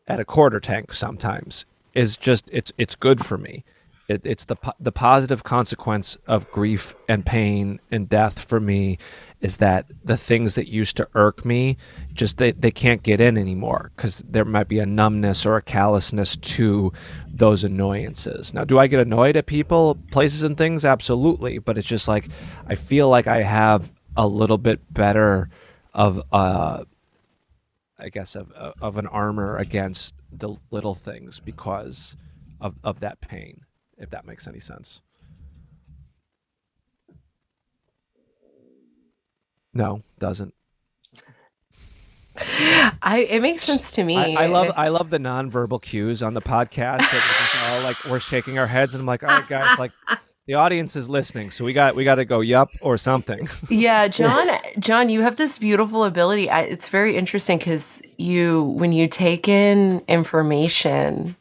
at 0.08 0.20
a 0.20 0.26
quarter 0.26 0.60
tank 0.60 0.94
sometimes 0.94 1.66
is 1.94 2.18
just 2.18 2.50
it's 2.52 2.72
it's 2.78 2.96
good 2.96 3.26
for 3.26 3.38
me. 3.38 3.64
It, 4.08 4.26
it's 4.26 4.46
the 4.46 4.58
the 4.80 4.92
positive 4.92 5.44
consequence 5.44 6.18
of 6.28 6.52
grief 6.52 6.94
and 7.08 7.26
pain 7.26 7.80
and 7.90 8.10
death 8.10 8.44
for 8.46 8.60
me 8.60 8.98
is 9.40 9.58
that 9.58 9.86
the 10.04 10.18
things 10.18 10.56
that 10.56 10.68
used 10.68 10.98
to 10.98 11.08
irk 11.16 11.46
me 11.46 11.78
just 12.14 12.38
they, 12.38 12.52
they 12.52 12.72
can't 12.72 13.02
get 13.02 13.22
in 13.22 13.38
anymore 13.38 13.92
because 13.96 14.20
there 14.28 14.44
might 14.44 14.68
be 14.68 14.80
a 14.80 14.86
numbness 14.86 15.46
or 15.46 15.56
a 15.56 15.62
callousness 15.62 16.36
to 16.38 16.92
those 17.28 17.64
annoyances. 17.64 18.54
Now 18.54 18.66
do 18.66 18.78
i 18.78 18.88
get 18.88 19.00
annoyed 19.00 19.38
at 19.38 19.46
people 19.46 19.98
places 20.12 20.44
and 20.44 20.58
things? 20.58 20.84
Absolutely 20.84 21.58
but 21.60 21.78
it's 21.78 21.88
just 21.88 22.08
like 22.08 22.28
i 22.68 22.76
feel 22.76 23.08
like 23.10 23.28
i 23.28 23.42
have 23.42 23.92
a 24.18 24.28
little 24.28 24.58
bit 24.58 24.94
better 24.94 25.50
of 25.94 26.22
uh 26.32 26.84
i 28.00 28.10
guess 28.10 28.36
of 28.36 28.52
of 28.52 28.98
an 28.98 29.08
armor 29.08 29.58
against 29.58 30.14
the 30.38 30.56
little 30.72 30.96
things 30.96 31.40
because 31.40 32.16
of, 32.60 32.76
of 32.84 33.00
that 33.02 33.22
pain, 33.22 33.62
if 34.04 34.12
that 34.12 34.26
makes 34.26 34.48
any 34.48 34.60
sense. 34.60 35.02
No, 39.74 40.04
doesn't. 40.20 40.54
I 43.02 43.28
it 43.30 43.42
makes 43.42 43.64
sense 43.64 43.92
to 43.94 44.04
me. 44.04 44.18
I, 44.18 44.44
I 44.44 44.46
love 44.48 44.72
I 44.76 44.90
love 44.90 45.10
the 45.10 45.20
nonverbal 45.20 45.82
cues 45.82 46.22
on 46.22 46.34
the 46.34 46.42
podcast. 46.42 47.00
That 47.00 47.70
all 47.72 47.84
like 47.84 48.04
we're 48.06 48.20
shaking 48.20 48.60
our 48.60 48.68
heads, 48.68 48.94
and 48.94 49.02
I'm 49.02 49.06
like, 49.06 49.24
all 49.24 49.30
right, 49.30 49.48
guys, 49.48 49.78
like 49.80 49.92
the 50.46 50.56
audience 50.56 50.96
is 50.96 51.08
listening, 51.08 51.52
so 51.52 51.64
we 51.64 51.72
got 51.74 51.96
we 51.96 52.04
got 52.04 52.16
to 52.16 52.26
go 52.26 52.42
yup 52.42 52.70
or 52.82 52.98
something. 52.98 53.48
yeah, 53.70 54.08
John, 54.10 54.48
John, 54.80 55.10
you 55.10 55.22
have 55.22 55.38
this 55.38 55.58
beautiful 55.58 56.04
ability. 56.04 56.50
I, 56.50 56.62
it's 56.62 56.90
very 56.90 57.16
interesting 57.16 57.60
because 57.60 58.02
you, 58.18 58.64
when 58.64 58.92
you 58.92 59.08
take 59.08 59.48
in 59.48 60.04
information, 60.08 61.38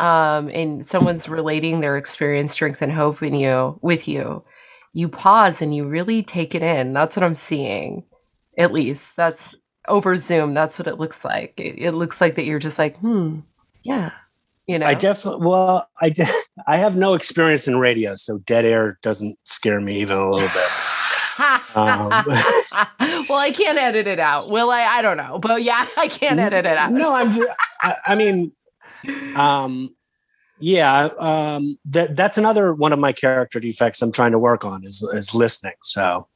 um, 0.00 0.48
and 0.50 0.84
someone's 0.84 1.28
relating 1.28 1.80
their 1.80 1.96
experience, 1.96 2.52
strength, 2.52 2.82
and 2.82 2.92
hope 2.92 3.22
in 3.22 3.34
you 3.34 3.78
with 3.82 4.08
you, 4.08 4.44
you 4.92 5.08
pause 5.08 5.62
and 5.62 5.74
you 5.74 5.86
really 5.86 6.22
take 6.22 6.54
it 6.54 6.62
in. 6.62 6.92
That's 6.92 7.16
what 7.16 7.24
I'm 7.24 7.36
seeing. 7.36 8.04
At 8.56 8.72
least 8.72 9.16
that's 9.16 9.54
over 9.88 10.16
Zoom. 10.16 10.54
That's 10.54 10.78
what 10.78 10.88
it 10.88 10.98
looks 10.98 11.24
like. 11.24 11.54
It, 11.58 11.78
it 11.78 11.92
looks 11.92 12.20
like 12.20 12.36
that 12.36 12.44
you're 12.44 12.58
just 12.58 12.78
like, 12.78 12.96
hmm, 12.98 13.40
yeah, 13.82 14.12
you 14.66 14.78
know, 14.78 14.86
I 14.86 14.94
definitely. 14.94 15.46
Well, 15.46 15.88
I 16.00 16.10
de- 16.10 16.26
I 16.66 16.78
have 16.78 16.96
no 16.96 17.14
experience 17.14 17.68
in 17.68 17.78
radio, 17.78 18.14
so 18.14 18.38
dead 18.38 18.64
air 18.64 18.98
doesn't 19.02 19.38
scare 19.44 19.80
me 19.80 20.00
even 20.00 20.16
a 20.16 20.30
little 20.30 20.48
bit. 20.48 21.76
um, 21.76 22.08
well, 23.28 23.38
I 23.38 23.52
can't 23.54 23.78
edit 23.78 24.06
it 24.06 24.18
out. 24.18 24.48
Will 24.48 24.70
I? 24.70 24.82
I 24.82 25.02
don't 25.02 25.18
know, 25.18 25.38
but 25.38 25.62
yeah, 25.62 25.86
I 25.96 26.08
can't 26.08 26.40
edit 26.40 26.64
it 26.64 26.78
out. 26.78 26.92
No, 26.92 27.12
I'm. 27.12 27.30
Just, 27.30 27.48
I, 27.82 27.96
I 28.06 28.14
mean, 28.14 28.52
um, 29.36 29.94
yeah, 30.58 31.08
um, 31.18 31.78
that 31.86 32.16
that's 32.16 32.38
another 32.38 32.72
one 32.72 32.92
of 32.92 32.98
my 32.98 33.12
character 33.12 33.60
defects 33.60 34.02
I'm 34.02 34.12
trying 34.12 34.32
to 34.32 34.38
work 34.38 34.64
on 34.64 34.84
is 34.84 35.02
is 35.02 35.34
listening. 35.34 35.74
So, 35.82 36.28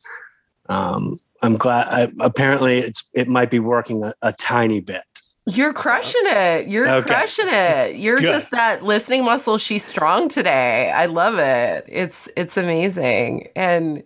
um, 0.69 1.19
I'm 1.43 1.57
glad. 1.57 1.87
I, 1.89 2.13
apparently, 2.21 2.79
it's 2.79 3.09
it 3.15 3.29
might 3.29 3.51
be 3.51 3.61
working 3.61 4.03
a, 4.03 4.13
a 4.23 4.33
tiny 4.33 4.81
bit. 4.81 5.03
You're 5.47 5.73
crushing 5.73 6.21
it. 6.25 6.69
You're 6.69 6.89
okay. 6.89 7.07
crushing 7.07 7.49
it. 7.49 7.97
You're 7.97 8.17
Good. 8.17 8.33
just 8.33 8.51
that 8.51 8.85
listening 8.85 9.25
muscle. 9.25 9.57
She's 9.57 9.85
strong 9.85 10.29
today. 10.29 10.91
I 10.91 11.07
love 11.07 11.39
it. 11.39 11.85
It's 11.89 12.29
it's 12.37 12.57
amazing. 12.57 13.49
And 13.57 14.03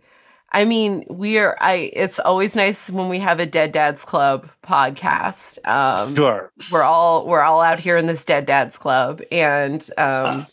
I 0.52 0.64
mean, 0.64 1.04
we 1.08 1.38
are 1.38 1.56
I 1.60 1.90
it's 1.94 2.18
always 2.18 2.54
nice 2.54 2.90
when 2.90 3.08
we 3.08 3.18
have 3.18 3.40
a 3.40 3.46
Dead 3.46 3.72
Dads 3.72 4.04
Club 4.04 4.48
podcast. 4.62 5.58
Um 5.66 6.14
sure. 6.14 6.52
We're 6.70 6.82
all 6.82 7.26
we're 7.26 7.40
all 7.42 7.60
out 7.60 7.78
here 7.78 7.96
in 7.96 8.06
this 8.06 8.24
Dead 8.24 8.46
Dads 8.46 8.76
Club. 8.76 9.22
And 9.30 9.88
um 9.96 10.46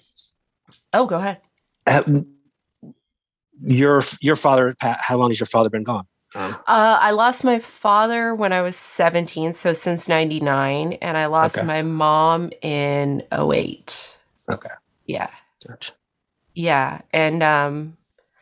Oh, 0.93 1.05
go 1.05 1.17
ahead. 1.17 1.39
Uh, 1.85 2.21
your 3.61 4.01
your 4.21 4.35
father 4.35 4.73
Pat. 4.79 4.99
how 5.01 5.17
long 5.17 5.29
has 5.29 5.39
your 5.39 5.47
father 5.47 5.69
been 5.69 5.83
gone? 5.83 6.07
Uh, 6.35 6.59
I 6.67 7.11
lost 7.11 7.43
my 7.43 7.57
father 7.57 8.35
when 8.35 8.53
I 8.53 8.61
was 8.61 8.75
17, 8.75 9.53
so 9.55 9.73
since 9.73 10.07
99, 10.07 10.93
and 10.93 11.17
I 11.17 11.25
lost 11.25 11.57
okay. 11.57 11.65
my 11.65 11.81
mom 11.81 12.51
in 12.61 13.23
08. 13.31 14.15
Okay. 14.51 14.69
Yeah. 15.07 15.31
Gotcha. 15.67 15.93
Yeah, 16.53 17.01
and 17.11 17.41
um 17.41 17.97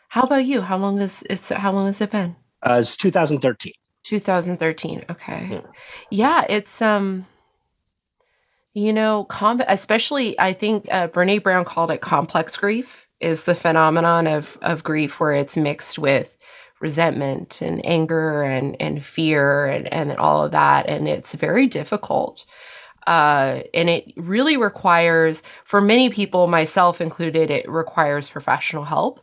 how 0.08 0.24
about 0.24 0.46
you? 0.46 0.62
How 0.62 0.78
long 0.78 1.00
is 1.00 1.24
it's 1.30 1.50
how 1.50 1.72
long 1.72 1.88
has 1.88 2.02
it 2.02 2.12
been? 2.12 2.36
Uh, 2.62 2.78
it's 2.82 2.98
2013. 2.98 3.74
2013. 4.04 5.06
Okay. 5.10 5.48
Yeah. 5.52 5.62
yeah, 6.10 6.46
it's 6.50 6.82
um 6.82 7.26
you 8.74 8.94
know, 8.94 9.26
com- 9.26 9.64
especially 9.68 10.40
I 10.40 10.54
think 10.54 10.88
uh, 10.92 11.08
Brene 11.08 11.42
Brown 11.42 11.66
called 11.66 11.92
it 11.92 12.02
complex 12.02 12.56
grief 12.56 13.08
is 13.20 13.46
the 13.46 13.56
phenomenon 13.56 14.28
of 14.28 14.58
of 14.62 14.84
grief 14.84 15.20
where 15.20 15.34
it's 15.34 15.58
mixed 15.58 16.00
with 16.00 16.38
resentment 16.80 17.62
and 17.62 17.84
anger 17.86 18.44
and, 18.44 18.76
and 18.80 19.04
fear 19.04 19.66
and, 19.66 19.92
and 19.92 20.12
all 20.18 20.44
of 20.44 20.52
that. 20.52 20.88
And 20.88 21.08
it's 21.08 21.34
very 21.34 21.68
difficult. 21.68 22.46
Uh, 23.08 23.62
and 23.74 23.90
it 23.90 24.14
really 24.18 24.58
requires, 24.58 25.42
for 25.64 25.80
many 25.80 26.10
people, 26.10 26.48
myself 26.48 27.00
included, 27.00 27.50
it 27.50 27.68
requires 27.70 28.28
professional 28.28 28.84
help. 28.84 29.22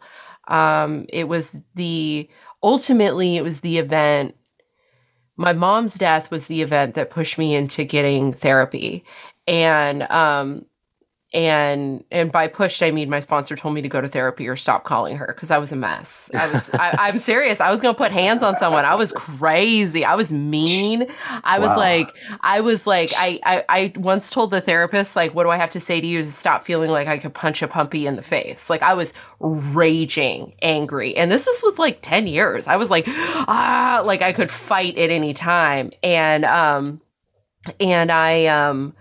Um, 0.48 1.06
it 1.08 1.28
was 1.28 1.56
the, 1.74 2.28
ultimately, 2.62 3.36
it 3.36 3.42
was 3.42 3.60
the 3.60 3.78
event. 3.78 4.36
My 5.36 5.52
mom's 5.52 5.94
death 5.94 6.30
was 6.30 6.46
the 6.46 6.62
event 6.62 6.94
that 6.94 7.10
pushed 7.10 7.38
me 7.38 7.54
into 7.54 7.84
getting 7.84 8.32
therapy. 8.32 9.04
And, 9.46 10.02
um, 10.04 10.66
and 11.34 12.04
and 12.12 12.30
by 12.30 12.46
pushed 12.46 12.80
I 12.80 12.92
mean 12.92 13.10
my 13.10 13.18
sponsor 13.18 13.56
told 13.56 13.74
me 13.74 13.82
to 13.82 13.88
go 13.88 14.00
to 14.00 14.06
therapy 14.06 14.46
or 14.46 14.54
stop 14.54 14.84
calling 14.84 15.16
her 15.16 15.26
because 15.26 15.50
I 15.50 15.58
was 15.58 15.72
a 15.72 15.76
mess. 15.76 16.30
I 16.32 16.46
was 16.46 16.72
I, 16.74 17.08
am 17.08 17.18
serious. 17.18 17.60
I 17.60 17.72
was 17.72 17.80
gonna 17.80 17.98
put 17.98 18.12
hands 18.12 18.44
on 18.44 18.56
someone. 18.56 18.84
I 18.84 18.94
was 18.94 19.12
crazy. 19.12 20.04
I 20.04 20.14
was 20.14 20.32
mean. 20.32 21.06
I 21.42 21.58
was 21.58 21.70
wow. 21.70 21.76
like 21.76 22.14
I 22.40 22.60
was 22.60 22.86
like 22.86 23.10
I, 23.16 23.40
I 23.44 23.64
I 23.68 23.92
once 23.96 24.30
told 24.30 24.52
the 24.52 24.60
therapist 24.60 25.16
like 25.16 25.34
what 25.34 25.42
do 25.42 25.50
I 25.50 25.56
have 25.56 25.70
to 25.70 25.80
say 25.80 26.00
to 26.00 26.06
you 26.06 26.22
to 26.22 26.30
stop 26.30 26.62
feeling 26.62 26.90
like 26.90 27.08
I 27.08 27.18
could 27.18 27.34
punch 27.34 27.62
a 27.62 27.68
puppy 27.68 28.06
in 28.06 28.14
the 28.14 28.22
face. 28.22 28.70
Like 28.70 28.82
I 28.82 28.94
was 28.94 29.12
raging 29.40 30.54
angry, 30.62 31.16
and 31.16 31.32
this 31.32 31.48
is 31.48 31.64
with 31.64 31.80
like 31.80 31.98
ten 32.00 32.28
years. 32.28 32.68
I 32.68 32.76
was 32.76 32.90
like 32.90 33.06
ah 33.08 34.02
like 34.06 34.22
I 34.22 34.32
could 34.32 34.52
fight 34.52 34.96
at 34.96 35.10
any 35.10 35.34
time, 35.34 35.90
and 36.04 36.44
um 36.44 37.00
and 37.80 38.12
I 38.12 38.46
um 38.46 38.94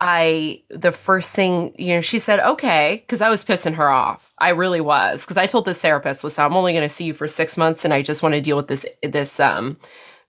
I 0.00 0.62
the 0.70 0.92
first 0.92 1.34
thing, 1.34 1.74
you 1.78 1.94
know, 1.94 2.00
she 2.00 2.18
said, 2.18 2.40
okay, 2.40 2.98
because 3.00 3.20
I 3.20 3.28
was 3.30 3.44
pissing 3.44 3.74
her 3.74 3.88
off. 3.88 4.32
I 4.38 4.50
really 4.50 4.80
was. 4.80 5.22
Because 5.24 5.36
I 5.36 5.46
told 5.46 5.64
this 5.64 5.80
therapist, 5.80 6.24
listen, 6.24 6.44
I'm 6.44 6.56
only 6.56 6.74
gonna 6.74 6.88
see 6.88 7.04
you 7.04 7.14
for 7.14 7.28
six 7.28 7.56
months 7.56 7.84
and 7.84 7.94
I 7.94 8.02
just 8.02 8.22
want 8.22 8.34
to 8.34 8.40
deal 8.40 8.56
with 8.56 8.68
this 8.68 8.86
this 9.02 9.40
um 9.40 9.78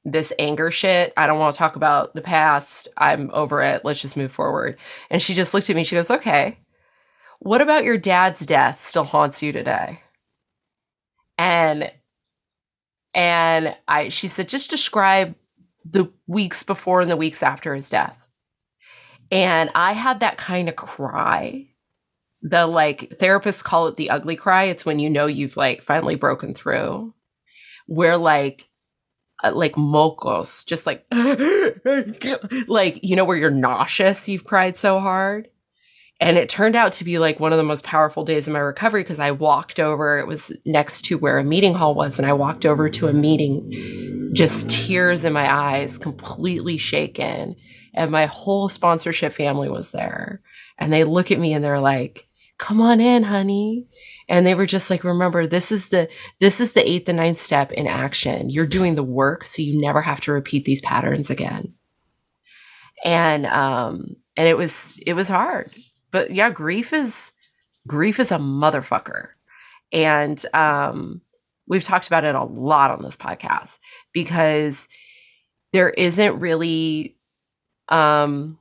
this 0.05 0.31
anger 0.39 0.71
shit. 0.71 1.13
I 1.17 1.27
don't 1.27 1.39
want 1.39 1.53
to 1.53 1.57
talk 1.57 1.75
about 1.75 2.13
the 2.13 2.21
past. 2.21 2.87
I'm 2.97 3.31
over 3.33 3.61
it. 3.63 3.83
Let's 3.83 4.01
just 4.01 4.17
move 4.17 4.31
forward. 4.31 4.77
And 5.09 5.21
she 5.21 5.33
just 5.33 5.53
looked 5.53 5.69
at 5.69 5.75
me, 5.75 5.83
she 5.83 5.95
goes, 5.95 6.11
Okay, 6.11 6.57
what 7.39 7.61
about 7.61 7.83
your 7.83 7.97
dad's 7.97 8.45
death 8.45 8.79
still 8.79 9.03
haunts 9.03 9.43
you 9.43 9.51
today? 9.51 10.01
And 11.37 11.91
and 13.13 13.75
I 13.87 14.09
she 14.09 14.27
said, 14.27 14.49
just 14.49 14.69
describe 14.69 15.35
the 15.85 16.11
weeks 16.27 16.63
before 16.63 17.01
and 17.01 17.09
the 17.09 17.17
weeks 17.17 17.41
after 17.41 17.73
his 17.73 17.89
death 17.89 18.24
and 19.31 19.69
I 19.75 19.93
had 19.93 20.19
that 20.19 20.37
kind 20.37 20.69
of 20.69 20.75
cry. 20.75 21.67
The 22.41 22.67
like 22.67 23.17
therapists 23.19 23.63
call 23.63 23.87
it 23.87 23.95
the 23.95 24.11
ugly 24.11 24.35
cry. 24.35 24.65
It's 24.65 24.85
when 24.85 24.99
you 24.99 25.09
know 25.09 25.25
you've 25.25 25.57
like 25.57 25.81
finally 25.81 26.15
broken 26.15 26.53
through. 26.53 27.13
Where 27.87 28.17
like 28.17 28.67
uh, 29.43 29.51
like 29.53 29.73
mocos, 29.73 30.65
just 30.65 30.85
like 30.85 31.05
like 32.67 32.99
you 33.03 33.15
know 33.15 33.25
where 33.25 33.37
you're 33.37 33.49
nauseous, 33.49 34.29
you've 34.29 34.43
cried 34.43 34.77
so 34.77 34.99
hard. 34.99 35.49
And 36.21 36.37
it 36.37 36.47
turned 36.47 36.77
out 36.77 36.93
to 36.93 37.03
be 37.03 37.19
like 37.19 37.41
one 37.41 37.51
of 37.51 37.57
the 37.57 37.63
most 37.63 37.83
powerful 37.83 38.23
days 38.23 38.47
of 38.47 38.53
my 38.53 38.59
recovery 38.59 39.03
because 39.03 39.19
I 39.19 39.31
walked 39.31 39.81
over, 39.81 40.17
it 40.17 40.27
was 40.27 40.55
next 40.65 41.01
to 41.05 41.17
where 41.17 41.37
a 41.37 41.43
meeting 41.43 41.73
hall 41.73 41.93
was, 41.93 42.19
and 42.19 42.25
I 42.25 42.31
walked 42.31 42.65
over 42.65 42.89
to 42.89 43.09
a 43.09 43.13
meeting, 43.13 44.31
just 44.33 44.69
tears 44.69 45.25
in 45.25 45.33
my 45.33 45.53
eyes, 45.53 45.97
completely 45.97 46.77
shaken 46.77 47.57
and 47.95 48.11
my 48.11 48.25
whole 48.25 48.69
sponsorship 48.69 49.33
family 49.33 49.69
was 49.69 49.91
there. 49.91 50.41
And 50.77 50.91
they 50.93 51.03
look 51.03 51.31
at 51.31 51.39
me 51.39 51.53
and 51.53 51.63
they're 51.63 51.79
like, 51.79 52.27
"Come 52.57 52.81
on 52.81 52.99
in, 52.99 53.23
honey." 53.23 53.87
And 54.27 54.45
they 54.45 54.53
were 54.53 54.65
just 54.65 54.89
like, 54.89 55.03
"Remember, 55.03 55.47
this 55.47 55.71
is 55.71 55.89
the 55.89 56.09
this 56.39 56.59
is 56.59 56.73
the 56.73 56.87
eighth 56.87 57.09
and 57.09 57.17
ninth 57.17 57.37
step 57.37 57.71
in 57.71 57.87
action. 57.87 58.49
You're 58.49 58.67
doing 58.67 58.95
the 58.95 59.03
work, 59.03 59.45
so 59.45 59.61
you 59.61 59.79
never 59.79 60.01
have 60.01 60.21
to 60.21 60.33
repeat 60.33 60.65
these 60.65 60.81
patterns 60.81 61.29
again." 61.29 61.73
And 63.03 63.45
um, 63.45 64.17
and 64.35 64.47
it 64.47 64.57
was 64.57 64.99
it 65.05 65.13
was 65.13 65.29
hard, 65.29 65.71
but 66.11 66.31
yeah, 66.31 66.49
grief 66.49 66.91
is 66.91 67.31
grief 67.87 68.19
is 68.19 68.31
a 68.31 68.37
motherfucker, 68.37 69.29
and 69.93 70.43
um, 70.53 71.21
we've 71.67 71.83
talked 71.83 72.07
about 72.07 72.25
it 72.25 72.35
a 72.35 72.43
lot 72.43 72.91
on 72.91 73.01
this 73.01 73.17
podcast 73.17 73.79
because 74.11 74.89
there 75.71 75.89
isn't 75.89 76.39
really 76.39 77.14
um, 77.89 78.57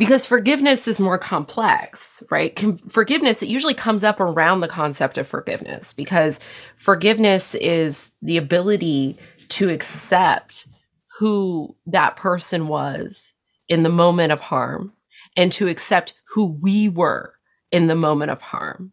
because 0.00 0.24
forgiveness 0.24 0.88
is 0.88 0.98
more 0.98 1.18
complex, 1.18 2.22
right? 2.30 2.58
Forgiveness, 2.88 3.42
it 3.42 3.50
usually 3.50 3.74
comes 3.74 4.02
up 4.02 4.18
around 4.18 4.60
the 4.60 4.68
concept 4.68 5.18
of 5.18 5.28
forgiveness 5.28 5.92
because 5.92 6.40
forgiveness 6.78 7.54
is 7.54 8.12
the 8.22 8.38
ability 8.38 9.18
to 9.50 9.68
accept 9.68 10.66
who 11.18 11.76
that 11.86 12.16
person 12.16 12.66
was 12.66 13.34
in 13.68 13.82
the 13.82 13.90
moment 13.90 14.32
of 14.32 14.40
harm 14.40 14.94
and 15.36 15.52
to 15.52 15.68
accept 15.68 16.14
who 16.30 16.46
we 16.46 16.88
were 16.88 17.34
in 17.70 17.86
the 17.86 17.94
moment 17.94 18.30
of 18.30 18.40
harm. 18.40 18.92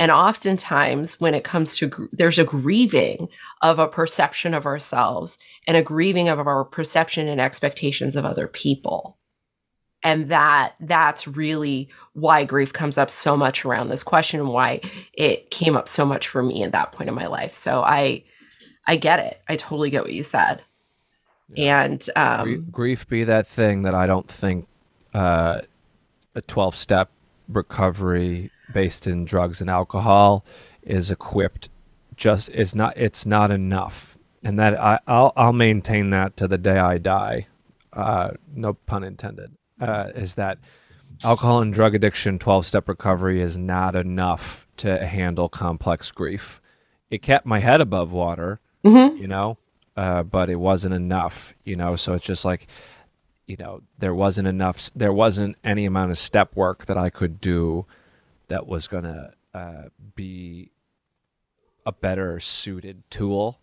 And 0.00 0.10
oftentimes, 0.10 1.20
when 1.20 1.34
it 1.34 1.44
comes 1.44 1.76
to, 1.76 1.86
gr- 1.88 2.06
there's 2.10 2.38
a 2.38 2.44
grieving 2.44 3.28
of 3.60 3.78
a 3.78 3.86
perception 3.86 4.54
of 4.54 4.64
ourselves 4.64 5.38
and 5.66 5.76
a 5.76 5.82
grieving 5.82 6.26
of 6.30 6.38
our 6.38 6.64
perception 6.64 7.28
and 7.28 7.38
expectations 7.38 8.16
of 8.16 8.24
other 8.24 8.48
people. 8.48 9.18
And 10.02 10.30
that 10.30 10.72
that's 10.80 11.28
really 11.28 11.90
why 12.14 12.46
grief 12.46 12.72
comes 12.72 12.96
up 12.96 13.10
so 13.10 13.36
much 13.36 13.66
around 13.66 13.90
this 13.90 14.02
question 14.02 14.40
and 14.40 14.48
why 14.48 14.80
it 15.12 15.50
came 15.50 15.76
up 15.76 15.86
so 15.86 16.06
much 16.06 16.26
for 16.26 16.42
me 16.42 16.62
at 16.62 16.72
that 16.72 16.92
point 16.92 17.10
in 17.10 17.14
my 17.14 17.26
life. 17.26 17.52
So 17.52 17.82
I 17.82 18.24
I 18.86 18.96
get 18.96 19.18
it. 19.18 19.42
I 19.50 19.56
totally 19.56 19.90
get 19.90 20.02
what 20.02 20.14
you 20.14 20.22
said. 20.22 20.62
Yeah. 21.52 21.82
And 21.82 22.08
um, 22.16 22.68
grief 22.70 23.06
be 23.06 23.24
that 23.24 23.46
thing 23.46 23.82
that 23.82 23.94
I 23.94 24.06
don't 24.06 24.26
think 24.26 24.66
uh, 25.12 25.60
a 26.34 26.40
12 26.40 26.74
step 26.74 27.10
recovery 27.48 28.50
based 28.72 29.06
in 29.06 29.24
drugs 29.24 29.60
and 29.60 29.70
alcohol 29.70 30.44
is 30.82 31.10
equipped 31.10 31.68
just 32.20 32.50
it's 32.50 32.74
not 32.74 32.96
it's 32.96 33.26
not 33.26 33.50
enough. 33.50 34.18
And 34.42 34.58
that 34.58 34.78
I, 34.78 35.00
will 35.08 35.32
I'll 35.36 35.52
maintain 35.52 36.10
that 36.10 36.36
to 36.36 36.46
the 36.46 36.58
day 36.58 36.78
I 36.78 36.98
die. 36.98 37.46
Uh, 37.92 38.32
no 38.54 38.74
pun 38.74 39.02
intended. 39.02 39.56
Uh, 39.80 40.10
is 40.14 40.36
that 40.36 40.58
alcohol 41.24 41.60
and 41.60 41.72
drug 41.72 41.94
addiction 41.94 42.38
12 42.38 42.66
step 42.66 42.88
recovery 42.88 43.40
is 43.40 43.58
not 43.58 43.96
enough 43.96 44.68
to 44.76 45.04
handle 45.04 45.48
complex 45.48 46.12
grief. 46.12 46.60
It 47.10 47.22
kept 47.22 47.46
my 47.46 47.58
head 47.58 47.80
above 47.80 48.12
water 48.12 48.60
mm-hmm. 48.84 49.16
you 49.16 49.26
know 49.26 49.58
uh, 49.96 50.22
but 50.22 50.48
it 50.48 50.56
wasn't 50.56 50.94
enough 50.94 51.54
you 51.64 51.76
know. 51.76 51.96
So 51.96 52.14
it's 52.14 52.24
just 52.24 52.44
like 52.44 52.68
you 53.46 53.56
know 53.56 53.82
there 53.98 54.14
wasn't 54.14 54.48
enough 54.48 54.90
there 54.94 55.12
wasn't 55.12 55.56
any 55.64 55.84
amount 55.84 56.10
of 56.10 56.18
step 56.18 56.54
work 56.54 56.86
that 56.86 56.96
I 56.96 57.10
could 57.10 57.40
do 57.40 57.86
that 58.50 58.66
was 58.66 58.86
going 58.86 59.04
to 59.04 59.32
uh, 59.54 59.84
be 60.14 60.70
a 61.86 61.92
better 61.92 62.38
suited 62.38 63.02
tool 63.10 63.60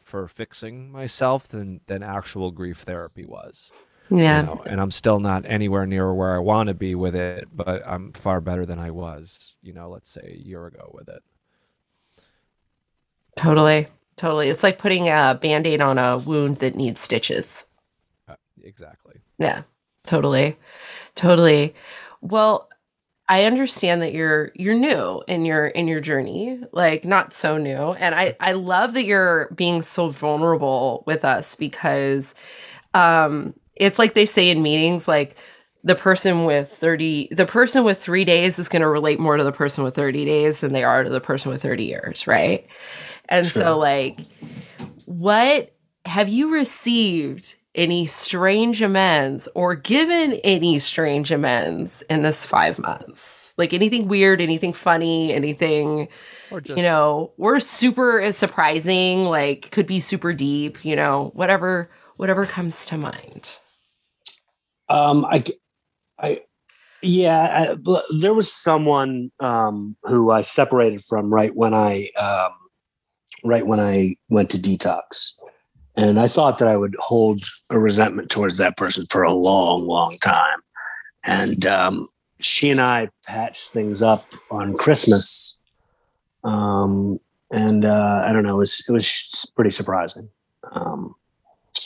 for 0.00 0.26
fixing 0.26 0.90
myself 0.90 1.46
than 1.46 1.80
than 1.86 2.02
actual 2.02 2.50
grief 2.50 2.78
therapy 2.78 3.26
was. 3.26 3.70
Yeah. 4.10 4.40
You 4.40 4.46
know? 4.46 4.62
And 4.64 4.80
I'm 4.80 4.90
still 4.90 5.20
not 5.20 5.44
anywhere 5.44 5.86
near 5.86 6.14
where 6.14 6.34
I 6.34 6.38
want 6.38 6.68
to 6.68 6.74
be 6.74 6.94
with 6.94 7.14
it, 7.14 7.48
but 7.52 7.82
I'm 7.86 8.12
far 8.12 8.40
better 8.40 8.64
than 8.64 8.78
I 8.78 8.90
was, 8.90 9.54
you 9.60 9.74
know, 9.74 9.90
let's 9.90 10.10
say 10.10 10.34
a 10.34 10.48
year 10.48 10.66
ago 10.66 10.90
with 10.94 11.08
it. 11.08 11.22
Totally. 13.36 13.88
Totally. 14.16 14.48
It's 14.48 14.62
like 14.62 14.78
putting 14.78 15.08
a 15.08 15.38
band 15.40 15.66
aid 15.66 15.80
on 15.80 15.98
a 15.98 16.18
wound 16.18 16.56
that 16.56 16.74
needs 16.74 17.00
stitches. 17.00 17.64
Uh, 18.26 18.34
exactly. 18.62 19.16
Yeah. 19.38 19.62
Totally. 20.06 20.56
Totally. 21.14 21.74
Well, 22.22 22.67
I 23.28 23.44
understand 23.44 24.00
that 24.02 24.14
you're 24.14 24.52
you're 24.54 24.74
new 24.74 25.22
in 25.28 25.44
your 25.44 25.66
in 25.66 25.86
your 25.86 26.00
journey, 26.00 26.60
like 26.72 27.04
not 27.04 27.32
so 27.32 27.58
new. 27.58 27.92
And 27.92 28.14
I 28.14 28.36
I 28.40 28.52
love 28.52 28.94
that 28.94 29.04
you're 29.04 29.50
being 29.54 29.82
so 29.82 30.08
vulnerable 30.08 31.04
with 31.06 31.24
us 31.24 31.54
because 31.54 32.34
um 32.94 33.54
it's 33.76 33.98
like 33.98 34.14
they 34.14 34.26
say 34.26 34.50
in 34.50 34.62
meetings 34.62 35.06
like 35.06 35.36
the 35.84 35.94
person 35.94 36.44
with 36.44 36.68
30 36.68 37.28
the 37.30 37.46
person 37.46 37.84
with 37.84 38.02
3 38.02 38.24
days 38.24 38.58
is 38.58 38.68
going 38.68 38.82
to 38.82 38.88
relate 38.88 39.20
more 39.20 39.36
to 39.36 39.44
the 39.44 39.52
person 39.52 39.84
with 39.84 39.94
30 39.94 40.24
days 40.24 40.60
than 40.60 40.72
they 40.72 40.82
are 40.82 41.04
to 41.04 41.10
the 41.10 41.20
person 41.20 41.50
with 41.50 41.62
30 41.62 41.84
years, 41.84 42.26
right? 42.26 42.66
And 43.28 43.44
sure. 43.44 43.62
so 43.62 43.78
like 43.78 44.20
what 45.04 45.74
have 46.06 46.30
you 46.30 46.50
received 46.50 47.56
any 47.78 48.04
strange 48.04 48.82
amends 48.82 49.48
or 49.54 49.74
given 49.74 50.34
any 50.44 50.78
strange 50.80 51.30
amends 51.30 52.02
in 52.10 52.22
this 52.22 52.44
five 52.44 52.78
months? 52.78 53.54
Like 53.56 53.72
anything 53.72 54.08
weird, 54.08 54.40
anything 54.40 54.72
funny, 54.72 55.32
anything, 55.32 56.08
or 56.50 56.60
just, 56.60 56.76
you 56.76 56.84
know, 56.84 57.32
we're 57.38 57.60
super 57.60 58.30
surprising, 58.32 59.24
like 59.24 59.70
could 59.70 59.86
be 59.86 60.00
super 60.00 60.32
deep, 60.32 60.84
you 60.84 60.96
know, 60.96 61.30
whatever, 61.34 61.88
whatever 62.16 62.44
comes 62.44 62.84
to 62.86 62.98
mind. 62.98 63.48
Um, 64.88 65.24
I, 65.24 65.44
I, 66.18 66.40
yeah, 67.00 67.76
I, 67.76 67.96
there 68.18 68.34
was 68.34 68.52
someone 68.52 69.30
um, 69.40 69.96
who 70.02 70.30
I 70.30 70.42
separated 70.42 71.04
from 71.04 71.32
right 71.32 71.54
when 71.54 71.74
I, 71.74 72.08
um, 72.18 72.52
right 73.44 73.66
when 73.66 73.78
I 73.78 74.16
went 74.28 74.50
to 74.50 74.58
detox 74.58 75.34
and 75.98 76.20
I 76.20 76.28
thought 76.28 76.58
that 76.58 76.68
I 76.68 76.76
would 76.76 76.94
hold 77.00 77.42
a 77.70 77.80
resentment 77.80 78.30
towards 78.30 78.56
that 78.58 78.76
person 78.76 79.04
for 79.06 79.24
a 79.24 79.32
long, 79.32 79.84
long 79.84 80.16
time. 80.22 80.60
And 81.24 81.66
um, 81.66 82.06
she 82.38 82.70
and 82.70 82.80
I 82.80 83.08
patched 83.26 83.70
things 83.70 84.00
up 84.00 84.32
on 84.48 84.76
Christmas. 84.76 85.58
Um, 86.44 87.18
and 87.50 87.84
uh, 87.84 88.22
I 88.24 88.32
don't 88.32 88.44
know, 88.44 88.54
it 88.54 88.58
was, 88.58 88.84
it 88.88 88.92
was 88.92 89.52
pretty 89.56 89.70
surprising. 89.70 90.28
Um, 90.70 91.16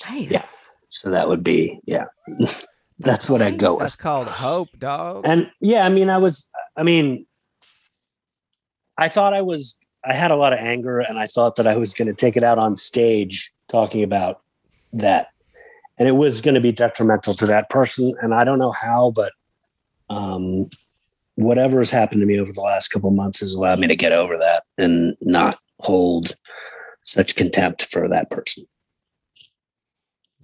nice. 0.06 0.30
Yeah. 0.30 0.44
So 0.90 1.08
that 1.08 1.30
would 1.30 1.42
be, 1.42 1.80
yeah. 1.86 2.04
that's 2.98 3.30
what 3.30 3.40
I'd 3.40 3.58
go 3.58 3.76
with. 3.76 3.84
That's 3.84 3.96
called 3.96 4.26
hope, 4.26 4.68
dog. 4.78 5.24
And 5.26 5.50
yeah, 5.62 5.86
I 5.86 5.88
mean, 5.88 6.10
I 6.10 6.18
was, 6.18 6.50
I 6.76 6.82
mean, 6.82 7.24
I 8.98 9.08
thought 9.08 9.32
I 9.32 9.40
was, 9.40 9.78
I 10.04 10.12
had 10.12 10.30
a 10.30 10.36
lot 10.36 10.52
of 10.52 10.58
anger, 10.58 11.00
and 11.00 11.18
I 11.18 11.28
thought 11.28 11.56
that 11.56 11.66
I 11.66 11.78
was 11.78 11.94
going 11.94 12.08
to 12.08 12.14
take 12.14 12.36
it 12.36 12.42
out 12.42 12.58
on 12.58 12.76
stage 12.76 13.52
talking 13.72 14.04
about 14.04 14.42
that, 14.92 15.28
and 15.98 16.06
it 16.08 16.16
was 16.16 16.40
going 16.40 16.54
to 16.54 16.60
be 16.60 16.72
detrimental 16.72 17.34
to 17.34 17.46
that 17.46 17.70
person. 17.70 18.14
And 18.20 18.34
I 18.34 18.44
don't 18.44 18.58
know 18.58 18.70
how, 18.72 19.12
but 19.16 19.32
um, 20.10 20.68
whatever 21.36 21.78
has 21.78 21.90
happened 21.90 22.20
to 22.20 22.26
me 22.26 22.38
over 22.38 22.52
the 22.52 22.60
last 22.60 22.88
couple 22.88 23.08
of 23.08 23.16
months 23.16 23.40
has 23.40 23.54
allowed 23.54 23.78
me 23.78 23.86
to 23.88 23.96
get 23.96 24.12
over 24.12 24.36
that 24.36 24.64
and 24.78 25.16
not 25.20 25.58
hold 25.80 26.34
such 27.02 27.34
contempt 27.34 27.86
for 27.86 28.08
that 28.08 28.30
person. 28.30 28.64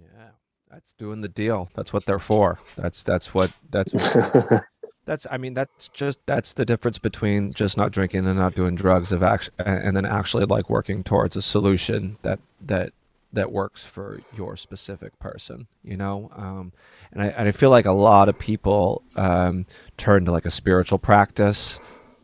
Yeah, 0.00 0.30
that's 0.70 0.92
doing 0.94 1.20
the 1.20 1.28
deal. 1.28 1.68
That's 1.74 1.92
what 1.92 2.06
they're 2.06 2.18
for. 2.18 2.58
That's 2.76 3.02
that's 3.02 3.34
what 3.34 3.52
that's 3.70 3.92
what, 3.92 4.62
that's. 5.04 5.26
I 5.30 5.36
mean, 5.36 5.54
that's 5.54 5.88
just 5.88 6.18
that's 6.26 6.54
the 6.54 6.64
difference 6.64 6.98
between 6.98 7.52
just 7.52 7.76
not 7.76 7.92
drinking 7.92 8.26
and 8.26 8.38
not 8.38 8.54
doing 8.54 8.74
drugs 8.74 9.12
of 9.12 9.22
action, 9.22 9.54
and 9.64 9.96
then 9.96 10.06
actually 10.06 10.46
like 10.46 10.68
working 10.68 11.04
towards 11.04 11.36
a 11.36 11.42
solution 11.42 12.18
that 12.22 12.40
that 12.60 12.92
that 13.32 13.52
works 13.52 13.84
for 13.84 14.20
your 14.36 14.56
specific 14.56 15.18
person. 15.18 15.66
You 15.82 15.96
know, 15.96 16.30
um, 16.34 16.72
and 17.12 17.22
I 17.22 17.26
and 17.28 17.48
I 17.48 17.52
feel 17.52 17.70
like 17.70 17.86
a 17.86 17.92
lot 17.92 18.28
of 18.28 18.38
people 18.38 19.02
um, 19.16 19.66
turn 19.96 20.24
to 20.26 20.32
like 20.32 20.46
a 20.46 20.50
spiritual 20.50 20.98
practice 20.98 21.80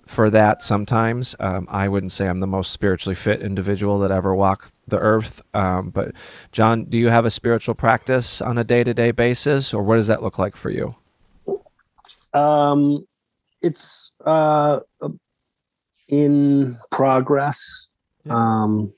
for 0.07 0.31
that 0.31 0.63
sometimes. 0.63 1.35
Um, 1.41 1.67
I 1.71 1.89
wouldn't 1.89 2.13
say 2.13 2.29
I'm 2.29 2.41
the 2.41 2.47
most 2.47 2.73
spiritually 2.73 3.15
fit 3.15 3.41
individual 3.41 3.99
that 4.01 4.11
ever 4.11 4.35
walked 4.35 4.73
the 4.87 4.99
earth. 4.99 5.43
Um, 5.55 5.91
but, 5.91 6.13
John, 6.53 6.85
do 6.85 6.99
you 6.99 7.09
have 7.09 7.25
a 7.25 7.31
spiritual 7.31 7.75
practice 7.75 8.41
on 8.41 8.59
a 8.59 8.65
day 8.65 8.85
to 8.85 8.95
day 8.95 9.11
basis, 9.11 9.73
or 9.73 9.83
what 9.83 9.97
does 9.97 10.09
that 10.09 10.23
look 10.23 10.39
like 10.39 10.57
for 10.57 10.71
you? 10.71 10.95
Um, 12.33 13.07
it's 13.63 14.13
uh, 14.27 14.81
in 16.11 16.77
progress. 16.91 17.91
Yeah. 18.25 18.35
Um, 18.35 18.93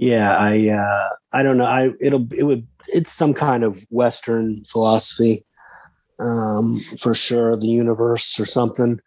yeah, 0.00 0.34
I 0.34 0.68
uh, 0.70 1.08
I 1.34 1.42
don't 1.42 1.58
know. 1.58 1.66
I 1.66 1.90
it'll 2.00 2.26
it 2.32 2.44
would 2.44 2.66
it's 2.88 3.12
some 3.12 3.34
kind 3.34 3.62
of 3.62 3.84
Western 3.90 4.64
philosophy, 4.64 5.44
um, 6.18 6.80
for 6.98 7.12
sure, 7.12 7.54
the 7.54 7.66
universe 7.66 8.40
or 8.40 8.46
something. 8.46 8.98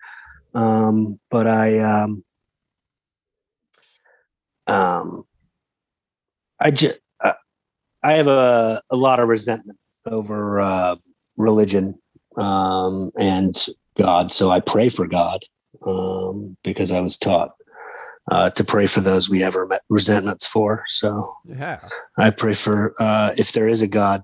Um, 0.53 1.19
but 1.31 1.47
I 1.47 1.79
um, 1.79 2.23
um, 4.67 5.23
I 6.59 6.69
just 6.69 6.99
I 8.03 8.13
have 8.13 8.27
a 8.27 8.79
a 8.91 8.95
lot 8.95 9.19
of 9.19 9.29
resentment 9.29 9.79
over 10.05 10.59
uh, 10.59 10.97
religion 11.37 11.99
um, 12.37 13.11
and 13.17 13.65
God. 13.95 14.31
So 14.31 14.51
I 14.51 14.59
pray 14.59 14.89
for 14.89 15.07
God 15.07 15.39
um, 15.87 16.55
because 16.63 16.91
I 16.91 17.01
was 17.01 17.17
taught 17.17 17.53
uh, 18.31 18.49
to 18.51 18.63
pray 18.63 18.85
for 18.85 19.01
those 19.01 19.29
we 19.29 19.41
have 19.41 19.55
resentments 19.89 20.47
for. 20.47 20.83
So 20.87 21.35
Yeah. 21.45 21.79
I 22.17 22.29
pray 22.29 22.53
for 22.53 22.93
uh, 22.99 23.33
if 23.37 23.51
there 23.51 23.67
is 23.67 23.81
a 23.81 23.87
God, 23.87 24.23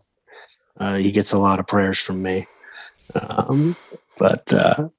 uh, 0.80 0.95
he 0.95 1.12
gets 1.12 1.32
a 1.32 1.38
lot 1.38 1.60
of 1.60 1.68
prayers 1.68 2.00
from 2.00 2.22
me. 2.22 2.47
Um, 3.16 3.76
but 4.18 4.54
uh, 4.54 4.89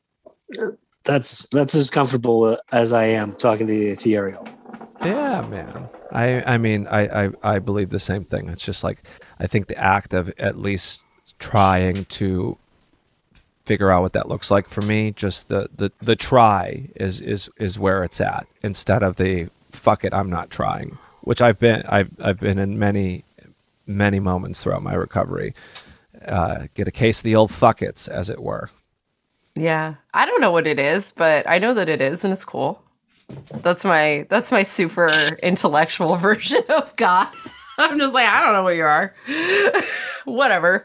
that's 1.04 1.48
that's 1.48 1.74
as 1.74 1.90
comfortable 1.90 2.58
as 2.72 2.92
I 2.92 3.04
am 3.04 3.34
talking 3.34 3.66
to 3.66 3.72
the 3.72 3.88
ethereal. 3.88 4.46
Yeah, 5.04 5.46
man. 5.48 5.88
I 6.12 6.42
I 6.54 6.58
mean 6.58 6.86
I, 6.88 7.26
I 7.26 7.30
I 7.42 7.58
believe 7.58 7.90
the 7.90 7.98
same 7.98 8.24
thing. 8.24 8.48
It's 8.48 8.64
just 8.64 8.84
like 8.84 9.02
I 9.38 9.46
think 9.46 9.68
the 9.68 9.78
act 9.78 10.12
of 10.12 10.32
at 10.38 10.58
least 10.58 11.02
trying 11.38 12.04
to 12.06 12.58
figure 13.70 13.92
out 13.92 14.02
what 14.02 14.14
that 14.14 14.28
looks 14.28 14.50
like 14.50 14.68
for 14.68 14.80
me, 14.80 15.12
just 15.12 15.46
the 15.46 15.70
the, 15.72 15.92
the 15.98 16.16
try 16.16 16.88
is 16.96 17.20
is 17.20 17.48
is 17.56 17.78
where 17.78 18.02
it's 18.02 18.20
at 18.20 18.48
instead 18.64 19.04
of 19.04 19.14
the 19.14 19.46
fuck 19.70 20.04
it, 20.04 20.12
I'm 20.12 20.28
not 20.28 20.50
trying. 20.50 20.98
Which 21.20 21.40
I've 21.40 21.60
been 21.60 21.84
I've 21.88 22.10
I've 22.20 22.40
been 22.40 22.58
in 22.58 22.80
many 22.80 23.22
many 23.86 24.18
moments 24.18 24.60
throughout 24.60 24.82
my 24.82 24.94
recovery. 24.94 25.54
Uh, 26.26 26.66
get 26.74 26.88
a 26.88 26.90
case 26.90 27.20
of 27.20 27.22
the 27.22 27.36
old 27.36 27.52
fuck 27.52 27.80
it's, 27.80 28.08
as 28.08 28.28
it 28.28 28.42
were. 28.42 28.70
Yeah. 29.54 29.94
I 30.12 30.26
don't 30.26 30.40
know 30.40 30.50
what 30.50 30.66
it 30.66 30.80
is, 30.80 31.12
but 31.12 31.48
I 31.48 31.58
know 31.58 31.72
that 31.74 31.88
it 31.88 32.02
is 32.02 32.24
and 32.24 32.32
it's 32.32 32.44
cool. 32.44 32.82
That's 33.62 33.84
my 33.84 34.26
that's 34.28 34.50
my 34.50 34.64
super 34.64 35.10
intellectual 35.44 36.16
version 36.28 36.64
of 36.70 36.96
God. 36.96 37.28
I'm 37.78 38.00
just 38.00 38.14
like, 38.14 38.26
I 38.26 38.44
don't 38.44 38.52
know 38.52 38.64
what 38.64 38.74
you 38.74 38.82
are. 38.82 39.14
Whatever. 40.24 40.84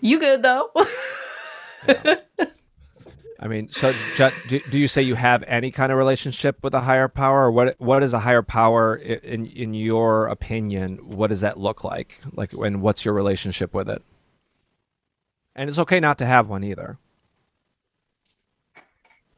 you 0.00 0.20
good 0.20 0.42
though? 0.42 0.70
I 3.40 3.46
mean, 3.46 3.70
so 3.70 3.94
do, 4.48 4.60
do 4.68 4.78
you 4.78 4.88
say 4.88 5.00
you 5.02 5.14
have 5.14 5.44
any 5.46 5.70
kind 5.70 5.92
of 5.92 5.98
relationship 5.98 6.58
with 6.62 6.74
a 6.74 6.80
higher 6.80 7.06
power, 7.06 7.44
or 7.44 7.52
what? 7.52 7.76
What 7.78 8.02
is 8.02 8.12
a 8.12 8.18
higher 8.18 8.42
power 8.42 8.96
in 8.96 9.46
in 9.46 9.74
your 9.74 10.26
opinion? 10.26 10.96
What 11.04 11.28
does 11.28 11.42
that 11.42 11.58
look 11.58 11.84
like? 11.84 12.20
Like, 12.32 12.52
and 12.52 12.82
what's 12.82 13.04
your 13.04 13.14
relationship 13.14 13.72
with 13.72 13.88
it? 13.88 14.02
And 15.54 15.70
it's 15.70 15.78
okay 15.78 16.00
not 16.00 16.18
to 16.18 16.26
have 16.26 16.48
one 16.48 16.64
either. 16.64 16.98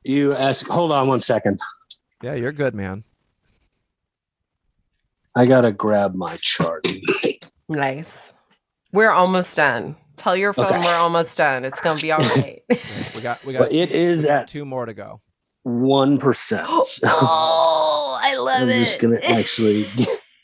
You 0.02 0.32
ask. 0.32 0.66
Hold 0.68 0.92
on 0.92 1.06
one 1.08 1.20
second. 1.20 1.60
Yeah, 2.22 2.36
you're 2.36 2.52
good, 2.52 2.74
man. 2.74 3.04
I 5.36 5.44
gotta 5.44 5.72
grab 5.72 6.14
my 6.14 6.36
chart. 6.40 6.86
nice. 7.68 8.32
We're 8.92 9.10
almost 9.10 9.56
done. 9.56 9.96
Tell 10.20 10.36
your 10.36 10.52
phone 10.52 10.66
Okay. 10.66 10.78
we're 10.78 10.94
almost 10.96 11.36
done. 11.38 11.64
It's 11.64 11.80
gonna 11.80 11.98
be 12.00 12.12
all 12.12 12.18
right. 12.36 12.58
We 13.16 13.22
got 13.22 13.42
we 13.44 13.54
got 13.54 13.60
But 13.60 13.72
it 13.72 13.90
is 13.90 14.26
at 14.26 14.48
two 14.48 14.64
more 14.66 14.84
to 14.86 14.92
go. 14.94 15.20
one 15.62 16.18
percent. 16.18 16.66
oh, 16.68 18.20
I 18.22 18.36
love 18.38 18.62
I'm 18.62 18.68
it. 18.68 18.78
just 18.80 19.00
gonna 19.00 19.18
actually. 19.24 19.88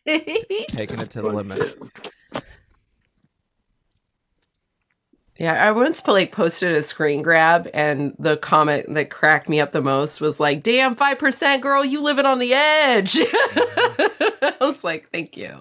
Taking 0.06 1.00
it 1.00 1.10
to 1.10 1.20
the 1.22 1.28
limit. 1.30 1.76
Yeah, 5.38 5.52
I 5.52 5.70
once 5.72 6.06
like 6.08 6.32
posted 6.32 6.72
a 6.74 6.82
screen 6.82 7.20
grab, 7.20 7.68
and 7.74 8.14
the 8.18 8.38
comment 8.38 8.86
that 8.94 9.10
cracked 9.10 9.50
me 9.50 9.60
up 9.60 9.72
the 9.72 9.82
most 9.82 10.18
was 10.22 10.40
like, 10.40 10.62
"Damn, 10.62 10.94
five 10.96 11.18
percent, 11.18 11.60
girl, 11.62 11.84
you 11.84 12.00
living 12.00 12.24
on 12.24 12.38
the 12.38 12.54
edge." 12.54 13.18
I 13.20 14.54
was 14.62 14.82
like, 14.82 15.10
"Thank 15.12 15.36
you." 15.36 15.54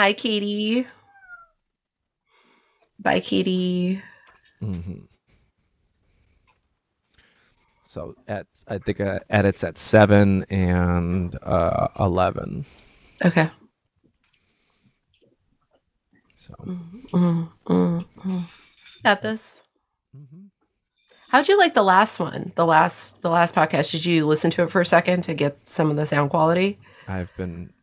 Hi, 0.00 0.14
Katie. 0.14 0.86
Bye, 2.98 3.20
Katie. 3.20 4.00
hmm 4.58 5.04
So 7.84 8.14
at 8.26 8.46
I 8.66 8.78
think 8.78 9.02
uh, 9.02 9.18
edits 9.28 9.62
at 9.62 9.76
seven 9.76 10.44
and 10.48 11.36
uh, 11.42 11.88
eleven. 12.00 12.64
Okay. 13.22 13.50
So 16.34 16.54
Mm, 16.64 17.50
mm, 17.66 18.04
mm. 18.24 18.44
Got 19.04 19.20
this. 19.20 19.64
mhm. 20.16 20.48
How'd 21.28 21.46
you 21.46 21.58
like 21.58 21.74
the 21.74 21.82
last 21.84 22.18
one? 22.18 22.52
The 22.56 22.64
last, 22.64 23.20
the 23.20 23.28
last 23.28 23.54
podcast. 23.54 23.90
Did 23.92 24.06
you 24.06 24.26
listen 24.26 24.50
to 24.52 24.62
it 24.62 24.70
for 24.70 24.80
a 24.80 24.86
second 24.86 25.24
to 25.24 25.34
get 25.34 25.58
some 25.68 25.90
of 25.90 25.96
the 25.96 26.06
sound 26.06 26.30
quality? 26.30 26.78
I've 27.06 27.36
been 27.36 27.74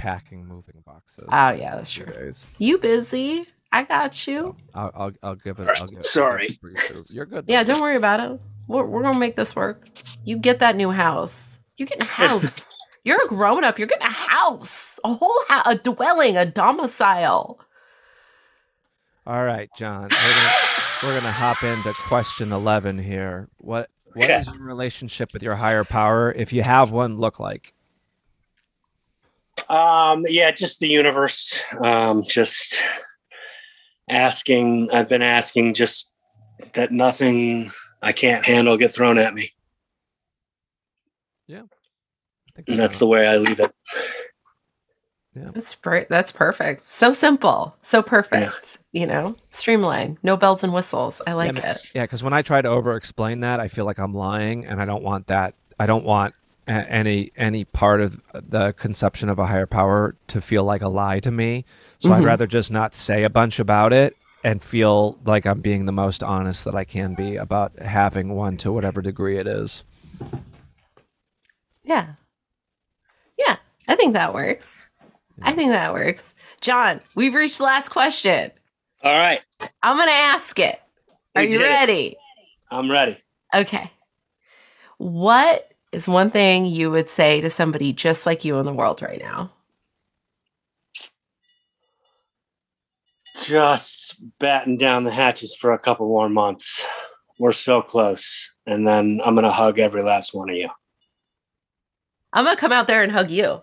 packing 0.00 0.46
moving 0.46 0.82
boxes. 0.86 1.26
Oh 1.30 1.50
yeah, 1.50 1.76
that's 1.76 1.90
true. 1.92 2.06
days. 2.06 2.46
You 2.58 2.78
busy? 2.78 3.46
I 3.70 3.84
got 3.84 4.26
you. 4.26 4.56
I'll, 4.74 4.90
I'll, 4.94 5.12
I'll 5.22 5.34
give 5.36 5.58
it. 5.60 5.68
I'll 5.80 5.86
give, 5.86 6.02
Sorry. 6.02 6.46
It 6.46 6.60
brief. 6.60 6.76
You're 7.12 7.26
good. 7.26 7.44
Yeah, 7.46 7.62
don't 7.62 7.80
worry 7.82 7.96
about 7.96 8.18
it. 8.20 8.40
We're, 8.66 8.84
we're 8.84 9.02
gonna 9.02 9.18
make 9.18 9.36
this 9.36 9.54
work. 9.54 9.86
You 10.24 10.38
get 10.38 10.58
that 10.60 10.74
new 10.74 10.90
house. 10.90 11.58
You 11.76 11.84
get 11.86 12.00
a 12.00 12.04
house. 12.22 12.74
You're 13.04 13.22
a 13.24 13.28
grown 13.28 13.62
up. 13.62 13.78
You're 13.78 13.88
getting 13.88 14.06
a 14.06 14.10
house, 14.10 14.98
a 15.04 15.12
whole 15.12 15.40
house, 15.48 15.64
a 15.66 15.74
dwelling, 15.76 16.36
a 16.36 16.46
domicile. 16.46 17.60
All 19.26 19.44
right, 19.44 19.68
John. 19.76 20.02
We're 20.04 20.08
gonna, 20.08 20.52
we're 21.02 21.20
gonna 21.20 21.32
hop 21.32 21.62
into 21.62 21.92
question 21.94 22.52
eleven 22.52 22.98
here. 22.98 23.48
What 23.58 23.90
what 24.14 24.24
Okay. 24.24 24.38
does 24.38 24.52
your 24.54 24.64
relationship 24.64 25.32
with 25.32 25.42
your 25.42 25.54
higher 25.54 25.84
power, 25.84 26.32
if 26.32 26.52
you 26.52 26.62
have 26.62 26.90
one, 26.90 27.18
look 27.18 27.38
like? 27.38 27.72
Um, 29.70 30.24
yeah, 30.28 30.50
just 30.50 30.80
the 30.80 30.88
universe. 30.88 31.58
Um, 31.82 32.22
just 32.28 32.78
asking. 34.08 34.88
I've 34.92 35.08
been 35.08 35.22
asking 35.22 35.74
just 35.74 36.14
that 36.74 36.90
nothing 36.92 37.70
I 38.02 38.12
can't 38.12 38.44
handle 38.44 38.76
get 38.76 38.92
thrown 38.92 39.18
at 39.18 39.34
me. 39.34 39.52
I 42.50 42.62
think 42.62 42.68
And 42.68 42.78
that's 42.78 42.98
the 42.98 43.06
way 43.06 43.26
I 43.26 43.36
leave 43.36 43.60
it. 43.60 43.72
That's 45.34 45.74
per- 45.74 46.06
that's 46.10 46.32
perfect. 46.32 46.82
So 46.82 47.12
simple, 47.12 47.76
so 47.82 48.02
perfect. 48.02 48.78
You 48.92 49.06
know, 49.06 49.36
streamline, 49.50 50.18
no 50.22 50.36
bells 50.36 50.64
and 50.64 50.74
whistles. 50.74 51.22
I 51.26 51.34
like 51.34 51.54
yeah, 51.54 51.70
it. 51.70 51.92
Yeah, 51.94 52.02
because 52.02 52.24
when 52.24 52.32
I 52.32 52.42
try 52.42 52.60
to 52.60 52.68
over 52.68 52.96
explain 52.96 53.40
that, 53.40 53.60
I 53.60 53.68
feel 53.68 53.84
like 53.84 53.98
I'm 53.98 54.12
lying, 54.12 54.66
and 54.66 54.82
I 54.82 54.84
don't 54.84 55.04
want 55.04 55.28
that. 55.28 55.54
I 55.78 55.86
don't 55.86 56.04
want 56.04 56.34
a- 56.34 56.39
any 56.70 57.32
any 57.36 57.64
part 57.64 58.00
of 58.00 58.20
the 58.32 58.72
conception 58.72 59.28
of 59.28 59.38
a 59.38 59.46
higher 59.46 59.66
power 59.66 60.16
to 60.28 60.40
feel 60.40 60.64
like 60.64 60.82
a 60.82 60.88
lie 60.88 61.20
to 61.20 61.30
me. 61.30 61.64
So 61.98 62.12
I'd 62.12 62.18
mm-hmm. 62.18 62.26
rather 62.26 62.46
just 62.46 62.70
not 62.70 62.94
say 62.94 63.24
a 63.24 63.30
bunch 63.30 63.58
about 63.58 63.92
it 63.92 64.16
and 64.42 64.62
feel 64.62 65.18
like 65.24 65.46
I'm 65.46 65.60
being 65.60 65.86
the 65.86 65.92
most 65.92 66.22
honest 66.22 66.64
that 66.64 66.74
I 66.74 66.84
can 66.84 67.14
be 67.14 67.36
about 67.36 67.78
having 67.78 68.34
one 68.34 68.56
to 68.58 68.72
whatever 68.72 69.02
degree 69.02 69.38
it 69.38 69.46
is. 69.46 69.84
Yeah. 71.82 72.14
Yeah. 73.36 73.56
I 73.86 73.96
think 73.96 74.14
that 74.14 74.32
works. 74.32 74.82
I 75.42 75.52
think 75.52 75.70
that 75.70 75.92
works. 75.92 76.34
John, 76.60 77.00
we've 77.14 77.34
reached 77.34 77.58
the 77.58 77.64
last 77.64 77.88
question. 77.88 78.50
All 79.02 79.16
right, 79.16 79.40
I'm 79.82 79.96
going 79.96 80.08
to 80.08 80.12
ask 80.12 80.58
it. 80.58 80.78
Are 81.34 81.42
We 81.42 81.52
you 81.52 81.58
did 81.58 81.62
it. 81.62 81.70
ready? 81.70 82.16
I'm 82.70 82.90
ready. 82.90 83.16
Okay. 83.54 83.90
What 84.98 85.69
is 85.92 86.08
one 86.08 86.30
thing 86.30 86.64
you 86.64 86.90
would 86.90 87.08
say 87.08 87.40
to 87.40 87.50
somebody 87.50 87.92
just 87.92 88.26
like 88.26 88.44
you 88.44 88.56
in 88.56 88.66
the 88.66 88.72
world 88.72 89.02
right 89.02 89.20
now? 89.20 89.50
Just 93.42 94.22
batten 94.38 94.76
down 94.76 95.04
the 95.04 95.10
hatches 95.10 95.54
for 95.54 95.72
a 95.72 95.78
couple 95.78 96.06
more 96.06 96.28
months. 96.28 96.86
We're 97.38 97.52
so 97.52 97.80
close. 97.80 98.52
And 98.66 98.86
then 98.86 99.20
I'm 99.24 99.34
going 99.34 99.44
to 99.44 99.50
hug 99.50 99.78
every 99.78 100.02
last 100.02 100.34
one 100.34 100.50
of 100.50 100.56
you. 100.56 100.68
I'm 102.32 102.44
going 102.44 102.56
to 102.56 102.60
come 102.60 102.72
out 102.72 102.86
there 102.86 103.02
and 103.02 103.10
hug 103.10 103.30
you. 103.30 103.60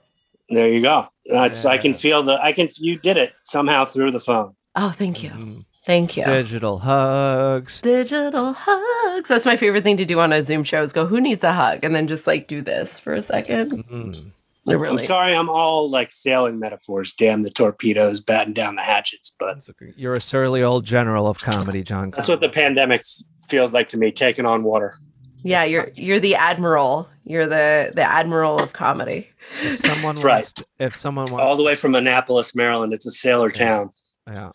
There 0.49 0.69
you 0.69 0.81
go. 0.81 1.07
That's 1.29 1.65
I 1.65 1.77
can 1.77 1.93
feel 1.93 2.23
the 2.23 2.41
I 2.41 2.53
can 2.53 2.69
you 2.77 2.97
did 2.97 3.17
it 3.17 3.33
somehow 3.43 3.83
through 3.83 4.11
the 4.11 4.19
phone. 4.19 4.55
Oh, 4.77 4.93
thank 4.95 5.21
you. 5.21 5.29
Mhm. 5.29 5.65
Thank 5.87 6.17
you. 6.17 6.25
Digital 6.25 6.79
hugs. 6.79 7.79
Digital 7.81 8.53
hugs. 8.55 9.29
That's 9.29 9.45
my 9.45 9.55
favorite 9.55 9.83
thing 9.83 9.95
to 9.97 10.05
do 10.05 10.19
on 10.19 10.33
a 10.33 10.41
Zoom 10.41 10.63
show 10.65 10.81
is 10.83 10.91
go, 10.91 11.05
who 11.07 11.19
needs 11.21 11.43
a 11.45 11.53
hug? 11.53 11.83
And 11.85 11.95
then 11.95 12.07
just 12.09 12.27
like 12.27 12.47
do 12.47 12.61
this 12.61 12.99
for 12.99 13.13
a 13.13 13.21
second. 13.21 13.85
Mm. 13.87 14.31
It 14.67 14.73
really. 14.75 14.89
I'm 14.89 14.99
sorry, 14.99 15.33
I'm 15.33 15.47
all 15.49 15.89
like 15.89 16.11
sailing 16.11 16.59
metaphors. 16.59 17.13
Damn 17.13 17.41
the 17.41 17.49
torpedoes, 17.49 18.19
batten 18.19 18.51
down 18.51 18.75
the 18.75 18.81
hatches. 18.81 19.31
But 19.39 19.65
You're 19.95 20.11
a 20.13 20.19
surly 20.21 20.61
old 20.61 20.83
general 20.83 21.25
of 21.27 21.37
comedy, 21.39 21.83
John. 21.83 22.11
that's 22.11 22.27
what 22.27 22.41
the 22.41 22.49
pandemic 22.49 23.01
feels 23.47 23.73
like 23.73 23.87
to 23.89 23.97
me, 23.97 24.11
taking 24.11 24.45
on 24.45 24.63
water. 24.65 24.95
Yeah, 25.41 25.63
you're 25.63 25.89
you're 25.95 26.19
the 26.19 26.35
admiral. 26.35 27.07
You're 27.23 27.45
the 27.45 27.93
the 27.95 28.01
admiral 28.03 28.57
of 28.57 28.73
comedy. 28.73 29.29
If 29.63 29.79
someone 29.79 30.17
Right. 30.17 30.33
wants, 30.43 30.53
if 30.79 30.97
someone 30.97 31.31
wants, 31.31 31.41
All 31.45 31.55
the 31.55 31.63
way 31.63 31.75
from 31.75 31.95
Annapolis, 31.95 32.53
Maryland. 32.53 32.91
It's 32.91 33.05
a 33.05 33.11
sailor 33.11 33.49
town. 33.49 33.91
yeah, 34.27 34.49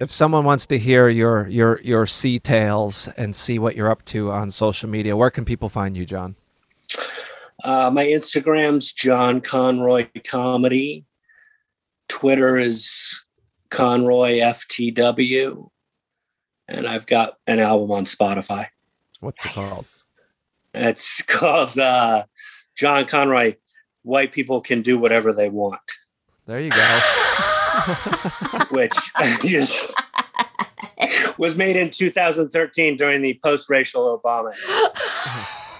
if 0.00 0.10
someone 0.10 0.44
wants 0.44 0.66
to 0.66 0.78
hear 0.78 1.08
your 1.08 1.48
your 1.48 1.80
your 1.82 2.06
sea 2.06 2.38
tales 2.38 3.08
and 3.16 3.34
see 3.34 3.58
what 3.58 3.76
you're 3.76 3.90
up 3.90 4.04
to 4.06 4.30
on 4.30 4.50
social 4.50 4.88
media, 4.88 5.16
where 5.16 5.30
can 5.30 5.44
people 5.44 5.68
find 5.68 5.96
you, 5.96 6.04
John? 6.04 6.36
Uh, 7.64 7.90
my 7.92 8.04
Instagram's 8.04 8.92
John 8.92 9.40
Conroy 9.40 10.08
Comedy. 10.24 11.04
Twitter 12.08 12.56
is 12.56 13.24
Conroy 13.70 14.38
FTW. 14.38 15.68
And 16.68 16.86
I've 16.86 17.06
got 17.06 17.38
an 17.46 17.60
album 17.60 17.90
on 17.90 18.04
Spotify. 18.04 18.66
What's 19.20 19.44
it 19.44 19.52
called? 19.52 19.86
It's 20.74 21.22
called 21.26 21.78
uh, 21.78 22.24
John 22.76 23.06
Conroy. 23.06 23.56
White 24.02 24.32
people 24.32 24.60
can 24.60 24.82
do 24.82 24.98
whatever 24.98 25.32
they 25.32 25.50
want, 25.50 25.80
There 26.46 26.60
you 26.60 26.70
go. 26.70 27.00
Which 28.70 28.94
just 29.44 29.94
was 31.38 31.56
made 31.56 31.76
in 31.76 31.90
2013 31.90 32.96
during 32.96 33.22
the 33.22 33.38
post-racial 33.42 34.18
Obama. 34.18 34.52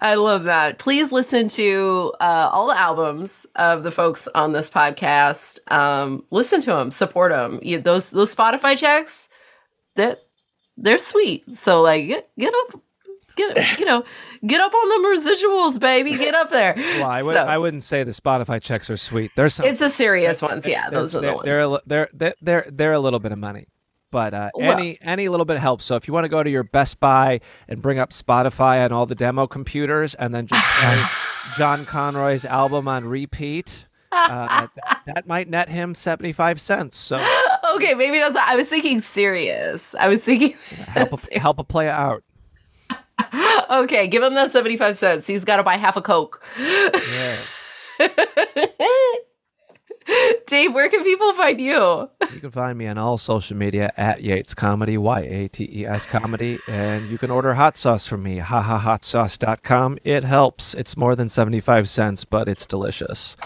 I 0.00 0.14
love 0.16 0.44
that. 0.44 0.78
Please 0.78 1.12
listen 1.12 1.48
to 1.48 2.12
uh, 2.20 2.50
all 2.52 2.66
the 2.68 2.78
albums 2.78 3.46
of 3.56 3.82
the 3.84 3.90
folks 3.90 4.28
on 4.34 4.52
this 4.52 4.68
podcast. 4.70 5.58
Um, 5.70 6.24
listen 6.30 6.60
to 6.62 6.70
them, 6.70 6.90
support 6.90 7.32
them. 7.32 7.60
You, 7.62 7.80
those 7.80 8.10
those 8.10 8.34
Spotify 8.34 8.76
checks, 8.76 9.28
that 9.94 10.18
they're 10.76 10.98
sweet. 10.98 11.48
So 11.50 11.82
like, 11.82 12.06
get 12.06 12.28
get 12.38 12.52
up, 12.54 12.80
get 13.36 13.78
you 13.78 13.84
know, 13.84 14.04
get 14.46 14.60
up 14.60 14.72
on 14.72 14.88
them 14.88 15.04
residuals, 15.16 15.80
baby. 15.80 16.10
Get 16.16 16.34
up 16.34 16.50
there. 16.50 16.74
Well, 17.00 17.10
I 17.10 17.22
would 17.22 17.34
So, 17.34 17.40
I 17.44 17.58
wouldn't 17.58 17.82
say 17.82 18.04
the 18.04 18.12
Spotify 18.12 18.60
checks 18.62 18.88
are 18.90 18.96
sweet. 18.96 19.32
There's 19.34 19.54
some 19.54 19.66
It's 19.66 19.80
the 19.80 19.90
serious 19.90 20.40
ones. 20.42 20.66
Yeah, 20.66 20.88
they're- 20.90 21.00
those 21.00 21.14
are 21.14 21.20
the 21.20 21.32
ones. 21.34 21.44
They're, 21.44 21.62
a 21.64 21.78
they're 21.86 22.08
they're 22.12 22.34
they're 22.40 22.66
they're 22.70 22.92
a 22.92 23.00
little 23.00 23.18
bit 23.20 23.32
of 23.32 23.38
money, 23.38 23.66
but 24.10 24.32
uh, 24.34 24.50
Well- 24.54 24.72
any 24.78 24.98
any 25.00 25.28
little 25.28 25.46
bit 25.46 25.58
helps. 25.58 25.84
So 25.84 25.96
if 25.96 26.06
you 26.08 26.14
want 26.14 26.24
to 26.24 26.28
go 26.28 26.42
to 26.42 26.50
your 26.50 26.64
Best 26.64 27.00
Buy 27.00 27.40
and 27.68 27.82
bring 27.82 27.98
up 27.98 28.10
Spotify 28.10 28.84
and 28.84 28.92
all 28.92 29.06
the 29.06 29.14
demo 29.14 29.46
computers, 29.46 30.14
and 30.14 30.34
then 30.34 30.46
just 30.46 30.64
play 30.80 31.04
John 31.56 31.84
Conroy's 31.86 32.44
album 32.44 32.86
on 32.88 33.04
repeat, 33.04 33.86
uh, 34.12 34.66
that, 34.76 35.00
that 35.06 35.26
might 35.26 35.48
net 35.48 35.68
him 35.68 35.94
seventy 35.94 36.32
five 36.32 36.60
cents. 36.60 36.96
So 36.96 37.16
okay, 37.76 37.94
maybe 37.94 38.18
that's. 38.18 38.36
I 38.36 38.54
was 38.56 38.68
thinking 38.68 39.00
serious. 39.00 39.94
I 39.98 40.08
was 40.08 40.22
thinking. 40.22 40.54
help 40.86 41.12
a, 41.12 41.38
help 41.40 41.58
a 41.58 41.64
play 41.64 41.88
out. 41.88 42.22
Okay, 43.70 44.08
give 44.08 44.22
him 44.22 44.34
that 44.34 44.50
75 44.50 44.96
cents. 44.96 45.26
He's 45.26 45.44
got 45.44 45.56
to 45.56 45.62
buy 45.62 45.76
half 45.76 45.96
a 45.96 46.02
Coke. 46.02 46.42
Yeah. 46.58 47.38
Dave, 50.46 50.74
where 50.74 50.90
can 50.90 51.02
people 51.02 51.32
find 51.32 51.60
you? 51.60 52.10
You 52.32 52.40
can 52.40 52.50
find 52.50 52.76
me 52.76 52.86
on 52.86 52.98
all 52.98 53.16
social 53.16 53.56
media 53.56 53.92
at 53.96 54.22
Yates 54.22 54.54
Comedy, 54.54 54.98
Y 54.98 55.20
A 55.20 55.48
T 55.48 55.68
E 55.72 55.86
S 55.86 56.04
Comedy, 56.04 56.58
and 56.68 57.08
you 57.08 57.16
can 57.16 57.30
order 57.30 57.54
hot 57.54 57.76
sauce 57.76 58.06
from 58.06 58.22
me, 58.22 58.38
hahahotsauce.com. 58.38 59.98
It 60.04 60.24
helps. 60.24 60.74
It's 60.74 60.96
more 60.96 61.16
than 61.16 61.28
75 61.30 61.88
cents, 61.88 62.24
but 62.24 62.48
it's 62.48 62.66
delicious. 62.66 63.36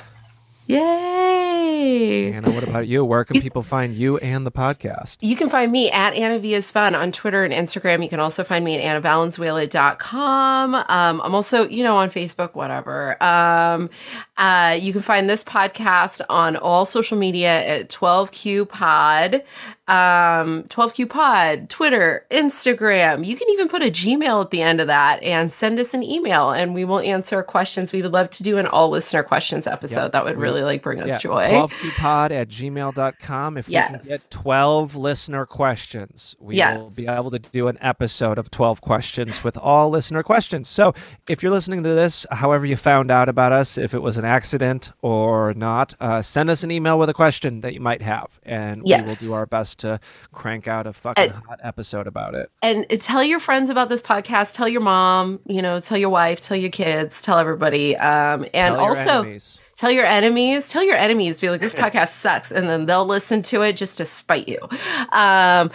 Yay! 0.69 2.31
Anna, 2.31 2.51
what 2.51 2.63
about 2.63 2.87
you? 2.87 3.03
Where 3.03 3.25
can 3.25 3.41
people 3.41 3.63
find 3.63 3.95
you 3.95 4.19
and 4.19 4.45
the 4.45 4.51
podcast? 4.51 5.17
You 5.23 5.35
can 5.35 5.49
find 5.49 5.73
me 5.73 5.91
at 5.91 6.13
Anna 6.13 6.39
V 6.39 6.53
is 6.53 6.71
Fun 6.71 6.95
on 6.95 7.11
Twitter 7.11 7.43
and 7.43 7.55
Instagram. 7.55 8.03
You 8.03 8.11
can 8.11 8.21
also 8.21 8.45
find 8.45 8.67
me 8.67 8.79
at 8.79 9.03
annavalenzuela.com. 9.03 10.75
Um, 10.75 11.21
I'm 11.23 11.35
also, 11.35 11.67
you 11.67 11.83
know, 11.83 11.97
on 11.97 12.11
Facebook, 12.11 12.55
whatever. 12.55 13.17
Um, 13.23 13.89
uh, 14.37 14.77
you 14.79 14.93
can 14.93 15.01
find 15.01 15.31
this 15.31 15.43
podcast 15.43 16.21
on 16.29 16.57
all 16.57 16.85
social 16.85 17.17
media 17.17 17.65
at 17.67 17.89
12Q 17.89 18.69
Pod. 18.69 19.43
Um, 19.89 20.65
12Q 20.65 21.09
Pod, 21.09 21.71
Twitter, 21.71 22.27
Instagram. 22.31 23.25
You 23.25 23.37
can 23.37 23.49
even 23.49 23.69
put 23.69 23.83
a 23.83 23.87
Gmail 23.87 24.45
at 24.45 24.51
the 24.51 24.61
end 24.61 24.83
of 24.83 24.87
that 24.89 25.23
and 25.23 25.51
send 25.51 25.79
us 25.81 25.95
an 25.95 26.03
email 26.03 26.51
and 26.51 26.75
we 26.75 26.85
will 26.85 27.01
answer 27.01 27.43
questions. 27.43 27.91
We 27.91 28.03
would 28.03 28.13
love 28.13 28.29
to 28.31 28.43
do 28.43 28.59
an 28.59 28.67
all 28.67 28.91
listener 28.91 29.23
questions 29.23 29.67
episode. 29.67 29.97
Yeah, 29.97 30.09
that 30.09 30.25
would 30.27 30.37
really 30.37 30.63
like 30.63 30.83
bring 30.83 31.01
us 31.01 31.09
Yeah, 31.09 31.19
joy. 31.19 31.45
12qpod 31.45 32.31
at 32.33 32.49
gmail.com. 32.49 33.57
If 33.57 33.69
we 33.69 33.75
can 33.75 34.01
get 34.05 34.31
12 34.31 34.95
listener 34.95 35.47
questions, 35.47 36.37
we 36.39 36.57
will 36.59 36.93
be 36.95 37.07
able 37.07 37.31
to 37.31 37.39
do 37.39 37.69
an 37.69 37.79
episode 37.81 38.37
of 38.39 38.51
12 38.51 38.83
questions 38.83 39.43
with 39.43 39.57
all 39.57 39.89
listener 39.89 40.23
questions. 40.23 40.69
So 40.69 40.93
if 41.29 41.43
you're 41.43 41.53
listening 41.53 41.83
to 41.85 41.89
this, 41.95 42.27
however 42.31 42.67
you 42.67 42.77
found 42.77 43.11
out 43.11 43.29
about 43.31 43.53
us, 43.53 43.79
if 43.79 43.95
it 43.95 44.03
was 44.03 44.19
an 44.19 44.27
accident 44.27 44.93
or 45.01 45.55
not, 45.55 45.95
uh, 45.99 46.21
send 46.21 46.51
us 46.51 46.63
an 46.63 46.71
email 46.71 46.99
with 46.99 47.09
a 47.09 47.15
question 47.15 47.63
that 47.63 47.73
you 47.73 47.81
might 47.81 48.03
have, 48.03 48.39
and 48.43 48.83
we 48.83 48.93
will 48.93 49.15
do 49.15 49.33
our 49.33 49.47
best 49.47 49.78
to 49.79 49.99
crank 50.33 50.69
out 50.69 50.87
a 50.87 50.93
fucking 50.93 51.25
And- 51.25 51.33
hot 51.47 51.61
episode 51.63 52.07
about 52.07 52.35
it. 52.35 52.51
and 52.63 52.87
tell 53.01 53.23
your 53.25 53.41
friends 53.41 53.71
about 53.71 53.89
this 53.89 54.03
podcast 54.03 54.55
tell 54.55 54.69
your 54.69 54.81
mom 54.81 55.41
you 55.47 55.63
know 55.63 55.81
tell 55.81 55.99
your 55.99 56.11
wife 56.11 56.41
tell 56.41 56.57
your 56.57 56.71
kids 56.71 57.23
tell 57.23 57.39
everybody 57.39 57.97
um 57.97 58.45
and 58.55 58.75
Tell 58.75 58.81
also 58.81 59.21
enemies. 59.23 59.61
tell 59.77 59.91
your 59.91 60.05
enemies 60.07 60.69
tell 60.69 60.83
your 60.83 60.97
enemies 60.97 61.41
be 61.41 61.49
like 61.51 61.61
this 61.61 61.75
podcast 61.85 62.09
sucks 62.09 62.51
and 62.51 62.69
then 62.69 62.87
they'll 62.87 63.07
listen 63.07 63.43
to 63.43 63.63
it 63.63 63.75
just 63.75 63.99
to 63.99 64.05
spite 64.05 64.49
you 64.49 64.59
um 65.11 65.71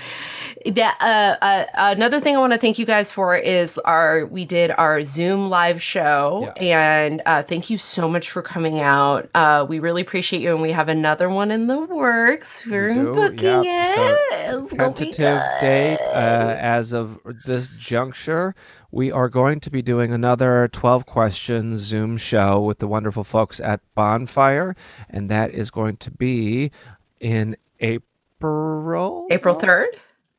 that 0.66 0.98
uh, 1.02 1.44
uh 1.44 1.66
another 1.96 2.20
thing 2.20 2.36
i 2.36 2.40
want 2.40 2.54
to 2.54 2.60
thank 2.60 2.80
you 2.80 2.86
guys 2.86 3.12
for 3.12 3.36
is 3.36 3.78
our 3.80 4.26
we 4.28 4.46
did 4.46 4.72
our 4.72 5.02
zoom 5.02 5.50
live 5.50 5.82
show 5.82 6.42
Yes. 6.44 6.58
and 6.60 7.22
uh 7.26 7.44
thank 7.44 7.70
you 7.70 7.78
so 7.78 8.08
much 8.10 8.32
for 8.32 8.42
coming 8.42 8.80
out 8.80 9.30
uh 9.36 9.66
we 9.68 9.80
really 9.80 10.02
appreciate 10.02 10.42
you 10.42 10.54
and 10.54 10.62
we 10.62 10.72
have 10.72 10.90
another 10.90 11.30
one 11.30 11.52
in 11.52 11.68
the 11.68 11.80
works 11.80 12.66
we're 12.66 12.94
do, 12.94 13.14
booking. 13.14 13.64
It 13.66 14.78
gonna 14.78 14.94
tentative 14.94 15.42
date 15.62 15.98
uh, 16.02 16.56
as 16.60 16.94
of 16.94 17.20
this 17.46 17.70
juncture. 17.78 18.56
We 18.92 19.12
are 19.12 19.30
going 19.30 19.60
to 19.62 19.72
be 19.72 19.82
doing 19.82 20.12
another 20.12 20.68
12 20.72 21.06
questions 21.06 21.82
Zoom 21.82 22.18
show 22.18 22.62
with 22.62 22.80
the 22.80 22.88
wonderful 22.88 23.24
folks 23.24 23.60
at 23.60 23.82
Bonfire, 23.96 24.76
and 25.10 25.30
that 25.30 25.52
is 25.52 25.72
going 25.72 25.98
to 25.98 26.12
be 26.12 26.72
in 27.20 27.56
April. 27.80 29.28
april 29.32 29.56
3rd 29.56 29.88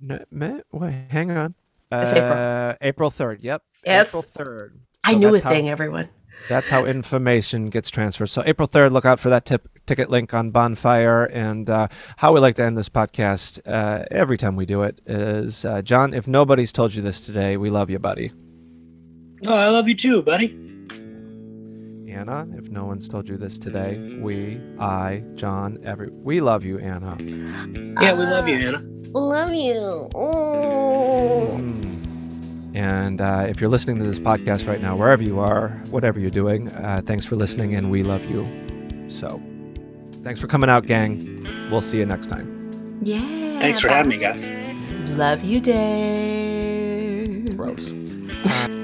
No, 0.07 0.23
ma- 0.31 0.59
wait, 0.73 0.95
hang 1.09 1.31
on. 1.31 1.55
It's 1.91 2.13
April. 2.13 2.33
Uh, 2.33 2.75
April 2.81 3.11
3rd. 3.11 3.39
Yep. 3.41 3.63
Yes. 3.87 4.09
April 4.09 4.23
3rd. 4.23 4.71
I 5.05 5.15
knew 5.15 5.29
a 5.29 5.33
that's 5.33 5.43
how- 5.43 5.51
thing, 5.51 5.69
everyone. 5.69 6.09
that's 6.49 6.69
how 6.69 6.85
information 6.85 7.71
gets 7.71 7.89
transferred. 7.91 8.27
So 8.27 8.43
April 8.45 8.69
3rd, 8.69 8.93
look 8.93 9.05
out 9.05 9.19
for 9.21 9.31
that 9.31 9.45
tip, 9.47 9.69
ticket 9.87 10.11
link 10.11 10.35
on 10.35 10.51
Bonfire. 10.51 11.25
And 11.25 11.71
uh, 11.71 11.89
how 12.19 12.33
we 12.35 12.41
like 12.41 12.57
to 12.57 12.65
end 12.65 12.77
this 12.77 12.89
podcast 12.89 13.61
uh, 13.67 14.05
every 14.11 14.37
time 14.37 14.57
we 14.57 14.67
do 14.67 14.83
it 14.83 15.01
is, 15.07 15.65
uh, 15.65 15.81
John, 15.83 16.13
if 16.13 16.27
nobody's 16.27 16.73
told 16.73 16.95
you 16.95 17.03
this 17.03 17.25
today, 17.25 17.57
we 17.57 17.71
love 17.71 17.89
you, 17.91 17.99
buddy. 17.99 18.33
Oh, 19.47 19.55
I 19.55 19.69
love 19.69 19.89
you 19.89 19.95
too, 19.95 20.23
buddy. 20.23 20.64
Anna, 22.15 22.47
if 22.57 22.69
no 22.69 22.85
one's 22.85 23.09
told 23.09 23.29
you 23.29 23.37
this 23.37 23.59
today, 23.59 23.99
we, 24.21 24.61
I, 24.79 25.25
John, 25.35 25.79
every 25.83 26.11
we 26.11 26.41
love 26.41 26.65
you, 26.65 26.79
Anna. 26.79 27.17
Yeah, 27.21 28.13
we 28.13 28.21
love 28.21 28.49
you, 28.49 28.55
Anna. 28.55 28.79
Love 29.13 29.53
you. 29.53 30.09
Oh. 30.15 31.57
Mm. 31.59 32.77
And 32.77 33.21
uh, 33.21 33.47
if 33.49 33.61
you're 33.61 33.69
listening 33.69 33.99
to 33.99 34.05
this 34.05 34.21
podcast 34.21 34.69
right 34.69 34.81
now, 34.81 34.97
wherever 34.97 35.25
you 35.25 35.41
are, 35.41 35.71
whatever 35.91 36.21
you're 36.21 36.31
doing, 36.31 36.69
uh, 36.69 37.03
thanks 37.05 37.25
for 37.25 37.35
listening, 37.35 37.75
and 37.75 37.91
we 37.91 38.05
love 38.05 38.25
you. 38.25 38.45
So, 39.09 39.43
thanks 40.23 40.41
for 40.41 40.47
coming 40.47 40.71
out, 40.71 40.87
gang. 40.87 41.69
We'll 41.71 41.83
see 41.83 41.99
you 41.99 42.07
next 42.07 42.29
time. 42.29 43.01
Yeah. 43.03 43.59
Thanks 43.59 43.81
for 43.81 43.89
having 43.89 44.11
me, 44.11 44.19
guys. 44.19 44.47
Love 45.11 45.43
you, 45.43 45.61
Dave. 45.61 47.57
Gross. 47.57 47.93